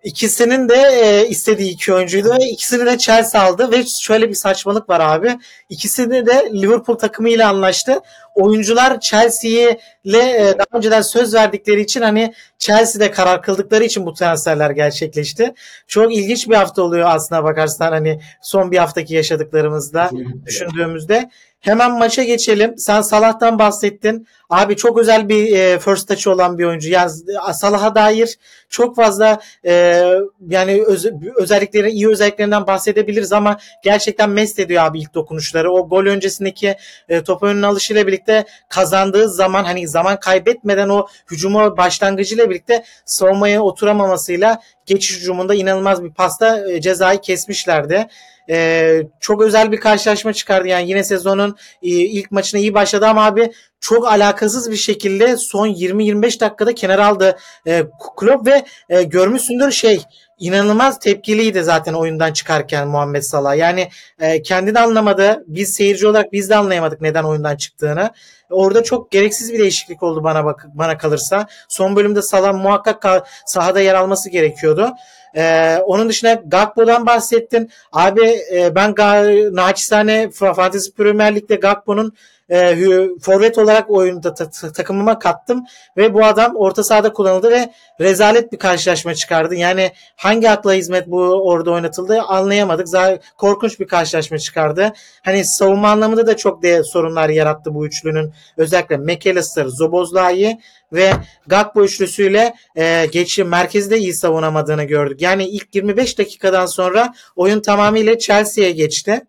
İkisinin 0.05 0.69
de 0.69 0.75
e, 0.75 1.27
istediği 1.27 1.71
iki 1.71 1.93
oyuncuydu 1.93 2.29
ve 2.29 2.49
ikisini 2.49 2.85
de 2.85 2.97
Chelsea 2.97 3.41
aldı 3.41 3.71
ve 3.71 3.83
şöyle 3.85 4.29
bir 4.29 4.33
saçmalık 4.33 4.89
var 4.89 4.99
abi. 4.99 5.37
İkisini 5.69 6.25
de 6.25 6.49
Liverpool 6.53 6.97
takımı 6.97 7.29
ile 7.29 7.45
anlaştı. 7.45 7.99
Oyuncular 8.35 8.99
Chelsea'ye 8.99 9.79
e, 10.05 10.53
daha 10.57 10.77
önceden 10.77 11.01
söz 11.01 11.33
verdikleri 11.33 11.81
için 11.81 12.01
hani 12.01 12.33
Chelsea'de 12.57 13.11
karar 13.11 13.41
kıldıkları 13.41 13.83
için 13.83 14.05
bu 14.05 14.13
transferler 14.13 14.69
gerçekleşti. 14.69 15.53
Çok 15.87 16.15
ilginç 16.15 16.49
bir 16.49 16.55
hafta 16.55 16.81
oluyor 16.81 17.09
aslına 17.09 17.43
bakarsan 17.43 17.91
hani 17.91 18.21
son 18.41 18.71
bir 18.71 18.77
haftaki 18.77 19.13
yaşadıklarımızda 19.13 20.09
düşündüğümüzde. 20.45 21.29
Hemen 21.65 21.91
maça 21.91 22.23
geçelim. 22.23 22.77
Sen 22.77 23.01
Salah'tan 23.01 23.59
bahsettin. 23.59 24.27
Abi 24.49 24.75
çok 24.75 24.97
özel 24.97 25.29
bir 25.29 25.57
e, 25.57 25.79
first 25.79 26.07
touch 26.07 26.27
olan 26.27 26.57
bir 26.57 26.63
oyuncu. 26.65 26.89
Yani 26.89 27.11
Salah'a 27.53 27.95
dair 27.95 28.37
çok 28.69 28.95
fazla 28.95 29.39
e, 29.65 30.03
yani 30.49 30.83
öz, 30.87 31.05
özellikleri 31.35 31.89
iyi 31.89 32.09
özelliklerinden 32.09 32.67
bahsedebiliriz 32.67 33.33
ama 33.33 33.57
gerçekten 33.83 34.29
mest 34.29 34.59
ediyor 34.59 34.83
abi 34.83 34.99
ilk 34.99 35.13
dokunuşları. 35.13 35.71
O 35.71 35.89
gol 35.89 36.05
öncesindeki 36.05 36.75
e, 37.09 37.23
top 37.23 37.43
önüne 37.43 37.65
alışıyla 37.65 38.07
birlikte 38.07 38.45
kazandığı 38.69 39.29
zaman 39.29 39.63
hani 39.63 39.87
zaman 39.87 40.19
kaybetmeden 40.19 40.89
o 40.89 41.07
hücuma 41.31 41.77
başlangıcıyla 41.77 42.49
birlikte 42.49 42.83
savunmaya 43.05 43.61
oturamamasıyla 43.61 44.59
geçiş 44.85 45.17
hücumunda 45.17 45.55
inanılmaz 45.55 46.03
bir 46.03 46.11
pasta 46.11 46.71
e, 46.71 46.81
cezayı 46.81 47.21
kesmişlerdi. 47.21 48.07
Ee, 48.49 49.01
çok 49.19 49.41
özel 49.41 49.71
bir 49.71 49.79
karşılaşma 49.79 50.33
çıkardı. 50.33 50.67
Yani 50.67 50.89
yine 50.89 51.03
sezonun 51.03 51.55
e, 51.83 51.89
ilk 51.89 52.31
maçına 52.31 52.59
iyi 52.59 52.73
başladı 52.73 53.07
ama 53.07 53.25
abi 53.25 53.51
çok 53.79 54.07
alakasız 54.07 54.71
bir 54.71 54.75
şekilde 54.75 55.37
son 55.37 55.67
20-25 55.67 56.39
dakikada 56.39 56.75
kenar 56.75 56.99
aldı 56.99 57.37
e, 57.67 57.83
Klopp 58.17 58.47
ve 58.47 58.65
e, 58.89 59.03
görmüşsündür 59.03 59.71
şey 59.71 60.01
inanılmaz 60.39 60.99
tepkiliydi 60.99 61.63
zaten 61.63 61.93
oyundan 61.93 62.33
çıkarken 62.33 62.87
Muhammed 62.87 63.21
Salah. 63.21 63.57
Yani 63.57 63.89
e, 64.19 64.41
kendi 64.41 64.75
de 64.75 64.79
anlamadı. 64.79 65.43
Biz 65.47 65.73
seyirci 65.73 66.07
olarak 66.07 66.31
biz 66.31 66.49
de 66.49 66.55
anlayamadık 66.55 67.01
neden 67.01 67.23
oyundan 67.23 67.55
çıktığını. 67.55 68.11
Orada 68.49 68.83
çok 68.83 69.11
gereksiz 69.11 69.53
bir 69.53 69.59
değişiklik 69.59 70.03
oldu 70.03 70.23
bana 70.23 70.45
bak 70.45 70.67
bana 70.73 70.97
kalırsa. 70.97 71.47
Son 71.69 71.95
bölümde 71.95 72.21
Salah 72.21 72.53
muhakkak 72.53 73.27
sahada 73.45 73.79
yer 73.79 73.95
alması 73.95 74.29
gerekiyordu. 74.29 74.91
Ee, 75.35 75.77
onun 75.85 76.09
dışında 76.09 76.33
Gakpo'dan 76.45 77.05
bahsettin. 77.05 77.71
Abi 77.91 78.21
e, 78.53 78.75
ben 78.75 78.91
ga- 78.91 79.55
naçizane 79.55 80.29
Fantasy 80.31 80.89
Premier 80.97 81.35
Lig'de 81.35 81.55
Gakpo'nun 81.55 82.13
e, 82.49 82.77
forvet 83.21 83.57
olarak 83.57 83.89
oyunda 83.89 84.33
ta- 84.33 84.49
ta- 84.49 84.71
takımıma 84.71 85.19
kattım 85.19 85.63
ve 85.97 86.13
bu 86.13 86.25
adam 86.25 86.55
orta 86.55 86.83
sahada 86.83 87.13
kullanıldı 87.13 87.51
ve 87.51 87.69
rezalet 87.99 88.51
bir 88.51 88.57
karşılaşma 88.57 89.15
çıkardı. 89.15 89.55
Yani 89.55 89.91
hangi 90.15 90.49
akla 90.49 90.73
hizmet 90.73 91.07
bu 91.07 91.21
orada 91.21 91.71
oynatıldı 91.71 92.21
anlayamadık. 92.21 92.89
Zaten 92.89 93.19
korkunç 93.37 93.79
bir 93.79 93.87
karşılaşma 93.87 94.37
çıkardı. 94.37 94.93
Hani 95.23 95.45
savunma 95.45 95.89
anlamında 95.89 96.27
da 96.27 96.37
çok 96.37 96.63
de 96.63 96.83
sorunlar 96.83 97.29
yarattı 97.29 97.73
bu 97.73 97.87
üçlünün. 97.87 98.33
Özellikle 98.57 98.97
McAllister, 98.97 99.65
Zobozlai 99.65 100.59
ve 100.93 101.11
Gakpo 101.47 101.83
üçlüsüyle 101.83 102.53
e, 102.75 103.05
geçi 103.11 103.43
merkezde 103.43 103.97
iyi 103.97 104.13
savunamadığını 104.13 104.83
gördük. 104.83 105.21
Yani 105.21 105.47
ilk 105.47 105.75
25 105.75 106.17
dakikadan 106.17 106.65
sonra 106.65 107.13
oyun 107.35 107.61
tamamıyla 107.61 108.17
Chelsea'ye 108.17 108.71
geçti. 108.71 109.21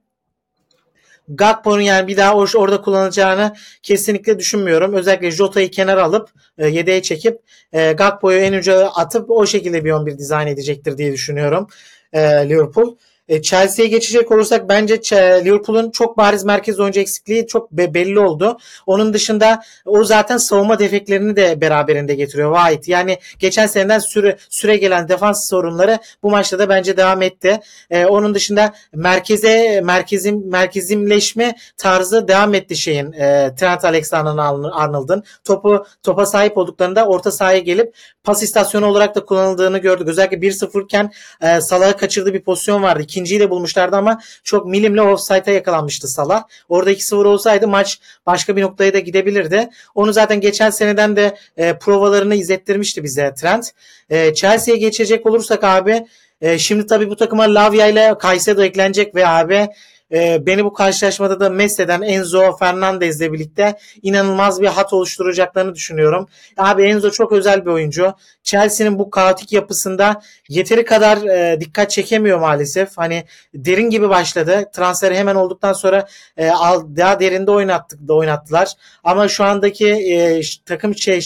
Gakpo'nun 1.29 1.81
yani 1.81 2.09
bir 2.09 2.17
daha 2.17 2.37
orada 2.37 2.81
kullanacağını 2.81 3.55
kesinlikle 3.83 4.39
düşünmüyorum. 4.39 4.95
Özellikle 4.95 5.31
Jota'yı 5.31 5.71
kenara 5.71 6.05
alıp 6.05 6.31
e, 6.59 6.69
yedeğe 6.69 7.03
çekip 7.03 7.41
e, 7.73 7.93
Gakpo'yu 7.93 8.39
en 8.39 8.53
uca 8.53 8.87
atıp 8.89 9.31
o 9.31 9.47
şekilde 9.47 9.85
bir 9.85 9.91
11 9.91 10.19
dizayn 10.19 10.47
edecektir 10.47 10.99
diye 10.99 11.13
düşünüyorum 11.13 11.69
e, 12.13 12.21
Liverpool. 12.49 12.97
E, 13.29 13.43
Chelsea'ye 13.43 13.89
geçecek 13.89 14.33
olursak 14.33 14.69
bence 14.69 15.01
Liverpool'un 15.45 15.91
çok 15.91 16.17
bariz 16.17 16.45
merkez 16.45 16.81
oyuncu 16.81 17.01
eksikliği 17.01 17.47
çok 17.47 17.73
belli 17.73 18.19
oldu. 18.19 18.59
Onun 18.87 19.15
dışında 19.15 19.63
o 19.85 20.05
zaten 20.05 20.37
savunma 20.37 20.79
defeklerini 20.79 21.37
de 21.37 21.61
beraberinde 21.61 22.15
getiriyor 22.15 22.57
White. 22.57 22.93
Yani 22.93 23.19
geçen 23.39 23.67
seneden 23.67 23.99
süre 23.99 24.37
süre 24.49 24.77
gelen 24.77 25.09
defans 25.09 25.49
sorunları 25.49 25.99
bu 26.23 26.31
maçta 26.31 26.59
da 26.59 26.69
bence 26.69 26.97
devam 26.97 27.23
etti. 27.23 27.61
Ee, 27.91 28.07
onun 28.07 28.35
dışında 28.35 28.73
merkeze 28.95 29.81
merkezim 29.81 30.51
merkezimleşme 30.51 31.57
tarzı 31.77 32.29
devam 32.29 32.55
etti 32.55 32.77
şeyin 32.77 33.13
e, 33.13 33.55
Trent 33.59 33.85
Alexander-Arnold'un 33.85 35.23
topu 35.45 35.87
topa 36.03 36.27
sahip 36.27 36.59
olduklarında 36.59 37.07
orta 37.07 37.33
sahaya 37.33 37.59
gelip 37.59 37.95
pas 38.25 38.43
istasyonu 38.43 38.87
olarak 38.87 39.15
da 39.15 39.25
kullanıldığını 39.25 39.79
gördük. 39.79 40.09
Özellikle 40.09 40.37
1-0 40.37 40.85
iken 40.85 41.13
e, 41.43 41.61
Salah'ı 41.61 41.97
kaçırdığı 41.97 42.35
bir 42.35 42.43
pozisyon 42.43 42.83
vardı 42.83 43.03
ikinciyi 43.17 43.41
de 43.41 43.51
bulmuşlardı 43.51 43.97
ama 43.97 44.21
çok 44.45 44.67
milimle 44.67 45.03
offside'a 45.03 45.51
yakalanmıştı 45.51 46.09
Salah. 46.09 46.43
Orada 46.69 46.93
2-0 46.93 47.27
olsaydı 47.27 47.69
maç 47.69 48.01
başka 48.27 48.57
bir 48.57 48.63
noktaya 48.63 48.95
da 48.95 48.99
gidebilirdi. 48.99 49.69
Onu 49.95 50.13
zaten 50.13 50.41
geçen 50.41 50.71
seneden 50.71 51.17
de 51.17 51.37
e, 51.57 51.79
provalarını 51.79 52.35
izlettirmişti 52.35 53.05
bize 53.05 53.35
Trent. 53.35 53.71
E, 54.11 54.35
Chelsea'ye 54.35 54.79
geçecek 54.81 55.27
olursak 55.27 55.65
abi 55.65 56.07
e, 56.41 56.59
şimdi 56.59 56.87
tabii 56.87 57.11
bu 57.11 57.17
takıma 57.17 57.55
Lavia 57.55 57.87
ile 57.87 58.15
Caicedo 58.23 58.63
eklenecek 58.63 59.15
ve 59.15 59.27
abi 59.27 59.69
e, 60.13 60.47
beni 60.47 60.65
bu 60.65 60.73
karşılaşmada 60.73 61.41
da 61.41 61.51
mesleden 61.51 62.03
Enzo 62.03 62.57
Fernandez 62.57 63.21
ile 63.21 63.33
birlikte 63.33 63.79
inanılmaz 64.03 64.61
bir 64.61 64.67
hat 64.67 64.93
oluşturacaklarını 64.93 65.75
düşünüyorum. 65.75 66.29
Abi 66.57 66.83
Enzo 66.83 67.11
çok 67.11 67.33
özel 67.33 67.67
bir 67.67 67.71
oyuncu. 67.71 68.15
Chelsea'nin 68.43 68.99
bu 68.99 69.11
kaotik 69.11 69.53
yapısında 69.53 70.23
yeteri 70.49 70.85
kadar 70.85 71.17
e, 71.17 71.61
dikkat 71.61 71.91
çekemiyor 71.91 72.39
maalesef. 72.39 72.99
Hani 72.99 73.25
derin 73.55 73.91
gibi 73.91 74.09
başladı. 74.09 74.71
Transferi 74.73 75.17
hemen 75.17 75.35
olduktan 75.35 75.73
sonra 75.73 76.07
e, 76.39 76.49
daha 76.97 77.21
derinde 77.21 77.51
oynattık 77.51 78.09
da 78.09 78.15
oynattılar. 78.15 78.73
Ama 79.05 79.29
şu 79.29 79.45
andaki 79.45 79.89
e, 79.89 80.41
takım 80.67 80.97
şey, 80.97 81.21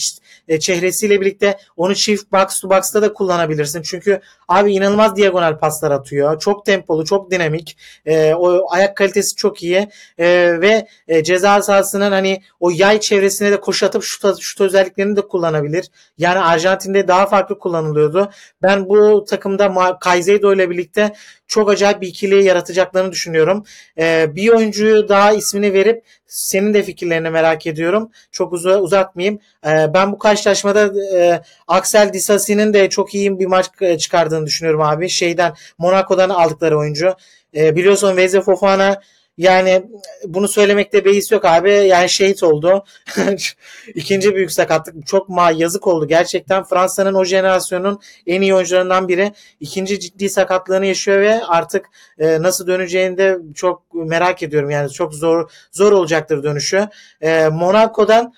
e, 0.48 0.60
çehresiyle 0.60 1.20
birlikte 1.20 1.58
onu 1.76 1.94
çift 1.94 2.32
box 2.32 2.60
to 2.60 2.70
box'ta 2.70 3.02
da 3.02 3.12
kullanabilirsin. 3.12 3.82
Çünkü 3.82 4.20
abi 4.50 4.72
inanılmaz 4.72 5.16
diagonal 5.16 5.58
paslar 5.58 5.90
atıyor. 5.90 6.40
Çok 6.40 6.66
tempolu, 6.66 7.04
çok 7.04 7.30
dinamik. 7.30 7.76
E, 8.06 8.34
o 8.34 8.72
ayak 8.72 8.96
kalitesi 8.96 9.36
çok 9.36 9.62
iyi. 9.62 9.88
E, 10.18 10.26
ve 10.60 10.86
e, 11.08 11.24
ceza 11.24 11.62
sahasının 11.62 12.12
hani 12.12 12.42
o 12.60 12.70
yay 12.70 13.00
çevresine 13.00 13.52
de 13.52 13.60
koşu 13.60 13.86
atıp 13.86 14.02
şut, 14.02 14.40
şut 14.40 14.60
özelliklerini 14.60 15.16
de 15.16 15.20
kullanabilir. 15.20 15.90
Yani 16.18 16.38
Arjantin'de 16.38 17.08
daha 17.08 17.26
farklı 17.26 17.58
kullanılıyordu. 17.58 18.30
Ben 18.62 18.88
bu 18.88 19.24
takımda 19.24 19.98
Kaizedo 20.00 20.54
ile 20.54 20.70
birlikte 20.70 21.12
çok 21.46 21.70
acayip 21.70 22.00
bir 22.00 22.08
ikili 22.08 22.44
yaratacaklarını 22.44 23.12
düşünüyorum. 23.12 23.64
E, 23.98 24.36
bir 24.36 24.48
oyuncuyu 24.48 25.08
daha 25.08 25.32
ismini 25.32 25.72
verip 25.72 26.04
Senin 26.30 26.74
de 26.74 26.82
fikirlerini 26.82 27.30
merak 27.30 27.66
ediyorum. 27.66 28.10
Çok 28.32 28.52
uza, 28.52 28.80
uzatmayayım. 28.80 29.38
E, 29.66 29.94
ben 29.94 30.12
bu 30.12 30.18
karşılaşmada 30.18 30.92
e, 31.16 31.42
Axel 31.68 32.12
Disasi'nin 32.12 32.74
de 32.74 32.88
çok 32.88 33.14
iyi 33.14 33.38
bir 33.38 33.46
maç 33.46 33.66
e, 33.80 33.98
çıkardığını 34.40 34.46
düşünüyorum 34.46 34.80
abi. 34.80 35.08
Şeyden 35.08 35.54
Monaco'dan 35.78 36.30
aldıkları 36.30 36.78
oyuncu. 36.78 37.14
E, 37.54 37.76
biliyorsun 37.76 38.08
Weze 38.08 38.40
Fofana 38.40 39.00
yani 39.38 39.82
bunu 40.26 40.48
söylemekte 40.48 41.04
beis 41.04 41.32
yok 41.32 41.44
abi. 41.44 41.70
Yani 41.70 42.08
şehit 42.08 42.42
oldu. 42.42 42.84
İkinci 43.94 44.34
büyük 44.34 44.52
sakatlık. 44.52 45.06
Çok 45.06 45.28
ma 45.28 45.50
yazık 45.50 45.86
oldu. 45.86 46.08
Gerçekten 46.08 46.64
Fransa'nın 46.64 47.14
o 47.14 47.24
jenerasyonun 47.24 48.00
en 48.26 48.42
iyi 48.42 48.54
oyuncularından 48.54 49.08
biri. 49.08 49.32
İkinci 49.60 50.00
ciddi 50.00 50.28
sakatlığını 50.28 50.86
yaşıyor 50.86 51.20
ve 51.20 51.44
artık 51.46 51.86
e, 52.18 52.42
nasıl 52.42 52.66
döneceğini 52.66 53.18
de 53.18 53.38
çok 53.54 53.82
merak 53.94 54.42
ediyorum. 54.42 54.70
Yani 54.70 54.90
çok 54.90 55.14
zor 55.14 55.50
zor 55.72 55.92
olacaktır 55.92 56.42
dönüşü. 56.42 56.88
E, 57.20 57.48
Monaco'dan 57.48 58.32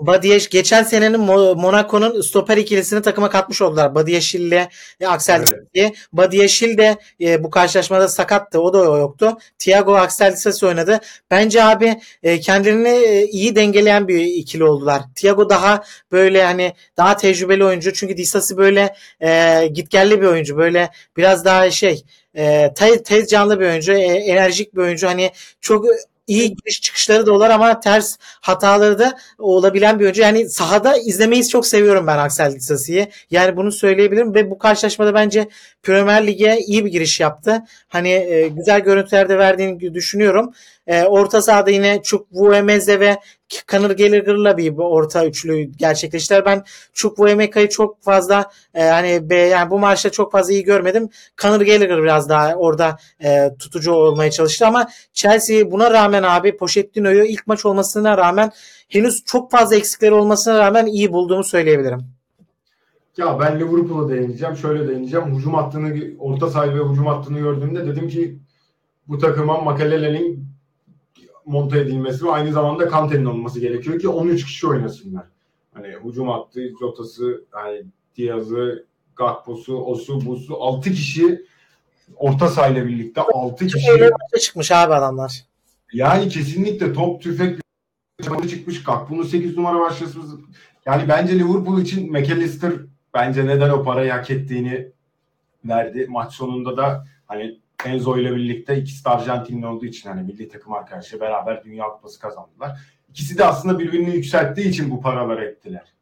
Badiyeş 0.00 0.48
geçen 0.48 0.82
senenin 0.82 1.20
Monaco'nun 1.20 2.20
stoper 2.20 2.56
ikilisini 2.56 3.02
takıma 3.02 3.30
katmış 3.30 3.62
oldular. 3.62 3.94
Badiyeşil 3.94 4.40
ile 4.40 4.68
Axel 5.06 5.44
evet. 5.74 5.92
Badiyeşil 6.12 6.78
de 6.78 6.96
e, 7.20 7.44
bu 7.44 7.50
karşılaşmada 7.50 8.08
sakattı. 8.08 8.60
O 8.60 8.72
da 8.72 8.78
yoktu. 8.78 9.38
Thiago 9.58 9.94
Axel 9.94 10.32
Disasi 10.32 10.66
oynadı. 10.66 11.00
Bence 11.30 11.64
abi 11.64 12.00
e, 12.22 12.40
kendilerini 12.40 12.88
e, 12.88 13.26
iyi 13.26 13.56
dengeleyen 13.56 14.08
bir 14.08 14.20
ikili 14.20 14.64
oldular. 14.64 15.02
Thiago 15.14 15.48
daha 15.48 15.82
böyle 16.12 16.44
hani 16.44 16.72
daha 16.96 17.16
tecrübeli 17.16 17.64
oyuncu. 17.64 17.92
Çünkü 17.92 18.16
Disasi 18.16 18.56
böyle 18.56 18.94
e, 19.20 19.66
gitgelli 19.66 20.20
bir 20.20 20.26
oyuncu. 20.26 20.56
Böyle 20.56 20.90
biraz 21.16 21.44
daha 21.44 21.70
şey 21.70 22.02
e, 22.34 22.72
tez, 22.74 23.02
tez 23.02 23.28
canlı 23.30 23.60
bir 23.60 23.66
oyuncu. 23.66 23.92
E, 23.92 24.02
enerjik 24.04 24.74
bir 24.74 24.80
oyuncu. 24.80 25.06
Hani 25.06 25.30
çok 25.60 25.86
iyi 26.28 26.54
giriş 26.54 26.80
çıkışları 26.80 27.26
da 27.26 27.32
olur 27.32 27.50
ama 27.50 27.80
ters 27.80 28.16
hataları 28.20 28.98
da 28.98 29.18
olabilen 29.38 29.98
bir 29.98 30.04
oyuncu. 30.04 30.22
Yani 30.22 30.48
sahada 30.48 30.96
izlemeyi 30.96 31.48
çok 31.48 31.66
seviyorum 31.66 32.06
ben 32.06 32.18
Axel 32.18 32.54
Disasi'yi. 32.54 33.08
Yani 33.30 33.56
bunu 33.56 33.72
söyleyebilirim 33.72 34.34
ve 34.34 34.50
bu 34.50 34.58
karşılaşmada 34.58 35.14
bence 35.14 35.48
Premier 35.82 36.26
Lig'e 36.26 36.58
iyi 36.66 36.84
bir 36.84 36.90
giriş 36.90 37.20
yaptı. 37.20 37.62
Hani 37.88 38.08
e, 38.08 38.48
güzel 38.48 38.80
görüntüler 38.80 39.28
de 39.28 39.38
verdiğini 39.38 39.94
düşünüyorum. 39.94 40.52
E, 40.88 41.04
orta 41.04 41.42
sahada 41.42 41.70
yine 41.70 42.02
Chukwuemeze 42.02 43.00
ve 43.00 43.16
Conor 43.68 43.90
Gallagher'la 43.90 44.56
bir 44.56 44.72
orta 44.78 45.26
üçlü 45.26 45.62
gerçekleştiler. 45.62 46.44
Ben 46.44 46.64
Chukwuemeka'yı 46.92 47.68
çok 47.68 48.02
fazla 48.02 48.50
e, 48.74 48.82
hani 48.82 49.30
be, 49.30 49.34
yani 49.34 49.70
bu 49.70 49.78
maçta 49.78 50.10
çok 50.10 50.32
fazla 50.32 50.52
iyi 50.52 50.64
görmedim. 50.64 51.08
Conor 51.38 51.60
Gallagher 51.60 52.02
biraz 52.02 52.28
daha 52.28 52.54
orada 52.54 52.96
e, 53.24 53.50
tutucu 53.58 53.92
olmaya 53.92 54.30
çalıştı 54.30 54.66
ama 54.66 54.88
Chelsea 55.12 55.70
buna 55.70 55.90
rağmen 55.90 56.22
abi 56.22 56.56
Pochettino'yu 56.56 57.24
ilk 57.24 57.46
maç 57.46 57.66
olmasına 57.66 58.18
rağmen 58.18 58.50
henüz 58.88 59.24
çok 59.24 59.50
fazla 59.50 59.76
eksikleri 59.76 60.14
olmasına 60.14 60.58
rağmen 60.58 60.86
iyi 60.86 61.12
bulduğumu 61.12 61.44
söyleyebilirim. 61.44 62.00
Ya 63.16 63.40
ben 63.40 63.60
Liverpool'a 63.60 64.08
değineceğim. 64.08 64.56
Şöyle 64.56 64.88
değineceğim. 64.88 65.36
Hücum 65.36 65.54
hattını, 65.54 65.94
orta 66.18 66.50
saha 66.50 66.74
ve 66.74 66.90
hücum 66.90 67.06
hattını 67.06 67.38
gördüğümde 67.38 67.86
dedim 67.86 68.08
ki 68.08 68.38
bu 69.08 69.18
takıma 69.18 69.60
Makelele'nin 69.60 70.47
monte 71.48 71.78
edilmesi 71.78 72.24
ve 72.24 72.30
aynı 72.30 72.52
zamanda 72.52 72.88
Kante'nin 72.88 73.24
olması 73.24 73.60
gerekiyor 73.60 74.00
ki 74.00 74.08
13 74.08 74.46
kişi 74.46 74.66
oynasınlar. 74.66 75.26
Hani 75.74 75.88
hücum 76.04 76.28
hattı, 76.28 76.60
Jota'sı, 76.80 77.44
yani 77.54 77.84
Diaz'ı, 78.18 78.86
Gakpo'su, 79.16 79.76
Osu, 79.76 80.26
Busu 80.26 80.62
6 80.62 80.90
kişi 80.90 81.44
orta 82.16 82.48
sahayla 82.48 82.86
birlikte 82.86 83.20
6 83.20 83.66
kişi. 83.66 83.88
Çıkmış 84.40 84.72
abi 84.72 84.94
adamlar. 84.94 85.44
Yani 85.92 86.28
kesinlikle 86.28 86.92
top 86.92 87.22
tüfek 87.22 87.60
çıkmış. 88.48 88.84
Gakpo'nun 88.84 89.22
8 89.22 89.56
numara 89.56 89.80
başlasımız. 89.80 90.34
Yani 90.86 91.08
bence 91.08 91.38
Liverpool 91.38 91.80
için 91.80 92.12
McAllister 92.12 92.72
bence 93.14 93.46
neden 93.46 93.70
o 93.70 93.82
parayı 93.82 94.10
hak 94.10 94.30
ettiğini 94.30 94.88
verdi. 95.64 96.06
Maç 96.08 96.32
sonunda 96.32 96.76
da 96.76 97.04
hani 97.26 97.58
Enzo 97.86 98.18
ile 98.18 98.36
birlikte 98.36 98.76
ikisi 98.76 99.04
de 99.04 99.08
Arjantinli 99.08 99.66
olduğu 99.66 99.86
için 99.86 100.08
hani 100.08 100.22
milli 100.22 100.48
takım 100.48 100.72
arkadaşı 100.72 101.20
beraber 101.20 101.64
Dünya 101.64 101.84
Kupası 101.84 102.20
kazandılar. 102.20 102.80
İkisi 103.08 103.38
de 103.38 103.44
aslında 103.44 103.78
birbirini 103.78 104.14
yükselttiği 104.14 104.68
için 104.68 104.90
bu 104.90 105.00
paraları 105.00 105.44
ettiler. 105.44 105.92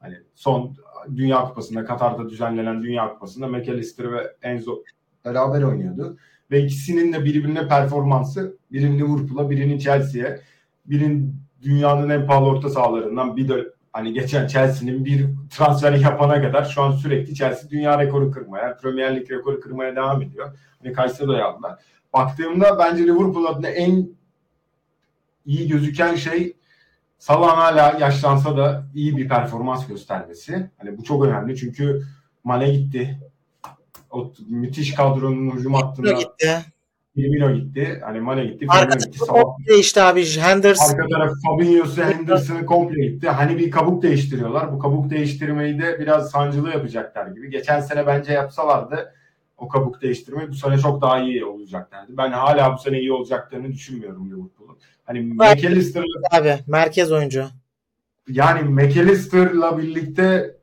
Hani 0.00 0.16
son 0.34 0.76
Dünya 1.16 1.44
Kupası'nda 1.44 1.84
Katar'da 1.84 2.28
düzenlenen 2.28 2.82
Dünya 2.82 3.12
Kupası'nda 3.12 3.46
McAllister 3.46 4.12
ve 4.12 4.36
Enzo 4.42 4.82
beraber 5.24 5.62
oynuyordu. 5.62 6.18
Ve 6.50 6.60
ikisinin 6.60 7.12
de 7.12 7.24
birbirine 7.24 7.68
performansı 7.68 8.56
birinin 8.72 8.98
Liverpool'a 8.98 9.50
birinin 9.50 9.78
Chelsea'ye 9.78 10.40
birinin 10.86 11.36
dünyanın 11.62 12.08
en 12.08 12.26
pahalı 12.26 12.46
orta 12.46 12.70
sahalarından 12.70 13.36
bir 13.36 13.48
de 13.48 13.66
hani 13.92 14.12
geçen 14.12 14.46
Chelsea'nin 14.46 15.04
bir 15.04 15.26
transferi 15.50 16.00
yapana 16.02 16.42
kadar 16.42 16.64
şu 16.64 16.82
an 16.82 16.92
sürekli 16.92 17.34
Chelsea 17.34 17.70
dünya 17.70 17.98
rekoru 17.98 18.30
kırmaya, 18.30 18.76
Premier 18.76 19.16
Lig 19.16 19.30
rekoru 19.30 19.60
kırmaya 19.60 19.96
devam 19.96 20.22
ediyor. 20.22 20.58
Hani 20.82 20.92
Kayseri'de 20.92 21.42
aldılar. 21.42 21.82
Baktığımda 22.12 22.78
bence 22.78 23.04
Liverpool 23.04 23.44
adına 23.44 23.68
en 23.68 24.08
iyi 25.46 25.68
gözüken 25.68 26.14
şey 26.14 26.56
Salah 27.20 27.56
hala 27.56 27.98
yaşlansa 27.98 28.56
da 28.56 28.86
iyi 28.94 29.16
bir 29.16 29.28
performans 29.28 29.86
göstermesi. 29.86 30.70
Hani 30.78 30.98
bu 30.98 31.04
çok 31.04 31.24
önemli 31.24 31.56
çünkü 31.56 32.02
Mane 32.44 32.70
gitti. 32.70 33.20
O 34.10 34.32
müthiş 34.48 34.94
kadronun 34.94 35.50
hücum 35.50 35.74
hattında 35.74 36.12
gitti. 36.12 36.64
Firmino 37.20 37.54
gitti. 37.54 38.00
Hani 38.04 38.20
Mane 38.20 38.44
gitti. 38.44 38.66
Arka 38.68 38.98
gitti. 38.98 39.18
Komple 39.18 39.78
işte 39.78 40.02
abi 40.02 40.24
Henderson. 40.38 40.90
Arka 40.90 41.08
taraf 41.08 41.32
Fabinho'su 41.46 42.02
Henderson'ı 42.02 42.66
komple 42.66 43.06
gitti. 43.06 43.28
Hani 43.28 43.58
bir 43.58 43.70
kabuk 43.70 44.02
değiştiriyorlar. 44.02 44.72
Bu 44.72 44.78
kabuk 44.78 45.10
değiştirmeyi 45.10 45.78
de 45.78 46.00
biraz 46.00 46.30
sancılı 46.30 46.70
yapacaklar 46.70 47.26
gibi. 47.26 47.50
Geçen 47.50 47.80
sene 47.80 48.06
bence 48.06 48.32
yapsalardı 48.32 49.14
o 49.58 49.68
kabuk 49.68 50.02
değiştirmeyi 50.02 50.48
bu 50.48 50.54
sene 50.54 50.78
çok 50.78 51.02
daha 51.02 51.20
iyi 51.20 51.44
olacaklardı. 51.44 52.16
Ben 52.16 52.32
hala 52.32 52.74
bu 52.74 52.78
sene 52.78 53.00
iyi 53.00 53.12
olacaklarını 53.12 53.72
düşünmüyorum 53.72 54.26
Liverpool'un. 54.26 54.78
Hani 55.04 55.20
McAllister'la 55.20 56.38
abi 56.38 56.54
merkez 56.66 57.12
oyuncu. 57.12 57.44
Yani 58.28 58.68
McAllister'la 58.68 59.78
birlikte 59.78 60.56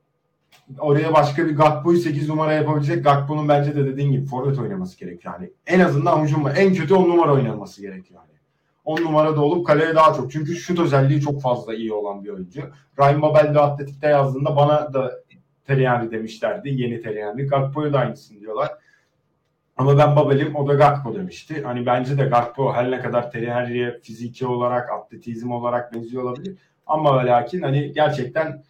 oraya 0.79 1.13
başka 1.13 1.45
bir 1.45 1.55
Gakpo'yu 1.55 1.97
8 1.97 2.29
numara 2.29 2.53
yapabilecek. 2.53 3.03
Gakpo'nun 3.03 3.49
bence 3.49 3.75
de 3.75 3.85
dediğin 3.85 4.11
gibi 4.11 4.25
forvet 4.25 4.59
oynaması 4.59 4.99
gerekiyor. 4.99 5.33
Yani 5.33 5.49
en 5.67 5.79
azından 5.79 6.23
hücum 6.23 6.47
en 6.57 6.73
kötü 6.73 6.93
10 6.93 7.09
numara 7.09 7.33
oynaması 7.33 7.81
gerekiyor. 7.81 8.19
Yani. 8.19 8.37
10 8.85 9.01
numara 9.01 9.35
da 9.35 9.41
olup 9.41 9.67
kaleye 9.67 9.95
daha 9.95 10.13
çok. 10.13 10.31
Çünkü 10.31 10.55
şut 10.55 10.79
özelliği 10.79 11.21
çok 11.21 11.41
fazla 11.41 11.73
iyi 11.73 11.93
olan 11.93 12.23
bir 12.23 12.29
oyuncu. 12.29 12.61
Ryan 12.99 13.21
Babel 13.21 13.55
de 13.55 13.59
Atletik'te 13.59 14.07
yazdığında 14.07 14.55
bana 14.55 14.93
da 14.93 15.11
Teriyani 15.65 16.11
demişlerdi. 16.11 16.69
Yeni 16.69 17.01
Teriyani. 17.01 17.43
Gakpo'ya 17.43 17.93
da 17.93 17.99
aynısını 17.99 18.39
diyorlar. 18.39 18.71
Ama 19.77 19.97
ben 19.97 20.15
Babel'im 20.15 20.55
o 20.55 20.67
da 20.67 20.73
Gakpo 20.73 21.15
demişti. 21.15 21.61
Hani 21.63 21.85
bence 21.85 22.17
de 22.17 22.23
Gakpo 22.23 22.73
her 22.73 22.91
ne 22.91 22.99
kadar 22.99 23.31
Teriyani'ye 23.31 23.99
fiziki 24.03 24.45
olarak, 24.47 24.91
atletizm 24.91 25.51
olarak 25.51 25.93
benziyor 25.93 26.23
olabilir. 26.23 26.57
Ama 26.87 27.25
lakin 27.25 27.61
hani 27.61 27.91
gerçekten 27.91 28.63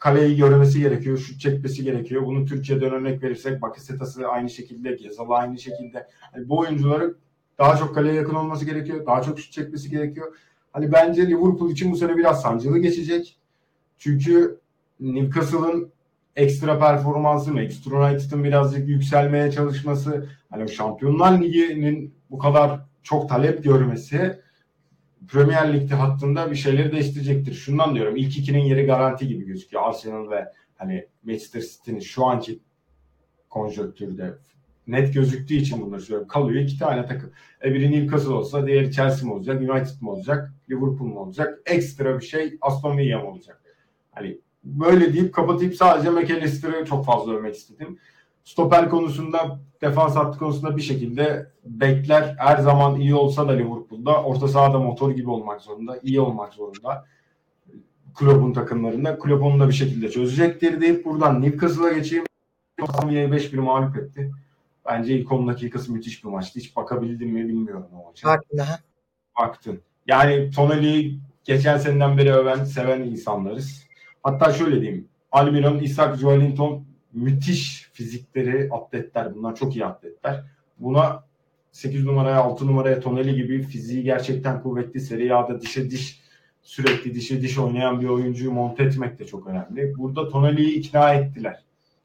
kaleyi 0.00 0.36
görmesi 0.36 0.80
gerekiyor, 0.80 1.18
şut 1.18 1.40
çekmesi 1.40 1.84
gerekiyor. 1.84 2.26
Bunu 2.26 2.46
Türkiye'den 2.46 2.92
örnek 2.92 3.22
verirsek 3.22 3.62
Bakasetas'ı 3.62 4.28
aynı 4.28 4.50
şekilde, 4.50 4.92
Gezal'ı 4.92 5.34
aynı 5.34 5.58
şekilde. 5.58 6.06
Yani 6.34 6.48
bu 6.48 6.58
oyuncuları 6.58 7.14
daha 7.58 7.76
çok 7.76 7.94
kaleye 7.94 8.14
yakın 8.14 8.34
olması 8.34 8.64
gerekiyor. 8.64 9.06
Daha 9.06 9.22
çok 9.22 9.40
şut 9.40 9.52
çekmesi 9.52 9.90
gerekiyor. 9.90 10.36
Hani 10.72 10.92
bence 10.92 11.26
Liverpool 11.26 11.70
için 11.70 11.92
bu 11.92 11.96
sene 11.96 12.16
biraz 12.16 12.42
sancılı 12.42 12.78
geçecek. 12.78 13.36
Çünkü 13.98 14.60
Newcastle'ın 15.00 15.90
ekstra 16.36 16.78
performansı, 16.78 17.52
Manchester 17.52 17.92
United'ın 17.92 18.44
birazcık 18.44 18.88
yükselmeye 18.88 19.50
çalışması, 19.50 20.28
hani 20.50 20.70
Şampiyonlar 20.70 21.42
Ligi'nin 21.42 22.14
bu 22.30 22.38
kadar 22.38 22.80
çok 23.02 23.28
talep 23.28 23.64
görmesi 23.64 24.40
Premier 25.28 25.72
Lig'de 25.72 25.94
hattında 25.94 26.50
bir 26.50 26.56
şeyleri 26.56 26.92
değiştirecektir. 26.92 27.54
Şundan 27.54 27.94
diyorum 27.94 28.16
ilk 28.16 28.38
ikinin 28.38 28.64
yeri 28.64 28.86
garanti 28.86 29.28
gibi 29.28 29.44
gözüküyor. 29.46 29.82
Arsenal 29.82 30.30
ve 30.30 30.52
hani 30.76 31.06
Manchester 31.24 31.60
City'nin 31.60 32.00
şu 32.00 32.24
anki 32.24 32.60
konjonktürde 33.48 34.34
net 34.86 35.14
gözüktüğü 35.14 35.54
için 35.54 35.82
bunları 35.82 36.00
söylüyorum. 36.00 36.28
Kalıyor 36.28 36.62
iki 36.62 36.78
tane 36.78 37.06
takım. 37.06 37.32
E 37.64 37.74
biri 37.74 37.92
Newcastle 37.92 38.32
olsa 38.32 38.66
diğeri 38.66 38.92
Chelsea 38.92 39.28
mi 39.28 39.34
olacak, 39.34 39.60
United 39.60 40.02
mi 40.02 40.10
olacak, 40.10 40.52
Liverpool 40.70 41.08
mu 41.08 41.20
olacak? 41.20 41.60
Ekstra 41.66 42.20
bir 42.20 42.24
şey 42.24 42.58
Aston 42.60 42.98
Villa 42.98 43.18
mı 43.18 43.28
olacak? 43.28 43.62
Hani 44.12 44.38
böyle 44.64 45.12
deyip 45.12 45.34
kapatayım 45.34 45.72
sadece 45.72 46.10
McAllister'ı 46.10 46.84
çok 46.84 47.04
fazla 47.04 47.32
övmek 47.32 47.54
istedim. 47.54 47.98
Stoper 48.44 48.90
konusunda, 48.90 49.60
defans 49.82 50.16
hattı 50.16 50.38
konusunda 50.38 50.76
bir 50.76 50.82
şekilde 50.82 51.52
bekler 51.64 52.34
her 52.38 52.58
zaman 52.58 53.00
iyi 53.00 53.14
olsa 53.14 53.48
da 53.48 53.52
Liverpool'da 53.52 54.22
orta 54.22 54.48
sahada 54.48 54.78
motor 54.78 55.10
gibi 55.10 55.30
olmak 55.30 55.60
zorunda, 55.60 55.98
iyi 56.02 56.20
olmak 56.20 56.52
zorunda. 56.52 57.06
Kulübün 58.14 58.52
takımlarında. 58.52 59.18
Kulüp 59.18 59.42
onu 59.42 59.60
da 59.60 59.68
bir 59.68 59.74
şekilde 59.74 60.10
çözecektir 60.10 60.80
deyip 60.80 61.04
buradan 61.04 61.42
Newcastle'a 61.42 61.92
geçeyim. 61.92 62.24
Aston 62.82 63.10
5 63.10 63.52
bir 63.52 63.58
mağlup 63.58 63.96
etti. 63.96 64.30
Bence 64.86 65.14
ilk 65.18 65.32
10 65.32 65.48
dakikası 65.48 65.92
müthiş 65.92 66.24
bir 66.24 66.28
maçtı. 66.28 66.60
Hiç 66.60 66.76
bakabildim 66.76 67.30
mi 67.30 67.48
bilmiyorum 67.48 67.86
o 67.92 68.08
maça. 68.08 68.28
Baktın 68.28 68.60
Baktın. 69.40 69.80
Yani 70.06 70.50
Tonali'yi 70.50 71.20
geçen 71.44 71.78
seneden 71.78 72.18
beri 72.18 72.32
öven, 72.32 72.64
seven 72.64 73.00
insanlarız. 73.00 73.86
Hatta 74.22 74.52
şöyle 74.52 74.80
diyeyim. 74.80 75.08
Almiron, 75.32 75.78
Isaac, 75.78 76.20
Joelinton 76.20 76.84
müthiş 77.12 77.89
fizikleri, 78.00 78.68
atletler. 78.72 79.34
Bunlar 79.34 79.56
çok 79.56 79.76
iyi 79.76 79.86
atletler. 79.86 80.44
Buna 80.78 81.24
8 81.72 82.04
numaraya, 82.04 82.36
6 82.36 82.66
numaraya 82.66 83.00
Tonali 83.00 83.34
gibi 83.34 83.62
fiziği 83.62 84.02
gerçekten 84.04 84.62
kuvvetli, 84.62 85.00
seri 85.00 85.34
A'da 85.34 85.60
dişe 85.60 85.90
diş 85.90 86.20
sürekli 86.62 87.14
dişe 87.14 87.42
diş 87.42 87.58
oynayan 87.58 88.00
bir 88.00 88.08
oyuncuyu 88.08 88.52
monte 88.52 88.82
etmek 88.82 89.18
de 89.18 89.26
çok 89.26 89.46
önemli. 89.46 89.98
Burada 89.98 90.28
Tonali'yi 90.28 90.78
ikna 90.78 91.14
ettiler. 91.14 91.62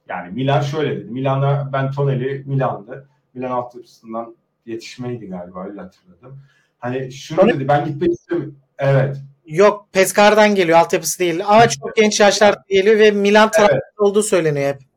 Yani 0.09 0.33
Milan 0.33 0.61
şöyle 0.61 0.97
dedi. 0.97 1.11
Milan'a 1.11 1.69
ben 1.73 1.91
Tonali 1.91 2.43
Milan'dı. 2.45 3.09
Milan 3.33 3.51
altyapısından 3.51 4.35
yetişmeydi 4.65 5.27
galiba 5.27 5.65
öyle 5.65 5.81
hatırladım. 5.81 6.39
Hani 6.79 7.11
şunu 7.11 7.39
Tonali... 7.39 7.55
dedi 7.55 7.67
ben 7.67 7.85
gitmek 7.85 8.11
istemiyorum. 8.11 8.55
Evet. 8.77 9.17
Yok 9.45 9.87
Pescar'dan 9.91 10.55
geliyor 10.55 10.77
altyapısı 10.77 11.19
değil. 11.19 11.45
Ama 11.45 11.69
çok 11.69 11.95
genç 11.95 12.19
yaşlarda 12.19 12.63
geliyor 12.69 12.99
ve 12.99 13.11
Milan 13.11 13.51
taraftarı 13.51 13.81
evet. 13.83 13.99
olduğu 13.99 14.23
söyleniyor 14.23 14.73
hep. 14.73 14.94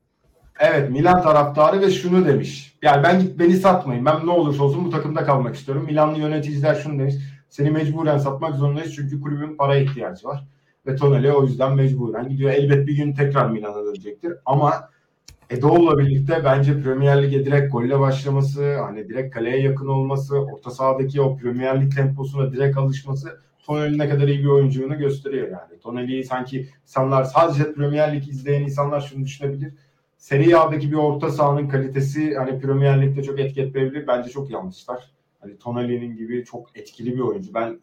Evet 0.59 0.91
Milan 0.91 1.23
taraftarı 1.23 1.81
ve 1.81 1.91
şunu 1.91 2.27
demiş. 2.27 2.79
Yani 2.83 3.03
ben 3.03 3.23
beni 3.39 3.57
satmayın. 3.57 4.05
Ben 4.05 4.27
ne 4.27 4.31
olursa 4.31 4.65
olsun 4.65 4.85
bu 4.85 4.91
takımda 4.91 5.25
kalmak 5.25 5.55
istiyorum. 5.55 5.85
Milanlı 5.85 6.19
yöneticiler 6.19 6.75
şunu 6.75 6.99
demiş. 6.99 7.15
Seni 7.49 7.71
mecburen 7.71 8.19
satmak 8.19 8.55
zorundayız 8.55 8.95
çünkü 8.95 9.21
kulübün 9.21 9.57
para 9.57 9.77
ihtiyacı 9.77 10.29
var. 10.29 10.45
Ve 10.87 10.97
Tonali 10.97 11.33
o 11.33 11.45
yüzden 11.45 11.75
mecburen 11.75 12.29
gidiyor. 12.29 12.51
Elbet 12.51 12.87
bir 12.87 12.97
gün 12.97 13.13
tekrar 13.13 13.51
Milan'a 13.51 13.85
dönecektir. 13.85 14.33
Ama 14.47 14.89
Edoğlu'la 15.51 15.99
birlikte 15.99 16.45
bence 16.45 16.83
Premier 16.83 17.23
Lig'e 17.23 17.45
direkt 17.45 17.73
golle 17.73 18.01
başlaması, 18.01 18.79
hani 18.79 19.09
direkt 19.09 19.35
kaleye 19.35 19.61
yakın 19.61 19.89
olması, 19.89 20.39
orta 20.39 20.71
sahadaki 20.71 21.21
o 21.21 21.37
Premier 21.37 21.83
Lig 21.83 21.95
temposuna 21.95 22.53
direkt 22.53 22.77
alışması 22.77 23.41
Tonali 23.67 23.99
ne 23.99 24.09
kadar 24.09 24.29
iyi 24.29 24.39
bir 24.39 24.49
oyunculuğunu 24.49 24.99
gösteriyor 24.99 25.49
yani. 25.49 25.81
Tonali'yi 25.83 26.25
sanki 26.25 26.69
insanlar 26.83 27.25
sadece 27.25 27.73
Premier 27.73 28.17
Lig 28.17 28.29
izleyen 28.29 28.63
insanlar 28.63 29.01
şunu 29.01 29.25
düşünebilir. 29.25 29.73
Serie 30.19 30.55
A'daki 30.55 30.91
bir 30.91 30.97
orta 30.97 31.31
sahanın 31.31 31.69
kalitesi 31.69 32.35
hani 32.35 32.61
Premier 32.61 33.03
Lig'de 33.03 33.23
çok 33.23 33.41
etki 33.41 33.61
etmeyebilir. 33.61 34.07
Bence 34.07 34.31
çok 34.31 34.51
yanlışlar. 34.51 35.11
Hani 35.41 35.59
Tonali'nin 35.59 36.17
gibi 36.17 36.45
çok 36.45 36.77
etkili 36.77 37.15
bir 37.15 37.21
oyuncu. 37.21 37.55
Ben 37.55 37.81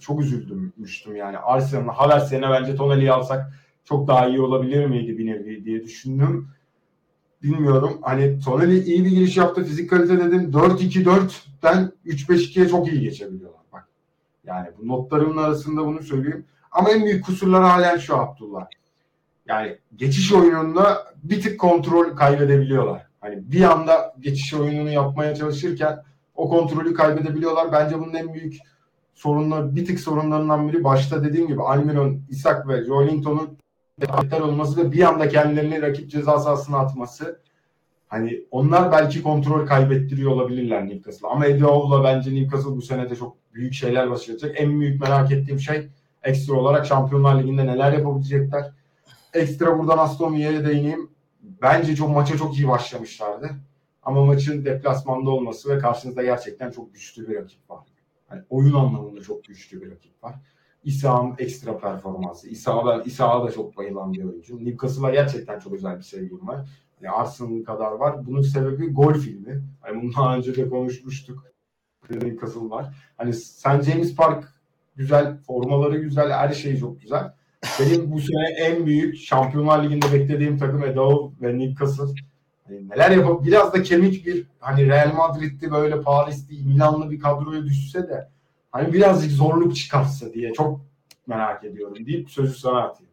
çok 0.00 0.20
üzüldümüştüm 0.20 1.16
yani. 1.16 1.38
Arsenal'ın 1.38 1.88
Havertz 1.88 2.32
yerine 2.32 2.50
bence 2.50 2.76
Tonali'yi 2.76 3.12
alsak 3.12 3.52
çok 3.84 4.08
daha 4.08 4.28
iyi 4.28 4.40
olabilir 4.40 4.86
miydi 4.86 5.18
bir 5.18 5.26
nevi 5.26 5.64
diye 5.64 5.82
düşündüm. 5.82 6.48
Bilmiyorum. 7.42 7.98
Hani 8.02 8.40
Tonali 8.40 8.82
iyi 8.82 9.04
bir 9.04 9.10
giriş 9.10 9.36
yaptı. 9.36 9.64
Fizik 9.64 9.90
kalite 9.90 10.18
dedim. 10.18 10.50
4-2-4'ten 10.50 11.92
3-5-2'ye 12.06 12.68
çok 12.68 12.92
iyi 12.92 13.00
geçebiliyorlar. 13.00 13.62
Bak. 13.72 13.88
Yani 14.44 14.68
bu 14.78 14.88
notlarımın 14.88 15.42
arasında 15.42 15.86
bunu 15.86 16.02
söyleyeyim. 16.02 16.46
Ama 16.70 16.90
en 16.90 17.04
büyük 17.04 17.24
kusurlar 17.24 17.62
halen 17.62 17.98
şu 17.98 18.16
Abdullah. 18.16 18.66
Yani 19.48 19.78
geçiş 19.96 20.32
oyununda 20.32 21.04
bir 21.22 21.42
tık 21.42 21.60
kontrol 21.60 22.16
kaybedebiliyorlar. 22.16 23.06
Hani 23.20 23.52
bir 23.52 23.62
anda 23.62 24.14
geçiş 24.20 24.54
oyununu 24.54 24.90
yapmaya 24.90 25.34
çalışırken 25.34 26.02
o 26.34 26.48
kontrolü 26.48 26.94
kaybedebiliyorlar. 26.94 27.72
Bence 27.72 27.98
bunun 27.98 28.14
en 28.14 28.34
büyük 28.34 28.58
sorunları, 29.14 29.76
bir 29.76 29.86
tık 29.86 30.00
sorunlarından 30.00 30.68
biri 30.68 30.84
başta 30.84 31.24
dediğim 31.24 31.46
gibi 31.48 31.62
Almiron, 31.62 32.20
Isak 32.30 32.68
ve 32.68 32.84
Joelinton'un 32.84 33.58
yeter 34.22 34.40
olması 34.40 34.84
ve 34.84 34.92
bir 34.92 35.02
anda 35.02 35.28
kendilerini 35.28 35.82
rakip 35.82 36.10
ceza 36.10 36.38
sahasına 36.38 36.78
atması. 36.78 37.40
Hani 38.08 38.40
onlar 38.50 38.92
belki 38.92 39.22
kontrol 39.22 39.66
kaybettiriyor 39.66 40.30
olabilirler 40.30 40.88
Newcastle. 40.88 41.28
Ama 41.28 41.46
Eddie 41.46 41.62
Howe'la 41.62 42.04
bence 42.04 42.34
Newcastle 42.34 42.76
bu 42.76 42.82
sene 42.82 43.10
de 43.10 43.16
çok 43.16 43.36
büyük 43.54 43.72
şeyler 43.72 44.10
başaracak. 44.10 44.52
En 44.54 44.80
büyük 44.80 45.00
merak 45.00 45.32
ettiğim 45.32 45.60
şey 45.60 45.88
ekstra 46.22 46.54
olarak 46.54 46.86
Şampiyonlar 46.86 47.42
Ligi'nde 47.42 47.66
neler 47.66 47.92
yapabilecekler. 47.92 48.70
Ekstra 49.34 49.78
buradan 49.78 49.98
Aston 49.98 50.34
Villa'ya 50.34 50.64
değineyim. 50.66 51.10
Bence 51.42 51.96
çok 51.96 52.10
maça 52.10 52.36
çok 52.36 52.58
iyi 52.58 52.68
başlamışlardı. 52.68 53.50
Ama 54.02 54.24
maçın 54.24 54.64
deplasmanda 54.64 55.30
olması 55.30 55.76
ve 55.76 55.78
karşınızda 55.78 56.22
gerçekten 56.22 56.70
çok 56.70 56.94
güçlü 56.94 57.28
bir 57.28 57.34
rakip 57.34 57.70
var. 57.70 57.84
Yani 58.30 58.42
oyun 58.50 58.74
anlamında 58.74 59.20
çok 59.22 59.44
güçlü 59.44 59.82
bir 59.82 59.90
rakip 59.90 60.24
var. 60.24 60.34
İsa'nın 60.84 61.34
ekstra 61.38 61.78
performansı. 61.78 62.48
İsa'ya 62.48 62.86
ben 62.86 63.04
İsa'ya 63.04 63.44
da 63.44 63.52
çok 63.52 63.76
bayılan 63.76 64.12
bir 64.12 64.24
oyuncu. 64.24 64.64
Newcastle'a 64.64 65.10
gerçekten 65.10 65.58
çok 65.58 65.72
özel 65.72 65.96
bir 65.96 66.02
sevgim 66.02 66.48
var. 66.48 66.68
Yani 67.00 67.14
Arsenal 67.14 67.64
kadar 67.64 67.92
var. 67.92 68.26
Bunun 68.26 68.42
sebebi 68.42 68.92
gol 68.92 69.14
filmi. 69.14 69.62
Hani 69.80 70.02
bunu 70.02 70.12
daha 70.16 70.36
önce 70.36 70.56
de 70.56 70.68
konuşmuştuk. 70.68 71.44
Newcastle 72.10 72.70
var. 72.70 72.94
Hani 73.16 73.34
St. 73.34 73.82
James 73.82 74.16
Park 74.16 74.54
güzel, 74.96 75.36
formaları 75.36 75.98
güzel, 75.98 76.32
her 76.32 76.52
şey 76.52 76.76
çok 76.76 77.00
güzel. 77.00 77.32
Benim 77.80 78.12
bu 78.12 78.20
sene 78.20 78.48
en 78.58 78.86
büyük 78.86 79.18
Şampiyonlar 79.18 79.84
Ligi'nde 79.84 80.12
beklediğim 80.12 80.58
takım 80.58 80.84
Edo 80.84 81.32
ve 81.42 81.58
Newcastle. 81.58 82.04
Hani 82.66 82.88
neler 82.88 83.10
yapıp 83.10 83.44
biraz 83.44 83.72
da 83.72 83.82
kemik 83.82 84.26
bir 84.26 84.46
hani 84.60 84.86
Real 84.86 85.12
Madrid'di 85.12 85.70
böyle 85.70 86.00
Paris'ti 86.00 86.54
Milanlı 86.54 87.10
bir 87.10 87.20
kadroya 87.20 87.64
düşse 87.64 88.08
de 88.08 88.28
hani 88.72 88.92
birazcık 88.92 89.30
zorluk 89.30 89.76
çıkarsa 89.76 90.32
diye 90.32 90.52
çok 90.52 90.80
merak 91.26 91.64
ediyorum 91.64 92.06
deyip 92.06 92.30
sözü 92.30 92.54
sana 92.54 92.82
atayım. 92.82 93.08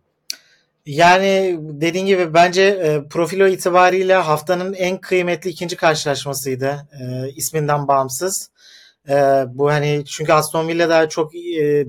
Yani 0.86 1.60
dediğin 1.62 2.06
gibi 2.06 2.34
bence 2.34 2.62
e, 2.62 3.08
profilo 3.10 3.48
itibariyle 3.48 4.14
haftanın 4.14 4.74
en 4.74 4.98
kıymetli 4.98 5.50
ikinci 5.50 5.76
karşılaşmasıydı 5.76 6.88
e, 7.02 7.30
isminden 7.36 7.88
bağımsız. 7.88 8.50
E, 9.10 9.14
bu 9.48 9.72
hani 9.72 10.04
çünkü 10.06 10.34
Aston 10.34 10.68
Villa 10.68 10.90
da 10.90 11.10
çok 11.10 11.36
e, 11.36 11.40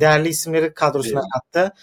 değerli 0.01 0.29
isimleri 0.29 0.75
kadrosuna 0.75 1.21
evet. 1.21 1.31
kattı. 1.33 1.75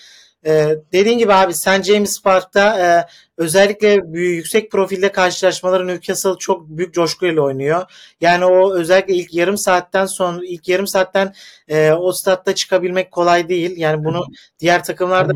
Ee, 0.46 0.76
dediğin 0.94 1.18
gibi 1.18 1.34
abi 1.34 1.54
St. 1.54 1.84
James 1.84 2.22
Park'ta 2.22 2.80
e, 2.80 3.06
özellikle 3.38 4.14
büyük, 4.14 4.38
yüksek 4.38 4.72
profilde 4.72 5.12
karşılaşmaları 5.12 5.88
Newcastle 5.88 6.38
çok 6.40 6.68
büyük 6.68 6.94
coşkuyla 6.94 7.42
oynuyor. 7.42 7.84
Yani 8.22 8.46
o 8.46 8.74
özellikle 8.74 9.14
ilk 9.14 9.34
yarım 9.34 9.58
saatten 9.58 10.06
sonra 10.06 10.46
ilk 10.46 10.68
yarım 10.68 10.88
saatten 10.88 11.34
e, 11.68 11.92
o 11.92 12.12
statta 12.12 12.56
çıkabilmek 12.56 13.12
kolay 13.12 13.50
değil. 13.50 13.78
Yani 13.78 14.06
bunu 14.06 14.26
diğer 14.60 14.84
takımlarda 14.84 15.34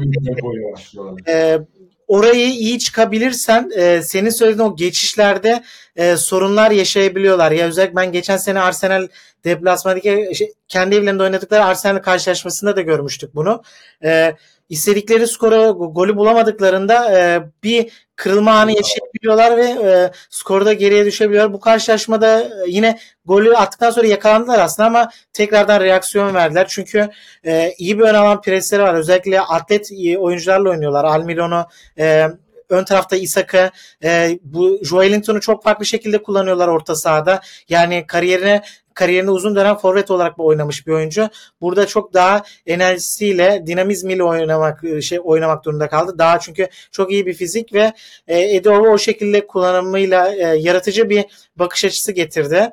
e, 1.28 1.60
orayı 2.08 2.50
iyi 2.50 2.80
çıkabilirsen 2.80 3.72
e, 3.76 4.02
senin 4.02 4.30
söylediğin 4.30 4.70
o 4.70 4.76
geçişlerde 4.76 5.64
e, 5.96 6.18
sorunlar 6.18 6.72
yaşayabiliyorlar. 6.72 7.52
Ya 7.52 7.68
özellikle 7.68 7.96
ben 7.96 8.12
geçen 8.12 8.38
sene 8.38 8.60
Arsenal 8.60 9.08
deplasmandaki 9.44 10.32
şey, 10.36 10.54
kendi 10.68 10.96
evlerinde 10.96 11.24
oynadıkları 11.24 11.66
Arsenal 11.66 12.00
karşılaşmasında 12.00 12.76
da 12.76 12.82
görmüştük 12.82 13.36
bunu. 13.36 13.64
E, 14.04 14.36
istedikleri 14.70 15.28
skora 15.28 15.70
golü 15.70 16.16
bulamadıklarında 16.16 17.20
e, 17.20 17.42
bir 17.64 18.08
kırılma 18.16 18.52
anı 18.52 18.72
yaşayabiliyorlar 18.72 19.58
ve 19.58 19.90
e, 19.90 20.12
skorda 20.30 20.74
geriye 20.74 21.06
düşebiliyorlar. 21.06 21.54
Bu 21.54 21.60
karşılaşmada 21.60 22.42
e, 22.42 22.50
yine 22.68 23.00
golü 23.26 23.56
attıktan 23.56 23.92
sonra 23.92 24.08
yakalandılar 24.08 24.60
aslında 24.60 24.88
ama 24.88 25.10
tekrardan 25.34 25.82
reaksiyon 25.82 26.34
verdiler. 26.34 26.66
Çünkü 26.70 27.10
e, 27.46 27.74
iyi 27.78 28.00
bir 28.00 28.04
ön 28.04 28.14
alan 28.14 28.42
presleri 28.42 28.82
var. 28.82 28.94
Özellikle 28.94 29.42
atlet 29.42 29.92
oyuncularla 30.18 30.70
oynuyorlar. 30.70 31.04
Almiron'u 31.06 31.66
e, 32.00 32.28
ön 32.70 32.84
tarafta 32.84 33.16
Isak'ı 33.16 33.72
e, 34.04 34.40
bu 34.44 34.80
Joelinton'u 34.84 35.40
çok 35.40 35.64
farklı 35.64 35.86
şekilde 35.86 36.24
kullanıyorlar 36.24 36.68
orta 36.68 36.96
sahada. 36.96 37.42
Yani 37.70 38.04
kariyerine 38.08 38.62
kariyerinde 38.98 39.32
uzun 39.32 39.56
dönem 39.56 39.76
forvet 39.76 40.12
olarak 40.12 40.40
oynamış 40.40 40.88
bir 40.88 40.92
oyuncu. 40.92 41.30
Burada 41.62 41.88
çok 41.88 42.14
daha 42.14 42.44
enerjisiyle, 42.66 43.64
dinamizmiyle 43.68 44.24
oynamak 44.24 44.84
şey 45.02 45.20
oynamak 45.24 45.66
durumunda 45.66 45.90
kaldı. 45.90 46.16
Daha 46.18 46.40
çünkü 46.40 46.68
çok 46.92 47.12
iyi 47.12 47.26
bir 47.26 47.34
fizik 47.34 47.74
ve 47.74 47.94
e, 48.28 48.56
Edoğlu 48.56 48.90
o 48.90 48.98
şekilde 48.98 49.48
kullanımıyla 49.48 50.36
e, 50.36 50.58
yaratıcı 50.58 51.10
bir 51.10 51.26
bakış 51.56 51.86
açısı 51.86 52.12
getirdi. 52.12 52.72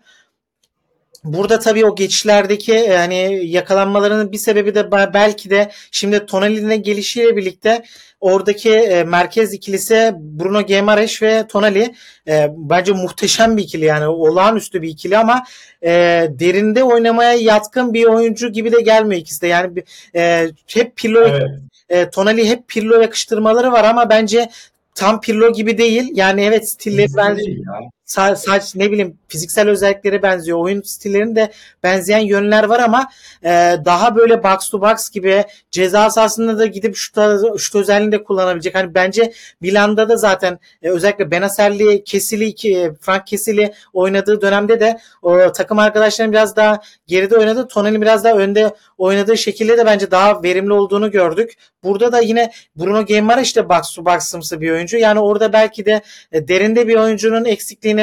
Burada 1.24 1.58
tabii 1.58 1.86
o 1.86 1.94
geçişlerdeki 1.94 2.72
yani 2.72 3.46
yakalanmalarının 3.46 4.32
bir 4.32 4.38
sebebi 4.38 4.74
de 4.74 4.92
belki 4.92 5.50
de 5.50 5.70
şimdi 5.90 6.26
Tonali'nin 6.26 6.82
gelişiyle 6.82 7.36
birlikte 7.36 7.82
oradaki 8.20 8.70
e, 8.70 9.04
merkez 9.04 9.52
ikilisi 9.52 10.12
Bruno 10.18 10.66
Guimaraes 10.66 11.22
ve 11.22 11.46
Tonali 11.46 11.94
e, 12.28 12.50
bence 12.56 12.92
muhteşem 12.92 13.56
bir 13.56 13.62
ikili 13.62 13.84
yani 13.84 14.06
olağanüstü 14.06 14.82
bir 14.82 14.88
ikili 14.88 15.18
ama 15.18 15.44
e, 15.82 15.90
derinde 16.30 16.84
oynamaya 16.84 17.32
yatkın 17.32 17.94
bir 17.94 18.04
oyuncu 18.04 18.52
gibi 18.52 18.72
de 18.72 18.80
gelmiyor 18.80 19.20
ikisi 19.20 19.42
de 19.42 19.46
yani 19.46 19.82
e, 20.16 20.50
hep 20.66 20.96
Pirlo 20.96 21.22
evet. 21.22 21.42
e, 21.88 22.10
Tonali 22.10 22.48
hep 22.48 22.68
Pirlo 22.68 23.00
yakıştırmaları 23.00 23.72
var 23.72 23.84
ama 23.84 24.10
bence 24.10 24.50
tam 24.94 25.20
Pirlo 25.20 25.52
gibi 25.52 25.78
değil. 25.78 26.10
Yani 26.14 26.42
evet 26.42 26.68
stilleri 26.68 27.16
benziyor. 27.16 27.64
Saç 28.04 28.74
ne 28.74 28.92
bileyim 28.92 29.18
fiziksel 29.28 29.68
özellikleri 29.68 30.22
benziyor. 30.22 30.58
Oyun 30.58 30.82
stillerinin 30.82 31.36
de 31.36 31.52
benzeyen 31.82 32.18
yönler 32.18 32.64
var 32.64 32.80
ama 32.80 33.08
e, 33.44 33.48
daha 33.84 34.16
böyle 34.16 34.42
box 34.44 34.68
to 34.70 34.80
box 34.80 35.10
gibi 35.10 35.44
ceza 35.70 36.10
sahasında 36.10 36.58
da 36.58 36.66
gidip 36.66 36.96
şut, 36.96 37.16
şut 37.58 37.74
özelliğini 37.74 38.12
de 38.12 38.24
kullanabilecek. 38.24 38.74
Hani 38.74 38.94
bence 38.94 39.32
Milan'da 39.60 40.08
da 40.08 40.16
zaten 40.16 40.58
e, 40.82 40.90
özellikle 40.90 41.30
Benacerli, 41.30 42.04
Kesili, 42.04 42.54
Frank 43.00 43.26
Kesili 43.26 43.74
oynadığı 43.92 44.40
dönemde 44.40 44.80
de 44.80 44.98
o 45.22 45.52
takım 45.52 45.78
arkadaşlarının 45.78 46.32
biraz 46.32 46.56
daha 46.56 46.80
geride 47.06 47.36
oynadı. 47.36 47.68
Tonali 47.68 48.00
biraz 48.00 48.24
daha 48.24 48.34
önde 48.34 48.74
oynadığı 48.98 49.38
şekilde 49.38 49.78
de 49.78 49.86
bence 49.86 50.10
daha 50.10 50.42
verimli 50.42 50.72
olduğunu 50.72 51.10
gördük. 51.10 51.52
Burada 51.84 52.12
da 52.12 52.20
yine 52.20 52.50
Bruno 52.76 53.06
Gemara 53.06 53.40
işte 53.40 53.68
box 53.68 53.94
to 53.94 54.04
box'ımsı 54.04 54.60
bir 54.60 54.70
oyuncu. 54.70 54.96
Yani 54.96 55.20
orada 55.20 55.52
belki 55.52 55.86
de 55.86 56.00
e, 56.32 56.48
derinde 56.48 56.88
bir 56.88 56.96
oyuncunun 56.96 57.44
eksikliğini 57.44 57.93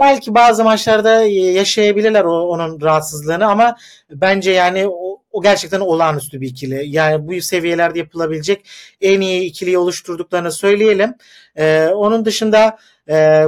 belki 0.00 0.34
bazı 0.34 0.64
maçlarda 0.64 1.22
yaşayabilirler 1.22 2.24
o, 2.24 2.48
onun 2.48 2.80
rahatsızlığını 2.80 3.46
ama 3.46 3.76
bence 4.10 4.50
yani 4.50 4.88
o, 4.88 5.22
o 5.32 5.42
gerçekten 5.42 5.80
olağanüstü 5.80 6.40
bir 6.40 6.48
ikili. 6.48 6.88
Yani 6.88 7.28
bu 7.28 7.42
seviyelerde 7.42 7.98
yapılabilecek 7.98 8.66
en 9.00 9.20
iyi 9.20 9.42
ikiliyi 9.42 9.78
oluşturduklarını 9.78 10.52
söyleyelim. 10.52 11.14
Ee, 11.56 11.88
onun 11.88 12.24
dışında 12.24 12.78
e, 13.08 13.44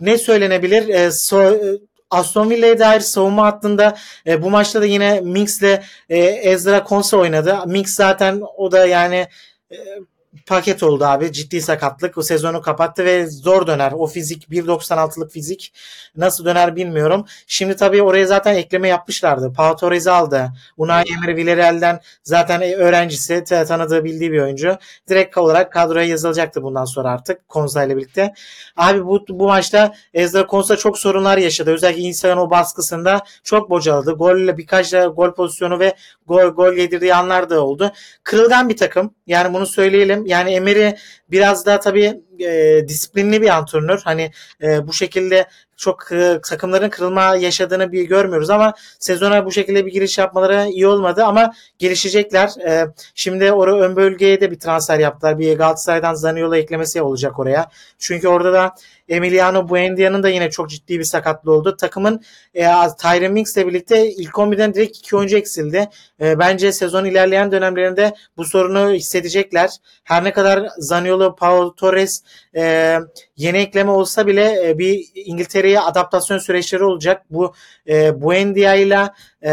ne 0.00 0.18
söylenebilir? 0.18 0.88
E, 0.88 1.10
so, 1.10 1.54
Aston 2.10 2.50
Villa'ya 2.50 2.78
dair 2.78 3.00
savunma 3.00 3.46
hattında 3.46 3.96
e, 4.26 4.42
bu 4.42 4.50
maçta 4.50 4.80
da 4.80 4.86
yine 4.86 5.20
Minks'le 5.20 5.80
e, 6.08 6.18
Ezra 6.18 6.84
Konsa 6.84 7.16
oynadı. 7.16 7.58
Minks 7.66 7.94
zaten 7.94 8.42
o 8.56 8.72
da 8.72 8.86
yani 8.86 9.26
e, 9.70 9.76
paket 10.46 10.82
oldu 10.82 11.04
abi. 11.04 11.32
Ciddi 11.32 11.62
sakatlık. 11.62 12.18
O 12.18 12.22
sezonu 12.22 12.62
kapattı 12.62 13.04
ve 13.04 13.26
zor 13.26 13.66
döner. 13.66 13.92
O 13.92 14.06
fizik 14.06 14.48
1.96'lık 14.50 15.32
fizik 15.32 15.72
nasıl 16.16 16.44
döner 16.44 16.76
bilmiyorum. 16.76 17.24
Şimdi 17.46 17.76
tabii 17.76 18.02
oraya 18.02 18.26
zaten 18.26 18.54
ekleme 18.54 18.88
yapmışlardı. 18.88 19.52
Pau 19.52 19.76
Torres'i 19.76 20.10
aldı. 20.10 20.52
Unai 20.76 21.04
Emery 21.16 21.36
Villarreal'den 21.36 22.00
zaten 22.22 22.62
öğrencisi 22.62 23.44
tanıdığı 23.44 24.04
bildiği 24.04 24.32
bir 24.32 24.40
oyuncu. 24.40 24.76
Direkt 25.08 25.38
olarak 25.38 25.72
kadroya 25.72 26.06
yazılacaktı 26.06 26.62
bundan 26.62 26.84
sonra 26.84 27.10
artık 27.10 27.48
Konza 27.48 27.84
ile 27.84 27.96
birlikte. 27.96 28.34
Abi 28.76 29.06
bu, 29.06 29.24
bu 29.28 29.46
maçta 29.46 29.94
Ezra 30.14 30.46
Konsa 30.46 30.76
çok 30.76 30.98
sorunlar 30.98 31.38
yaşadı. 31.38 31.70
Özellikle 31.70 32.02
insanın 32.02 32.36
o 32.36 32.50
baskısında 32.50 33.24
çok 33.44 33.70
bocaladı. 33.70 34.12
Golle 34.12 34.58
birkaç 34.58 34.90
gol 34.90 35.34
pozisyonu 35.34 35.78
ve 35.78 35.94
gol, 36.26 36.48
gol 36.48 36.72
yedirdiği 36.72 37.14
anlar 37.14 37.50
da 37.50 37.64
oldu. 37.64 37.92
Kırılgan 38.24 38.68
bir 38.68 38.76
takım. 38.76 39.14
Yani 39.26 39.54
bunu 39.54 39.66
söyleyelim. 39.66 40.21
Yani 40.26 40.50
Emery 40.50 40.96
biraz 41.30 41.66
daha 41.66 41.80
tabii 41.80 42.20
e, 42.40 42.84
disiplinli 42.88 43.42
bir 43.42 43.48
antrenör. 43.48 44.00
Hani 44.04 44.30
e, 44.62 44.86
bu 44.86 44.92
şekilde 44.92 45.46
çok 45.76 46.12
e, 46.12 46.40
takımların 46.44 46.88
kırılma 46.88 47.36
yaşadığını 47.36 47.92
bir 47.92 48.02
görmüyoruz 48.02 48.50
ama 48.50 48.74
sezona 48.98 49.46
bu 49.46 49.52
şekilde 49.52 49.86
bir 49.86 49.92
giriş 49.92 50.18
yapmaları 50.18 50.68
iyi 50.68 50.86
olmadı 50.86 51.24
ama 51.24 51.52
gelişecekler. 51.78 52.50
E, 52.66 52.86
şimdi 53.14 53.52
oraya 53.52 53.76
ön 53.76 53.96
bölgeye 53.96 54.40
de 54.40 54.50
bir 54.50 54.58
transfer 54.58 54.98
yaptılar. 54.98 55.38
Bir 55.38 55.58
Galatasaray'dan 55.58 56.14
Zaniolo 56.14 56.54
eklemesi 56.54 57.02
olacak 57.02 57.38
oraya. 57.38 57.70
Çünkü 57.98 58.28
orada 58.28 58.52
da 58.52 58.74
Emiliano 59.08 59.68
Buendia'nın 59.68 60.22
da 60.22 60.28
yine 60.28 60.50
çok 60.50 60.70
ciddi 60.70 60.98
bir 60.98 61.04
sakatlığı 61.04 61.52
oldu. 61.52 61.76
Takımın 61.76 62.22
e, 62.54 62.66
Tyron 62.98 63.32
Minks 63.32 63.56
ile 63.56 63.66
birlikte 63.66 64.10
ilk 64.10 64.30
11'den 64.30 64.74
direkt 64.74 64.96
iki 64.96 65.16
oyuncu 65.16 65.36
eksildi. 65.36 65.88
E, 66.20 66.38
bence 66.38 66.72
sezon 66.72 67.04
ilerleyen 67.04 67.52
dönemlerinde 67.52 68.14
bu 68.36 68.44
sorunu 68.44 68.92
hissedecekler. 68.92 69.70
Her 70.04 70.24
ne 70.24 70.32
kadar 70.32 70.68
Zaniolo, 70.78 71.36
Pau 71.36 71.74
Torres 71.74 72.22
e, 72.56 72.98
yeni 73.36 73.58
ekleme 73.58 73.90
olsa 73.90 74.26
bile 74.26 74.68
e, 74.68 74.78
bir 74.78 75.06
İngiltere'ye 75.14 75.80
adaptasyon 75.80 76.38
süreçleri 76.38 76.84
olacak. 76.84 77.22
Bu 77.30 77.54
e, 77.88 78.22
Buendia 78.22 78.74
ile 78.74 79.08
e, 79.42 79.52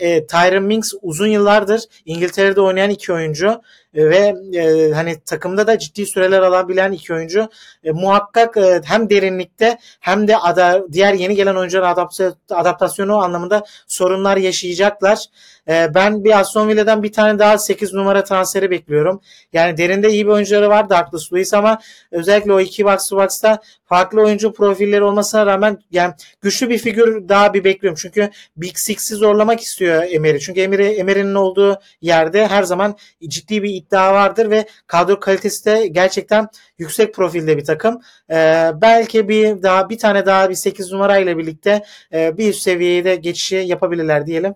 e, 0.00 0.26
Tyron 0.26 0.64
Minks 0.64 0.92
uzun 1.02 1.26
yıllardır 1.26 1.82
İngiltere'de 2.04 2.60
oynayan 2.60 2.90
iki 2.90 3.12
oyuncu 3.12 3.60
ve 3.94 4.34
e, 4.54 4.92
hani 4.92 5.20
takımda 5.20 5.66
da 5.66 5.78
ciddi 5.78 6.06
süreler 6.06 6.42
alabilen 6.42 6.92
iki 6.92 7.14
oyuncu 7.14 7.48
e, 7.84 7.92
muhakkak 7.92 8.56
e, 8.56 8.80
hem 8.84 9.10
derinlikte 9.10 9.78
hem 10.00 10.28
de 10.28 10.36
ada, 10.36 10.84
diğer 10.92 11.14
yeni 11.14 11.36
gelen 11.36 11.54
oyuncuların 11.54 12.08
adaptasyonu 12.50 13.16
anlamında 13.16 13.64
sorunlar 13.86 14.36
yaşayacaklar. 14.36 15.24
E, 15.68 15.94
ben 15.94 16.24
bir 16.24 16.40
Aston 16.40 16.68
Villa'dan 16.68 17.02
bir 17.02 17.12
tane 17.12 17.38
daha 17.38 17.58
8 17.58 17.94
numara 17.94 18.24
transferi 18.24 18.70
bekliyorum. 18.70 19.20
Yani 19.52 19.76
derinde 19.76 20.10
iyi 20.10 20.26
bir 20.26 20.30
oyuncuları 20.30 20.68
var 20.68 20.90
Douglas 20.90 21.32
Luiz 21.32 21.54
ama 21.54 21.78
özellikle 22.10 22.52
o 22.52 22.60
iki 22.60 22.84
box 22.84 23.08
to 23.08 23.16
box'ta 23.16 23.58
farklı 23.86 24.22
oyuncu 24.22 24.52
profilleri 24.52 25.02
olmasına 25.02 25.46
rağmen 25.46 25.78
yani 25.90 26.14
güçlü 26.40 26.68
bir 26.68 26.78
figür 26.78 27.28
daha 27.28 27.54
bir 27.54 27.64
bekliyorum. 27.64 27.98
Çünkü 28.02 28.30
Big 28.56 28.76
Six'i 28.76 29.14
zorlamak 29.14 29.60
istiyor 29.60 30.04
Emery. 30.10 30.38
Çünkü 30.38 30.60
Emery, 30.60 30.98
Emery'nin 30.98 31.34
olduğu 31.34 31.80
yerde 32.00 32.46
her 32.46 32.62
zaman 32.62 32.96
ciddi 33.28 33.62
bir 33.62 33.70
iddia 33.86 34.14
vardır 34.14 34.50
ve 34.50 34.66
kadro 34.86 35.20
kalitesi 35.20 35.64
de 35.64 35.86
gerçekten 35.86 36.48
yüksek 36.78 37.14
profilde 37.14 37.56
bir 37.56 37.64
takım. 37.64 38.00
Ee, 38.30 38.70
belki 38.74 39.28
bir 39.28 39.62
daha 39.62 39.90
bir 39.90 39.98
tane 39.98 40.26
daha 40.26 40.50
bir 40.50 40.54
8 40.54 40.92
numara 40.92 41.18
ile 41.18 41.38
birlikte 41.38 41.84
e, 42.12 42.38
bir 42.38 42.50
üst 42.50 42.62
seviyeye 42.62 43.04
de 43.04 43.16
geçişi 43.16 43.56
yapabilirler 43.56 44.26
diyelim. 44.26 44.54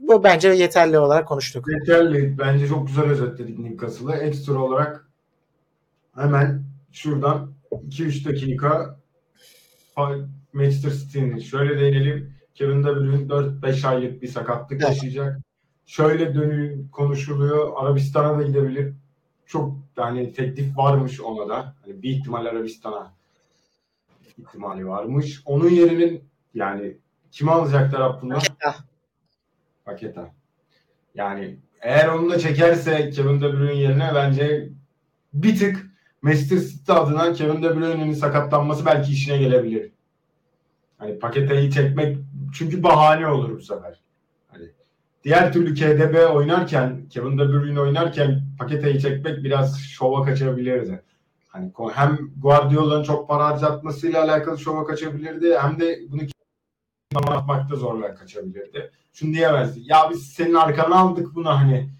Bu 0.00 0.24
bence 0.24 0.48
yeterli 0.48 0.98
olarak 0.98 1.28
konuştuk. 1.28 1.66
Yeterli. 1.68 2.38
Bence 2.38 2.66
çok 2.68 2.86
güzel 2.86 3.04
özetledik 3.04 3.58
Newcastle'ı. 3.58 4.16
Ekstra 4.16 4.58
olarak 4.58 5.08
hemen 6.14 6.62
şuradan 6.92 7.52
2-3 7.72 8.28
dakika 8.28 8.98
Manchester 10.52 10.90
City'nin 10.90 11.38
şöyle 11.38 11.80
değinelim. 11.80 12.34
Kevin 12.54 12.84
De 12.84 12.86
Bruyne 12.86 13.26
4-5 13.26 13.86
aylık 13.86 14.22
bir 14.22 14.28
sakatlık 14.28 14.80
evet. 14.82 14.88
yaşayacak. 14.88 15.40
Şöyle 15.86 16.34
dönü 16.34 16.90
konuşuluyor. 16.90 17.72
Arabistan'a 17.76 18.38
da 18.38 18.42
gidebilir. 18.42 18.94
Çok 19.46 19.76
yani 19.96 20.32
teklif 20.32 20.78
varmış 20.78 21.20
ona 21.20 21.48
da. 21.48 21.74
Hani 21.82 22.02
bir 22.02 22.10
ihtimal 22.10 22.46
Arabistan'a 22.46 23.12
ihtimali 24.38 24.86
varmış. 24.86 25.42
Onun 25.44 25.68
yerinin 25.68 26.24
yani 26.54 26.96
kim 27.30 27.48
alacaklar 27.48 28.00
Abdullah? 28.00 28.34
Paketa. 28.34 28.74
Paketa. 29.84 30.30
Yani 31.14 31.56
eğer 31.80 32.08
onu 32.08 32.30
da 32.30 32.38
çekerse 32.38 33.10
Kevin 33.10 33.40
De 33.40 33.52
Bruyne 33.52 33.74
yerine 33.74 34.10
bence 34.14 34.68
bir 35.34 35.58
tık 35.58 35.86
Manchester 36.22 36.58
City 36.58 36.92
adına 36.92 37.32
Kevin 37.32 37.62
De 37.62 37.76
Bruyne'nin 37.76 38.14
sakatlanması 38.14 38.86
belki 38.86 39.12
işine 39.12 39.38
gelebilir. 39.38 39.92
Hani 40.98 41.18
Pakete'yi 41.18 41.70
çekmek 41.70 42.18
çünkü 42.54 42.82
bahane 42.82 43.26
olur 43.26 43.56
bu 43.56 43.60
sefer. 43.62 44.00
Diğer 45.24 45.52
türlü 45.52 45.74
KDB 45.74 46.34
oynarken, 46.34 47.08
Kevin 47.08 47.38
De 47.38 47.48
Bruyne 47.48 47.80
oynarken 47.80 48.42
Pakete'yi 48.58 49.00
çekmek 49.00 49.44
biraz 49.44 49.80
şova 49.80 50.24
kaçabilirdi. 50.24 51.02
Hani 51.48 51.72
hem 51.94 52.18
Guardiola'nın 52.36 53.02
çok 53.02 53.28
para 53.28 53.44
harcatmasıyla 53.44 54.22
alakalı 54.22 54.58
şova 54.58 54.86
kaçabilirdi 54.86 55.58
hem 55.58 55.80
de 55.80 55.98
bunu 56.10 56.20
anlatmakta 57.14 57.76
zorla 57.76 58.14
kaçabilirdi. 58.14 58.90
Şunu 59.12 59.32
diyemezdi. 59.32 59.80
Ya 59.84 60.10
biz 60.10 60.26
senin 60.26 60.54
arkana 60.54 60.96
aldık 60.96 61.34
bunu 61.34 61.48
hani 61.48 61.90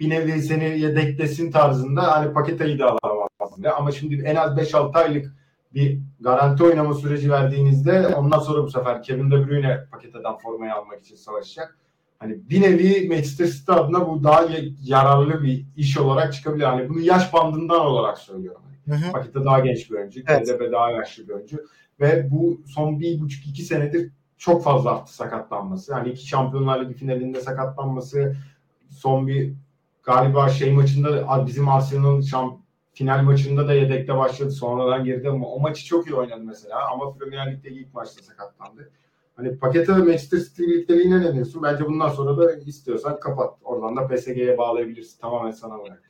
bir 0.00 0.10
nevi 0.10 0.42
seni 0.42 0.80
yedeklesin 0.80 1.50
tarzında 1.50 2.12
hani 2.12 2.32
Pakete'yi 2.32 2.78
de 2.78 2.84
alamazdı. 2.84 3.70
Ama 3.76 3.92
şimdi 3.92 4.22
en 4.24 4.36
az 4.36 4.50
5-6 4.56 4.98
aylık 4.98 5.34
bir 5.74 5.98
garanti 6.20 6.64
oynama 6.64 6.94
süreci 6.94 7.30
verdiğinizde 7.30 8.08
ondan 8.08 8.38
sonra 8.38 8.62
bu 8.62 8.70
sefer 8.70 9.02
Kevin 9.02 9.30
De 9.30 9.48
Bruyne 9.48 9.84
paketeden 9.92 10.36
formayı 10.36 10.74
almak 10.74 11.00
için 11.00 11.16
savaşacak. 11.16 11.78
Hani 12.20 12.50
bir 12.50 12.60
nevi 12.60 13.08
Manchester 13.08 13.46
City 13.46 13.72
adına 13.72 14.08
bu 14.08 14.24
daha 14.24 14.48
yararlı 14.82 15.42
bir 15.42 15.66
iş 15.76 15.98
olarak 15.98 16.34
çıkabilir. 16.34 16.64
Hani 16.64 16.88
bunu 16.88 17.00
yaş 17.00 17.32
bandından 17.32 17.80
olarak 17.80 18.18
söylüyorum. 18.18 18.62
Pakete 19.12 19.44
daha 19.44 19.60
genç 19.60 19.90
bir 19.90 19.96
oyuncu. 19.96 20.20
Evet. 20.28 20.48
KDB 20.48 20.72
daha 20.72 20.90
yaşlı 20.90 21.28
bir 21.28 21.32
oyuncu. 21.32 21.66
Ve 22.00 22.30
bu 22.30 22.60
son 22.66 23.00
bir 23.00 23.20
buçuk 23.20 23.46
iki 23.46 23.62
senedir 23.62 24.10
çok 24.38 24.64
fazla 24.64 24.90
arttı 24.90 25.14
sakatlanması. 25.14 25.92
Yani 25.92 26.08
iki 26.08 26.26
Şampiyonlar 26.26 26.84
Ligi 26.84 26.94
finalinde 26.94 27.40
sakatlanması, 27.40 28.36
son 28.90 29.26
bir 29.26 29.52
galiba 30.02 30.48
şey 30.48 30.72
maçında 30.72 31.46
bizim 31.46 31.68
Arsenal'ın 31.68 32.20
şamp 32.20 32.60
final 32.92 33.22
maçında 33.22 33.68
da 33.68 33.72
yedekte 33.72 34.16
başladı. 34.16 34.50
Sonradan 34.50 35.04
girdi 35.04 35.28
ama 35.28 35.46
o 35.46 35.60
maçı 35.60 35.86
çok 35.86 36.06
iyi 36.06 36.14
oynadı 36.14 36.42
mesela. 36.44 36.90
Ama 36.92 37.12
Premier 37.12 37.52
Lig'de 37.52 37.70
ilk 37.70 37.94
maçta 37.94 38.22
sakatlandı. 38.22 38.90
Hani 39.40 39.58
pakete 39.58 39.92
ve 39.92 39.98
Manchester 39.98 40.38
City 40.38 40.62
birlikteliğine 40.62 41.20
ne 41.20 41.34
diyorsun? 41.34 41.62
Bence 41.62 41.86
bundan 41.86 42.08
sonra 42.08 42.36
da 42.36 42.52
istiyorsan 42.52 43.20
kapat. 43.20 43.54
Oradan 43.64 43.96
da 43.96 44.08
PSG'ye 44.08 44.58
bağlayabilirsin. 44.58 45.20
Tamamen 45.20 45.50
sana 45.50 45.84
bırak. 45.84 46.02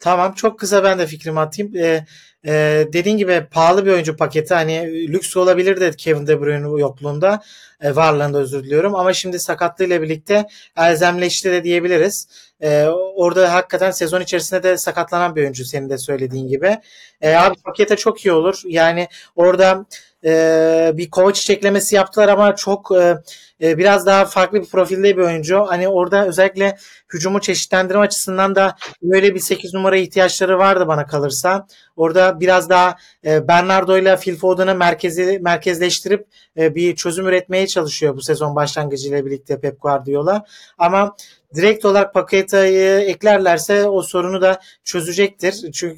Tamam 0.00 0.32
çok 0.32 0.58
kısa 0.58 0.84
ben 0.84 0.98
de 0.98 1.06
fikrimi 1.06 1.40
atayım. 1.40 1.76
Ee, 1.76 2.06
e, 2.46 2.84
dediğin 2.92 3.16
gibi 3.16 3.46
pahalı 3.50 3.86
bir 3.86 3.90
oyuncu 3.90 4.16
paketi. 4.16 4.54
Hani 4.54 5.08
lüks 5.08 5.36
olabilir 5.36 5.80
de 5.80 5.90
Kevin 5.90 6.26
De 6.26 6.40
Bruyne 6.40 6.80
yokluğunda. 6.80 7.42
E, 7.80 7.96
varlığında 7.96 8.38
özür 8.38 8.64
diliyorum. 8.64 8.94
Ama 8.94 9.12
şimdi 9.12 9.38
sakatlığıyla 9.38 10.02
birlikte 10.02 10.46
elzemleşti 10.76 11.52
de 11.52 11.64
diyebiliriz. 11.64 12.28
E, 12.60 12.84
orada 13.16 13.52
hakikaten 13.52 13.90
sezon 13.90 14.20
içerisinde 14.20 14.62
de 14.62 14.76
sakatlanan 14.76 15.36
bir 15.36 15.42
oyuncu 15.42 15.64
senin 15.64 15.90
de 15.90 15.98
söylediğin 15.98 16.48
gibi. 16.48 16.78
E, 17.20 17.34
abi 17.34 17.54
pakete 17.64 17.96
çok 17.96 18.26
iyi 18.26 18.32
olur. 18.32 18.62
Yani 18.64 19.08
orada 19.36 19.86
e, 20.24 20.92
bir 20.94 21.10
kova 21.10 21.32
çiçeklemesi 21.32 21.96
yaptılar 21.96 22.28
ama 22.28 22.56
çok 22.56 22.92
e, 22.96 23.18
e, 23.62 23.78
biraz 23.78 24.06
daha 24.06 24.24
farklı 24.24 24.60
bir 24.60 24.66
profilde 24.66 25.16
bir 25.16 25.22
oyuncu. 25.22 25.64
Hani 25.68 25.88
orada 25.88 26.26
özellikle 26.26 26.76
hücumu 27.12 27.40
çeşitlendirme 27.40 28.00
açısından 28.00 28.54
da 28.54 28.76
böyle 29.02 29.34
bir 29.34 29.40
8 29.40 29.74
numara 29.74 29.96
ihtiyaçları 29.96 30.58
vardı 30.58 30.88
bana 30.88 31.06
kalırsa. 31.06 31.66
Orada 31.96 32.40
biraz 32.40 32.70
daha 32.70 32.96
e, 33.24 33.48
Bernardo 33.48 33.98
ile 33.98 34.16
Phil 34.16 34.36
Foden'ı 34.36 34.74
merkezi 34.74 35.38
merkezleştirip 35.42 36.26
e, 36.56 36.74
bir 36.74 36.96
çözüm 36.96 37.26
üretmeye 37.26 37.66
çalışıyor 37.66 38.16
bu 38.16 38.22
sezon 38.22 38.56
başlangıcıyla 38.56 39.26
birlikte 39.26 39.60
Pep 39.60 39.80
Guardiola. 39.82 40.44
Ama 40.78 41.16
direkt 41.54 41.84
olarak 41.84 42.14
Paqueta'yı 42.14 43.00
eklerlerse 43.00 43.88
o 43.88 44.02
sorunu 44.02 44.42
da 44.42 44.60
çözecektir. 44.84 45.72
Çünkü 45.72 45.96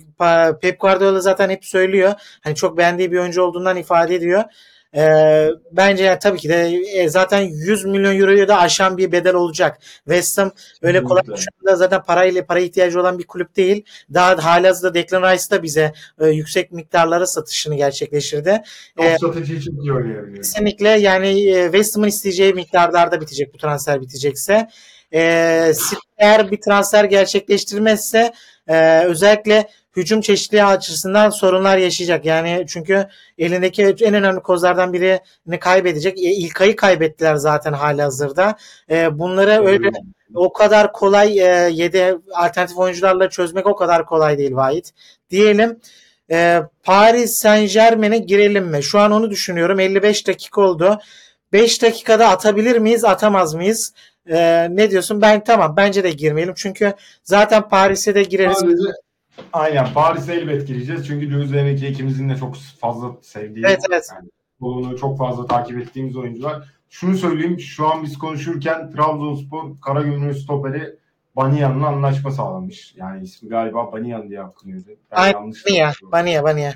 Pep 0.60 0.80
Guardiola 0.80 1.20
zaten 1.20 1.50
hep 1.50 1.64
söylüyor. 1.64 2.12
Hani 2.40 2.54
çok 2.54 2.78
beğendiği 2.78 3.12
bir 3.12 3.18
oyuncu 3.18 3.42
olduğundan 3.42 3.76
ifade 3.76 4.14
ediyor. 4.14 4.44
E, 4.96 5.02
bence 5.72 6.04
yani 6.04 6.18
tabii 6.18 6.38
ki 6.38 6.48
de 6.48 6.80
e, 6.94 7.08
zaten 7.08 7.40
100 7.40 7.84
milyon 7.84 8.18
euroyu 8.18 8.48
da 8.48 8.58
aşan 8.58 8.96
bir 8.98 9.12
bedel 9.12 9.34
olacak. 9.34 9.78
West 10.04 10.38
Ham 10.38 10.52
öyle 10.82 11.02
kolay 11.02 11.22
düşündüğünde 11.22 11.76
zaten 11.76 12.02
parayla 12.02 12.46
para 12.46 12.60
ihtiyacı 12.60 13.00
olan 13.00 13.18
bir 13.18 13.26
kulüp 13.26 13.56
değil. 13.56 13.84
Daha 14.14 14.44
halihazırda 14.44 14.94
Declan 14.94 15.32
Rice 15.32 15.50
da 15.50 15.62
bize 15.62 15.92
e, 16.20 16.28
yüksek 16.28 16.72
miktarlara 16.72 17.26
satışını 17.26 17.74
gerçekleştirdi. 17.74 18.62
E, 18.98 19.18
satıcı 19.18 19.60
çok 19.60 19.74
iyi 19.84 19.92
oynayabiliyor. 19.92 20.36
Kesinlikle 20.36 20.88
yani 20.88 21.50
e, 21.50 21.64
West 21.64 21.96
Ham'ın 21.96 22.08
isteyeceği 22.08 22.54
miktarlarda 22.54 23.20
bitecek 23.20 23.54
bu 23.54 23.58
transfer 23.58 24.00
bitecekse. 24.00 24.68
E, 25.14 25.72
eğer 26.18 26.50
bir 26.50 26.60
transfer 26.60 27.04
gerçekleştirmezse 27.04 28.32
e, 28.68 29.04
özellikle 29.04 29.68
hücum 29.96 30.20
çeşitliliği 30.20 30.64
açısından 30.64 31.30
sorunlar 31.30 31.78
yaşayacak. 31.78 32.24
Yani 32.24 32.64
çünkü 32.68 33.06
elindeki 33.38 33.82
en 33.84 34.14
önemli 34.14 34.40
kozlardan 34.40 34.92
birini 34.92 35.58
kaybedecek. 35.60 36.18
E, 36.18 36.22
İlkay'ı 36.22 36.76
kaybettiler 36.76 37.34
zaten 37.34 37.72
hali 37.72 38.02
hazırda. 38.02 38.56
E, 38.90 39.18
bunları 39.18 39.66
öyle 39.66 39.90
o 40.34 40.52
kadar 40.52 40.92
kolay 40.92 41.38
e, 41.38 41.70
yedi 41.72 42.18
alternatif 42.34 42.78
oyuncularla 42.78 43.30
çözmek 43.30 43.66
o 43.66 43.76
kadar 43.76 44.06
kolay 44.06 44.38
değil 44.38 44.54
Vahit. 44.54 44.92
Diyelim 45.30 45.80
e, 46.30 46.62
Paris 46.82 47.34
Saint 47.34 47.72
Germain'e 47.72 48.18
girelim 48.18 48.66
mi? 48.66 48.82
Şu 48.82 48.98
an 48.98 49.12
onu 49.12 49.30
düşünüyorum. 49.30 49.80
55 49.80 50.26
dakika 50.26 50.60
oldu. 50.60 50.98
5 51.52 51.82
dakikada 51.82 52.28
atabilir 52.28 52.78
miyiz, 52.78 53.04
atamaz 53.04 53.54
mıyız? 53.54 53.92
Ee, 54.30 54.68
ne 54.70 54.90
diyorsun? 54.90 55.22
Ben 55.22 55.44
tamam. 55.44 55.74
Bence 55.76 56.04
de 56.04 56.10
girmeyelim. 56.10 56.54
Çünkü 56.56 56.92
zaten 57.24 57.68
Paris'e 57.68 58.14
de 58.14 58.22
gireriz. 58.22 58.58
Sadece 58.58 58.92
Aynen 59.52 59.92
Paris'e 59.94 60.34
elbet 60.34 60.66
gireceğiz. 60.66 61.06
Çünkü 61.06 61.32
Luis 61.32 61.52
Enrique 61.52 61.90
ikimizin 61.90 62.28
de 62.28 62.36
çok 62.36 62.56
fazla 62.56 63.16
sevdiği, 63.22 63.66
evet, 63.66 63.80
evet. 63.90 64.08
Yani, 64.14 64.98
çok 64.98 65.18
fazla 65.18 65.46
takip 65.46 65.78
ettiğimiz 65.78 66.16
oyuncular. 66.16 66.62
Şunu 66.88 67.16
söyleyeyim, 67.16 67.60
şu 67.60 67.86
an 67.86 68.02
biz 68.02 68.18
konuşurken 68.18 68.90
Trabzonspor 68.90 69.80
Karagümrük 69.80 70.36
stoperi 70.36 70.96
Banyan'la 71.36 71.86
anlaşma 71.86 72.30
sağlamış. 72.30 72.94
Yani 72.96 73.24
ismi 73.24 73.48
galiba 73.48 73.92
Banyan 73.92 74.28
diye 74.28 74.42
okunuyordu. 74.42 74.90
Aynen, 75.10 75.52
Banya, 75.66 75.92
Banya, 76.12 76.44
Banya. 76.44 76.74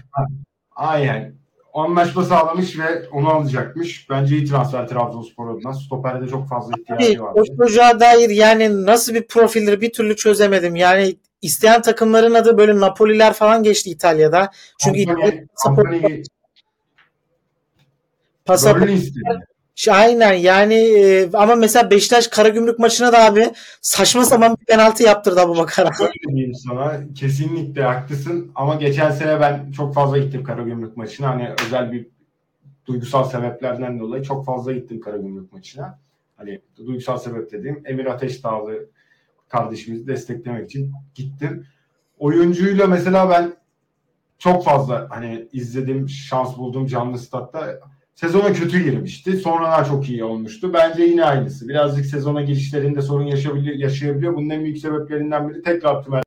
Aynen. 0.77 1.35
Anlaşma 1.75 2.25
sağlamış 2.25 2.79
ve 2.79 3.09
onu 3.13 3.29
alacakmış. 3.29 4.11
Bence 4.11 4.37
iyi 4.37 4.47
transfer 4.47 4.89
Trabzonspor 4.89 5.49
adına. 5.49 5.73
Stoperde 5.73 6.29
çok 6.29 6.49
fazla 6.49 6.73
ihtiyacı 6.79 7.23
var. 7.23 7.33
O 7.35 7.45
çocuğa 7.57 8.01
dair 8.01 8.31
yani 8.31 8.87
nasıl 8.87 9.15
bir 9.15 9.27
profildir 9.27 9.81
bir 9.81 9.93
türlü 9.93 10.17
çözemedim. 10.17 10.77
Yani 10.77 11.17
isteyen 11.43 11.83
takımların 11.83 12.35
adı 12.35 12.59
böyle 12.59 12.81
Napoliler 12.81 13.33
falan 13.33 13.63
geçti 13.63 13.91
İtalya'da. 13.91 14.51
Çünkü 14.81 15.05
Company, 15.05 15.45
Company, 15.65 16.23
pasaport 18.45 18.91
Aynen 19.91 20.33
yani 20.33 20.75
e, 20.75 21.31
ama 21.33 21.55
mesela 21.55 21.91
Beşiktaş 21.91 22.29
Karagümrük 22.29 22.79
maçına 22.79 23.13
da 23.13 23.25
abi 23.25 23.53
saçma 23.81 24.25
sapan 24.25 24.57
bir 24.61 24.67
penaltı 24.67 25.03
yaptırdı 25.03 25.41
Abu 25.41 25.57
Bakar'a. 25.57 25.91
Öyle 26.01 26.35
diyeyim 26.37 26.55
sana 26.55 27.01
kesinlikle 27.15 27.83
haklısın 27.83 28.53
ama 28.55 28.75
geçen 28.75 29.11
sene 29.11 29.41
ben 29.41 29.73
çok 29.73 29.95
fazla 29.95 30.19
gittim 30.19 30.45
Karagümrük 30.45 30.97
maçına 30.97 31.29
hani 31.29 31.51
özel 31.67 31.93
bir 31.93 32.07
duygusal 32.87 33.25
sebeplerden 33.25 34.01
dolayı 34.01 34.23
çok 34.23 34.47
fazla 34.47 34.73
gittim 34.73 35.01
Karagümrük 35.01 35.53
maçına. 35.53 35.99
Hani 36.37 36.61
duygusal 36.77 37.19
sebep 37.19 37.53
dediğim 37.53 37.83
Emir 37.85 38.07
Ateşdağlı 38.07 38.87
kardeşimizi 39.49 40.07
desteklemek 40.07 40.71
için 40.71 40.93
gittim. 41.15 41.67
Oyuncuyla 42.19 42.87
mesela 42.87 43.31
ben 43.31 43.55
çok 44.39 44.65
fazla 44.65 45.07
hani 45.11 45.49
izledim, 45.53 46.09
şans 46.09 46.57
buldum 46.57 46.87
canlı 46.87 47.19
statta. 47.19 47.81
Sezona 48.15 48.53
kötü 48.53 48.85
girmişti. 48.85 49.37
Sonradan 49.37 49.85
çok 49.85 50.09
iyi 50.09 50.25
olmuştu. 50.25 50.73
Bence 50.73 51.03
yine 51.03 51.25
aynısı. 51.25 51.69
Birazcık 51.69 52.07
sezona 52.07 52.43
girişlerinde 52.43 53.03
sorun 53.03 53.25
yaşayabiliyor. 53.25 53.77
yaşayabiliyor. 53.77 54.35
Bunun 54.35 54.51
en 54.51 54.65
büyük 54.65 54.79
sebeplerinden 54.79 55.49
biri 55.49 55.63
tekrar 55.63 56.05
tümen. 56.05 56.23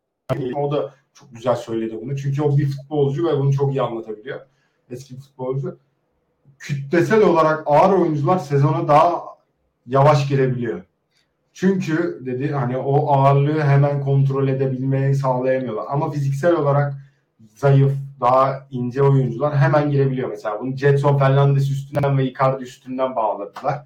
O 0.56 0.72
da 0.72 0.94
çok 1.14 1.36
güzel 1.36 1.56
söyledi 1.56 1.98
bunu. 2.02 2.18
Çünkü 2.18 2.42
o 2.42 2.58
bir 2.58 2.66
futbolcu 2.66 3.28
ve 3.28 3.38
bunu 3.40 3.54
çok 3.54 3.72
iyi 3.72 3.82
anlatabiliyor. 3.82 4.40
Eski 4.90 5.16
futbolcu. 5.16 5.80
Kütlesel 6.60 7.24
olarak 7.24 7.64
ağır 7.66 8.00
oyuncular 8.00 8.40
sezona 8.40 8.88
daha 8.88 9.24
yavaş 9.88 10.28
girebiliyor. 10.30 10.82
Çünkü 11.54 12.22
dedi 12.26 12.52
hani 12.52 12.78
o 12.78 13.12
ağırlığı 13.12 13.62
hemen 13.62 14.02
kontrol 14.02 14.48
edebilmeyi 14.48 15.16
sağlayamıyorlar. 15.16 15.86
Ama 15.90 16.12
fiziksel 16.12 16.56
olarak 16.56 16.94
zayıf, 17.56 17.92
daha 18.20 18.68
ince 18.72 19.04
oyuncular 19.04 19.56
hemen 19.56 19.92
girebiliyor 19.92 20.30
mesela. 20.30 20.60
Bunu 20.60 20.76
Jetson 20.76 21.18
Fernandes 21.18 21.72
üstünden 21.72 22.18
ve 22.18 22.26
Icardi 22.26 22.64
üstünden 22.64 23.16
bağladılar. 23.16 23.86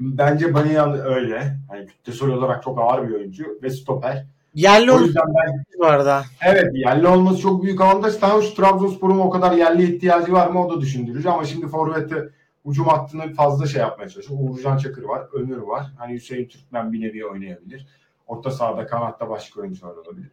Bence 0.00 0.54
Banyan 0.54 1.00
öyle. 1.00 1.56
Hani 1.68 1.86
kütlesel 1.86 2.28
olarak 2.28 2.62
çok 2.62 2.80
ağır 2.80 3.08
bir 3.08 3.14
oyuncu 3.14 3.58
ve 3.62 3.70
stoper. 3.70 4.26
Yerli 4.54 4.92
o 4.92 5.00
yüzden 5.00 5.24
ben, 5.26 5.64
bu 5.78 5.86
arada. 5.86 6.24
Evet 6.44 6.70
yerli 6.74 7.06
olması 7.06 7.40
çok 7.40 7.62
büyük 7.62 7.80
avantaj. 7.80 8.16
Tamam 8.16 8.42
şu 8.42 8.54
Trabzonspor'un 8.54 9.18
o 9.18 9.30
kadar 9.30 9.52
yerli 9.52 9.94
ihtiyacı 9.94 10.32
var 10.32 10.48
mı 10.48 10.66
o 10.66 10.76
da 10.76 10.80
düşündürücü 10.80 11.28
ama 11.28 11.44
şimdi 11.44 11.68
Forvet'te 11.68 12.28
Ucum 12.64 12.86
hattını 12.86 13.34
fazla 13.34 13.66
şey 13.66 13.80
yapmaya 13.80 14.08
çalışıyor. 14.08 14.40
Uğurcan 14.42 14.78
Çakır 14.78 15.02
var, 15.02 15.26
Ömür 15.32 15.58
var. 15.58 15.86
Hani 15.98 16.14
Hüseyin 16.14 16.48
Türkmen 16.48 16.92
bir 16.92 17.00
nevi 17.00 17.26
oynayabilir. 17.26 17.86
Orta 18.26 18.50
sahada, 18.50 18.86
kanatta 18.86 19.30
başka 19.30 19.60
oyuncular 19.60 19.96
olabilir. 19.96 20.30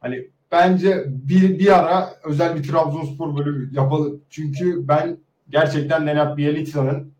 Hani 0.00 0.28
bence 0.52 1.04
bir, 1.06 1.58
bir 1.58 1.78
ara 1.78 2.14
özel 2.24 2.56
bir 2.56 2.62
Trabzonspor 2.62 3.36
bölümü 3.36 3.74
yapalım. 3.74 4.20
Çünkü 4.30 4.88
ben 4.88 5.16
gerçekten 5.50 6.06
Nenad 6.06 6.36
Bielitsa'nın 6.36 7.12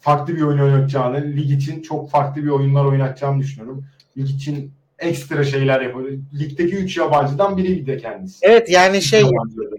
farklı 0.00 0.36
bir 0.36 0.42
oyun 0.42 0.58
oynatacağını, 0.58 1.36
lig 1.36 1.50
için 1.50 1.82
çok 1.82 2.10
farklı 2.10 2.42
bir 2.42 2.48
oyunlar 2.48 2.84
oynatacağını 2.84 3.38
düşünüyorum. 3.38 3.84
Lig 4.18 4.30
için 4.30 4.72
ekstra 4.98 5.44
şeyler 5.44 5.80
yapıyor. 5.80 6.10
Ligdeki 6.38 6.76
3 6.76 6.96
yabancıdan 6.96 7.56
biri 7.56 7.86
de 7.86 7.98
kendisi. 7.98 8.38
Evet 8.42 8.70
yani 8.70 9.02
şey 9.02 9.24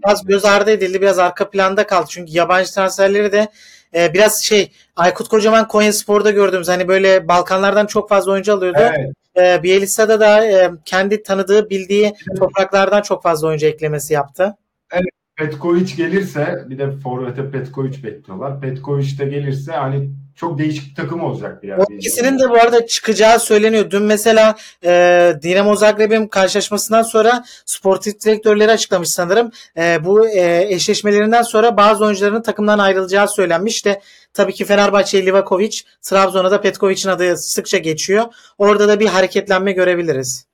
biraz 0.04 0.26
göz 0.26 0.46
ardı 0.46 0.72
edildi, 0.72 1.02
biraz 1.02 1.20
arka 1.20 1.50
planda 1.50 1.88
kaldı. 1.88 2.06
Çünkü 2.10 2.34
yabancı 2.34 2.72
transferleri 2.72 3.32
de 3.32 3.48
e, 3.96 4.14
biraz 4.14 4.44
şey 4.44 4.72
Aykut 4.96 5.28
Kocaman 5.28 5.68
Konya 5.68 5.94
Spor'da 5.94 6.32
gördüğümüz 6.32 6.68
hani 6.68 6.88
böyle 6.88 7.28
Balkanlardan 7.28 7.86
çok 7.86 8.10
fazla 8.10 8.32
oyuncu 8.32 8.54
alıyordu. 8.54 8.80
Evet. 8.82 9.14
E, 9.38 9.64
Bielitsa'da 9.64 10.20
da 10.20 10.46
e, 10.46 10.72
kendi 10.86 11.24
tanıdığı, 11.24 11.70
bildiği 11.70 12.14
topraklardan 12.38 13.02
çok 13.02 13.24
fazla 13.24 13.48
oyuncu 13.48 13.66
eklemesi 13.66 14.14
yaptı. 14.14 14.56
Evet. 14.92 15.06
Petkovic 15.36 15.96
gelirse 15.96 16.66
bir 16.70 16.78
de 16.78 16.92
Forvet'e 16.92 17.52
Petkovic 17.52 18.04
bekliyorlar. 18.04 18.62
Petkovic 18.62 19.20
de 19.20 19.26
gelirse 19.26 19.72
hani 19.72 20.10
çok 20.36 20.58
değişik 20.58 20.90
bir 20.90 20.96
takım 20.96 21.24
olacak 21.24 21.64
bir 21.64 21.68
yer. 21.68 21.80
İkisinin 21.90 22.40
de 22.40 22.50
bu 22.50 22.54
arada 22.54 22.88
çıkacağı 22.88 23.40
söyleniyor. 23.40 23.92
Dün 23.92 24.04
mesela 24.04 24.56
e, 24.86 25.34
Dinamo 25.42 25.76
Zagreb'in 25.76 26.28
karşılaşmasından 26.28 27.04
sonra 27.04 27.44
sportif 27.66 28.26
direktörleri 28.26 28.72
açıklamış 28.72 29.10
sanırım. 29.10 29.52
E, 29.78 30.06
bu 30.06 30.28
e, 30.30 30.74
eşleşmelerinden 30.74 31.42
sonra 31.42 31.78
bazı 31.78 32.06
oyuncuların 32.06 32.42
takımdan 32.42 32.80
ayrılacağı 32.80 33.28
söylenmiş 33.28 33.86
de 33.86 34.02
tabii 34.34 34.54
ki 34.54 34.66
Fenerbahçe 34.66 35.26
Livakovic, 35.26 35.82
Trabzon'a 36.02 36.52
da 36.52 36.62
Petkovic'in 36.62 37.10
adı 37.10 37.38
sıkça 37.38 37.78
geçiyor. 37.78 38.26
Orada 38.58 38.88
da 38.88 39.00
bir 39.00 39.08
hareketlenme 39.08 39.72
görebiliriz. 39.72 40.46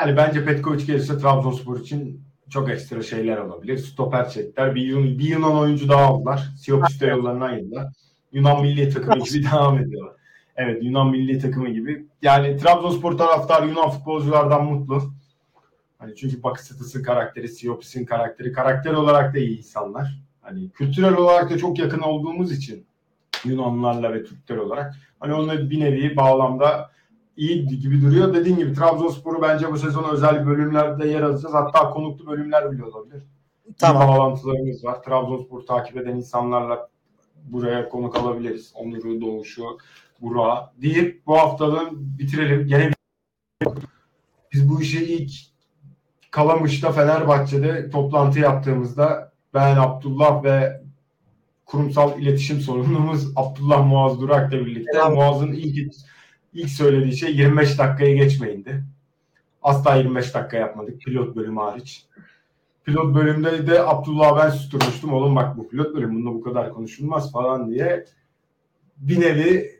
Yani 0.00 0.16
bence 0.16 0.44
Petkovic 0.44 0.86
gelirse 0.86 1.18
Trabzonspor 1.18 1.80
için 1.80 2.24
çok 2.50 2.70
ekstra 2.70 3.02
şeyler 3.02 3.36
olabilir. 3.36 3.78
Stoper 3.78 4.30
çektiler. 4.30 4.74
Bir, 4.74 5.18
bir 5.18 5.24
Yunan 5.28 5.58
oyuncu 5.58 5.88
daha 5.88 6.04
aldılar. 6.04 6.42
Siopiste 6.58 7.06
yollarına 7.06 7.44
ayırdılar. 7.44 7.86
Yunan 8.34 8.62
milli 8.62 8.90
takımı 8.90 9.24
gibi 9.24 9.44
devam 9.52 9.78
ediyorlar. 9.78 10.14
Evet 10.56 10.82
Yunan 10.82 11.10
milli 11.10 11.38
takımı 11.38 11.68
gibi. 11.68 12.06
Yani 12.22 12.56
Trabzonspor 12.56 13.18
taraftar 13.18 13.62
Yunan 13.62 13.90
futbolculardan 13.90 14.64
mutlu. 14.64 15.02
Hani 15.98 16.16
çünkü 16.16 16.42
Bakısıtıs'ın 16.42 17.02
karakteri, 17.02 17.48
Siopis'in 17.48 18.04
karakteri, 18.04 18.52
karakter 18.52 18.92
olarak 18.92 19.34
da 19.34 19.38
iyi 19.38 19.58
insanlar. 19.58 20.18
Hani 20.40 20.70
kültürel 20.70 21.16
olarak 21.16 21.50
da 21.50 21.58
çok 21.58 21.78
yakın 21.78 22.00
olduğumuz 22.00 22.52
için 22.52 22.86
Yunanlılarla 23.44 24.14
ve 24.14 24.24
Türkler 24.24 24.56
olarak 24.56 24.94
hani 25.20 25.34
onunla 25.34 25.70
bir 25.70 25.80
nevi 25.80 26.16
bağlamda 26.16 26.90
iyi 27.36 27.66
gibi 27.66 28.02
duruyor. 28.02 28.34
Dediğim 28.34 28.58
gibi 28.58 28.72
Trabzonspor'u 28.72 29.42
bence 29.42 29.72
bu 29.72 29.78
sezon 29.78 30.04
özel 30.04 30.46
bölümlerde 30.46 31.08
yer 31.08 31.22
alacağız. 31.22 31.54
Hatta 31.54 31.90
konuklu 31.90 32.26
bölümler 32.26 32.72
bile 32.72 32.84
olabilir. 32.84 33.22
Tamam. 33.78 34.02
Bir 34.02 34.08
bağlantılarımız 34.08 34.84
var. 34.84 35.02
Trabzonspor 35.02 35.60
takip 35.60 35.96
eden 35.96 36.16
insanlarla 36.16 36.88
buraya 37.44 37.88
konuk 37.88 38.16
alabiliriz. 38.16 38.72
Onur'u, 38.74 39.20
Doğuş'u, 39.20 39.78
Burak'ı 40.20 40.82
deyip 40.82 41.26
bu 41.26 41.38
haftadan 41.38 41.88
bitirelim. 42.18 42.66
Gene 42.66 42.90
biz 44.52 44.68
bu 44.68 44.82
işi 44.82 45.04
ilk 45.04 45.32
Kalamış'ta 46.30 46.92
Fenerbahçe'de 46.92 47.90
toplantı 47.90 48.40
yaptığımızda 48.40 49.32
ben 49.54 49.76
Abdullah 49.76 50.44
ve 50.44 50.80
kurumsal 51.66 52.20
iletişim 52.20 52.60
sorumlumuz 52.60 53.32
Abdullah 53.36 53.86
Muaz 53.86 54.20
Durak'la 54.20 54.66
birlikte 54.66 54.92
Selam. 54.92 55.14
Muaz'ın 55.14 55.52
ilk 55.52 55.94
ilk 56.54 56.70
söylediği 56.70 57.16
şey 57.16 57.36
25 57.36 57.78
dakikaya 57.78 58.14
geçmeyindi. 58.14 58.84
Asla 59.62 59.96
25 59.96 60.34
dakika 60.34 60.56
yapmadık 60.56 61.00
pilot 61.00 61.36
bölümü 61.36 61.60
hariç. 61.60 62.06
Pilot 62.84 63.14
bölümde 63.14 63.66
de 63.66 63.82
Abdullah 63.82 64.44
ben 64.44 64.50
susturmuştum. 64.50 65.12
Oğlum 65.12 65.36
bak 65.36 65.56
bu 65.56 65.68
pilot 65.68 65.94
bölüm 65.94 66.14
bunda 66.14 66.34
bu 66.34 66.40
kadar 66.42 66.72
konuşulmaz 66.72 67.32
falan 67.32 67.70
diye. 67.70 68.04
Bir 68.96 69.20
nevi 69.20 69.70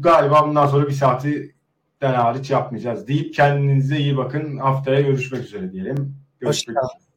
galiba 0.00 0.46
bundan 0.46 0.66
sonra 0.66 0.86
bir 0.86 0.92
saati 0.92 1.54
den 2.02 2.14
hariç 2.14 2.50
yapmayacağız 2.50 3.08
deyip 3.08 3.34
kendinize 3.34 3.96
iyi 3.96 4.16
bakın. 4.16 4.56
Haftaya 4.56 5.00
görüşmek 5.00 5.44
üzere 5.44 5.72
diyelim. 5.72 6.14
Görüşmek 6.40 6.76
üzere. 6.76 7.07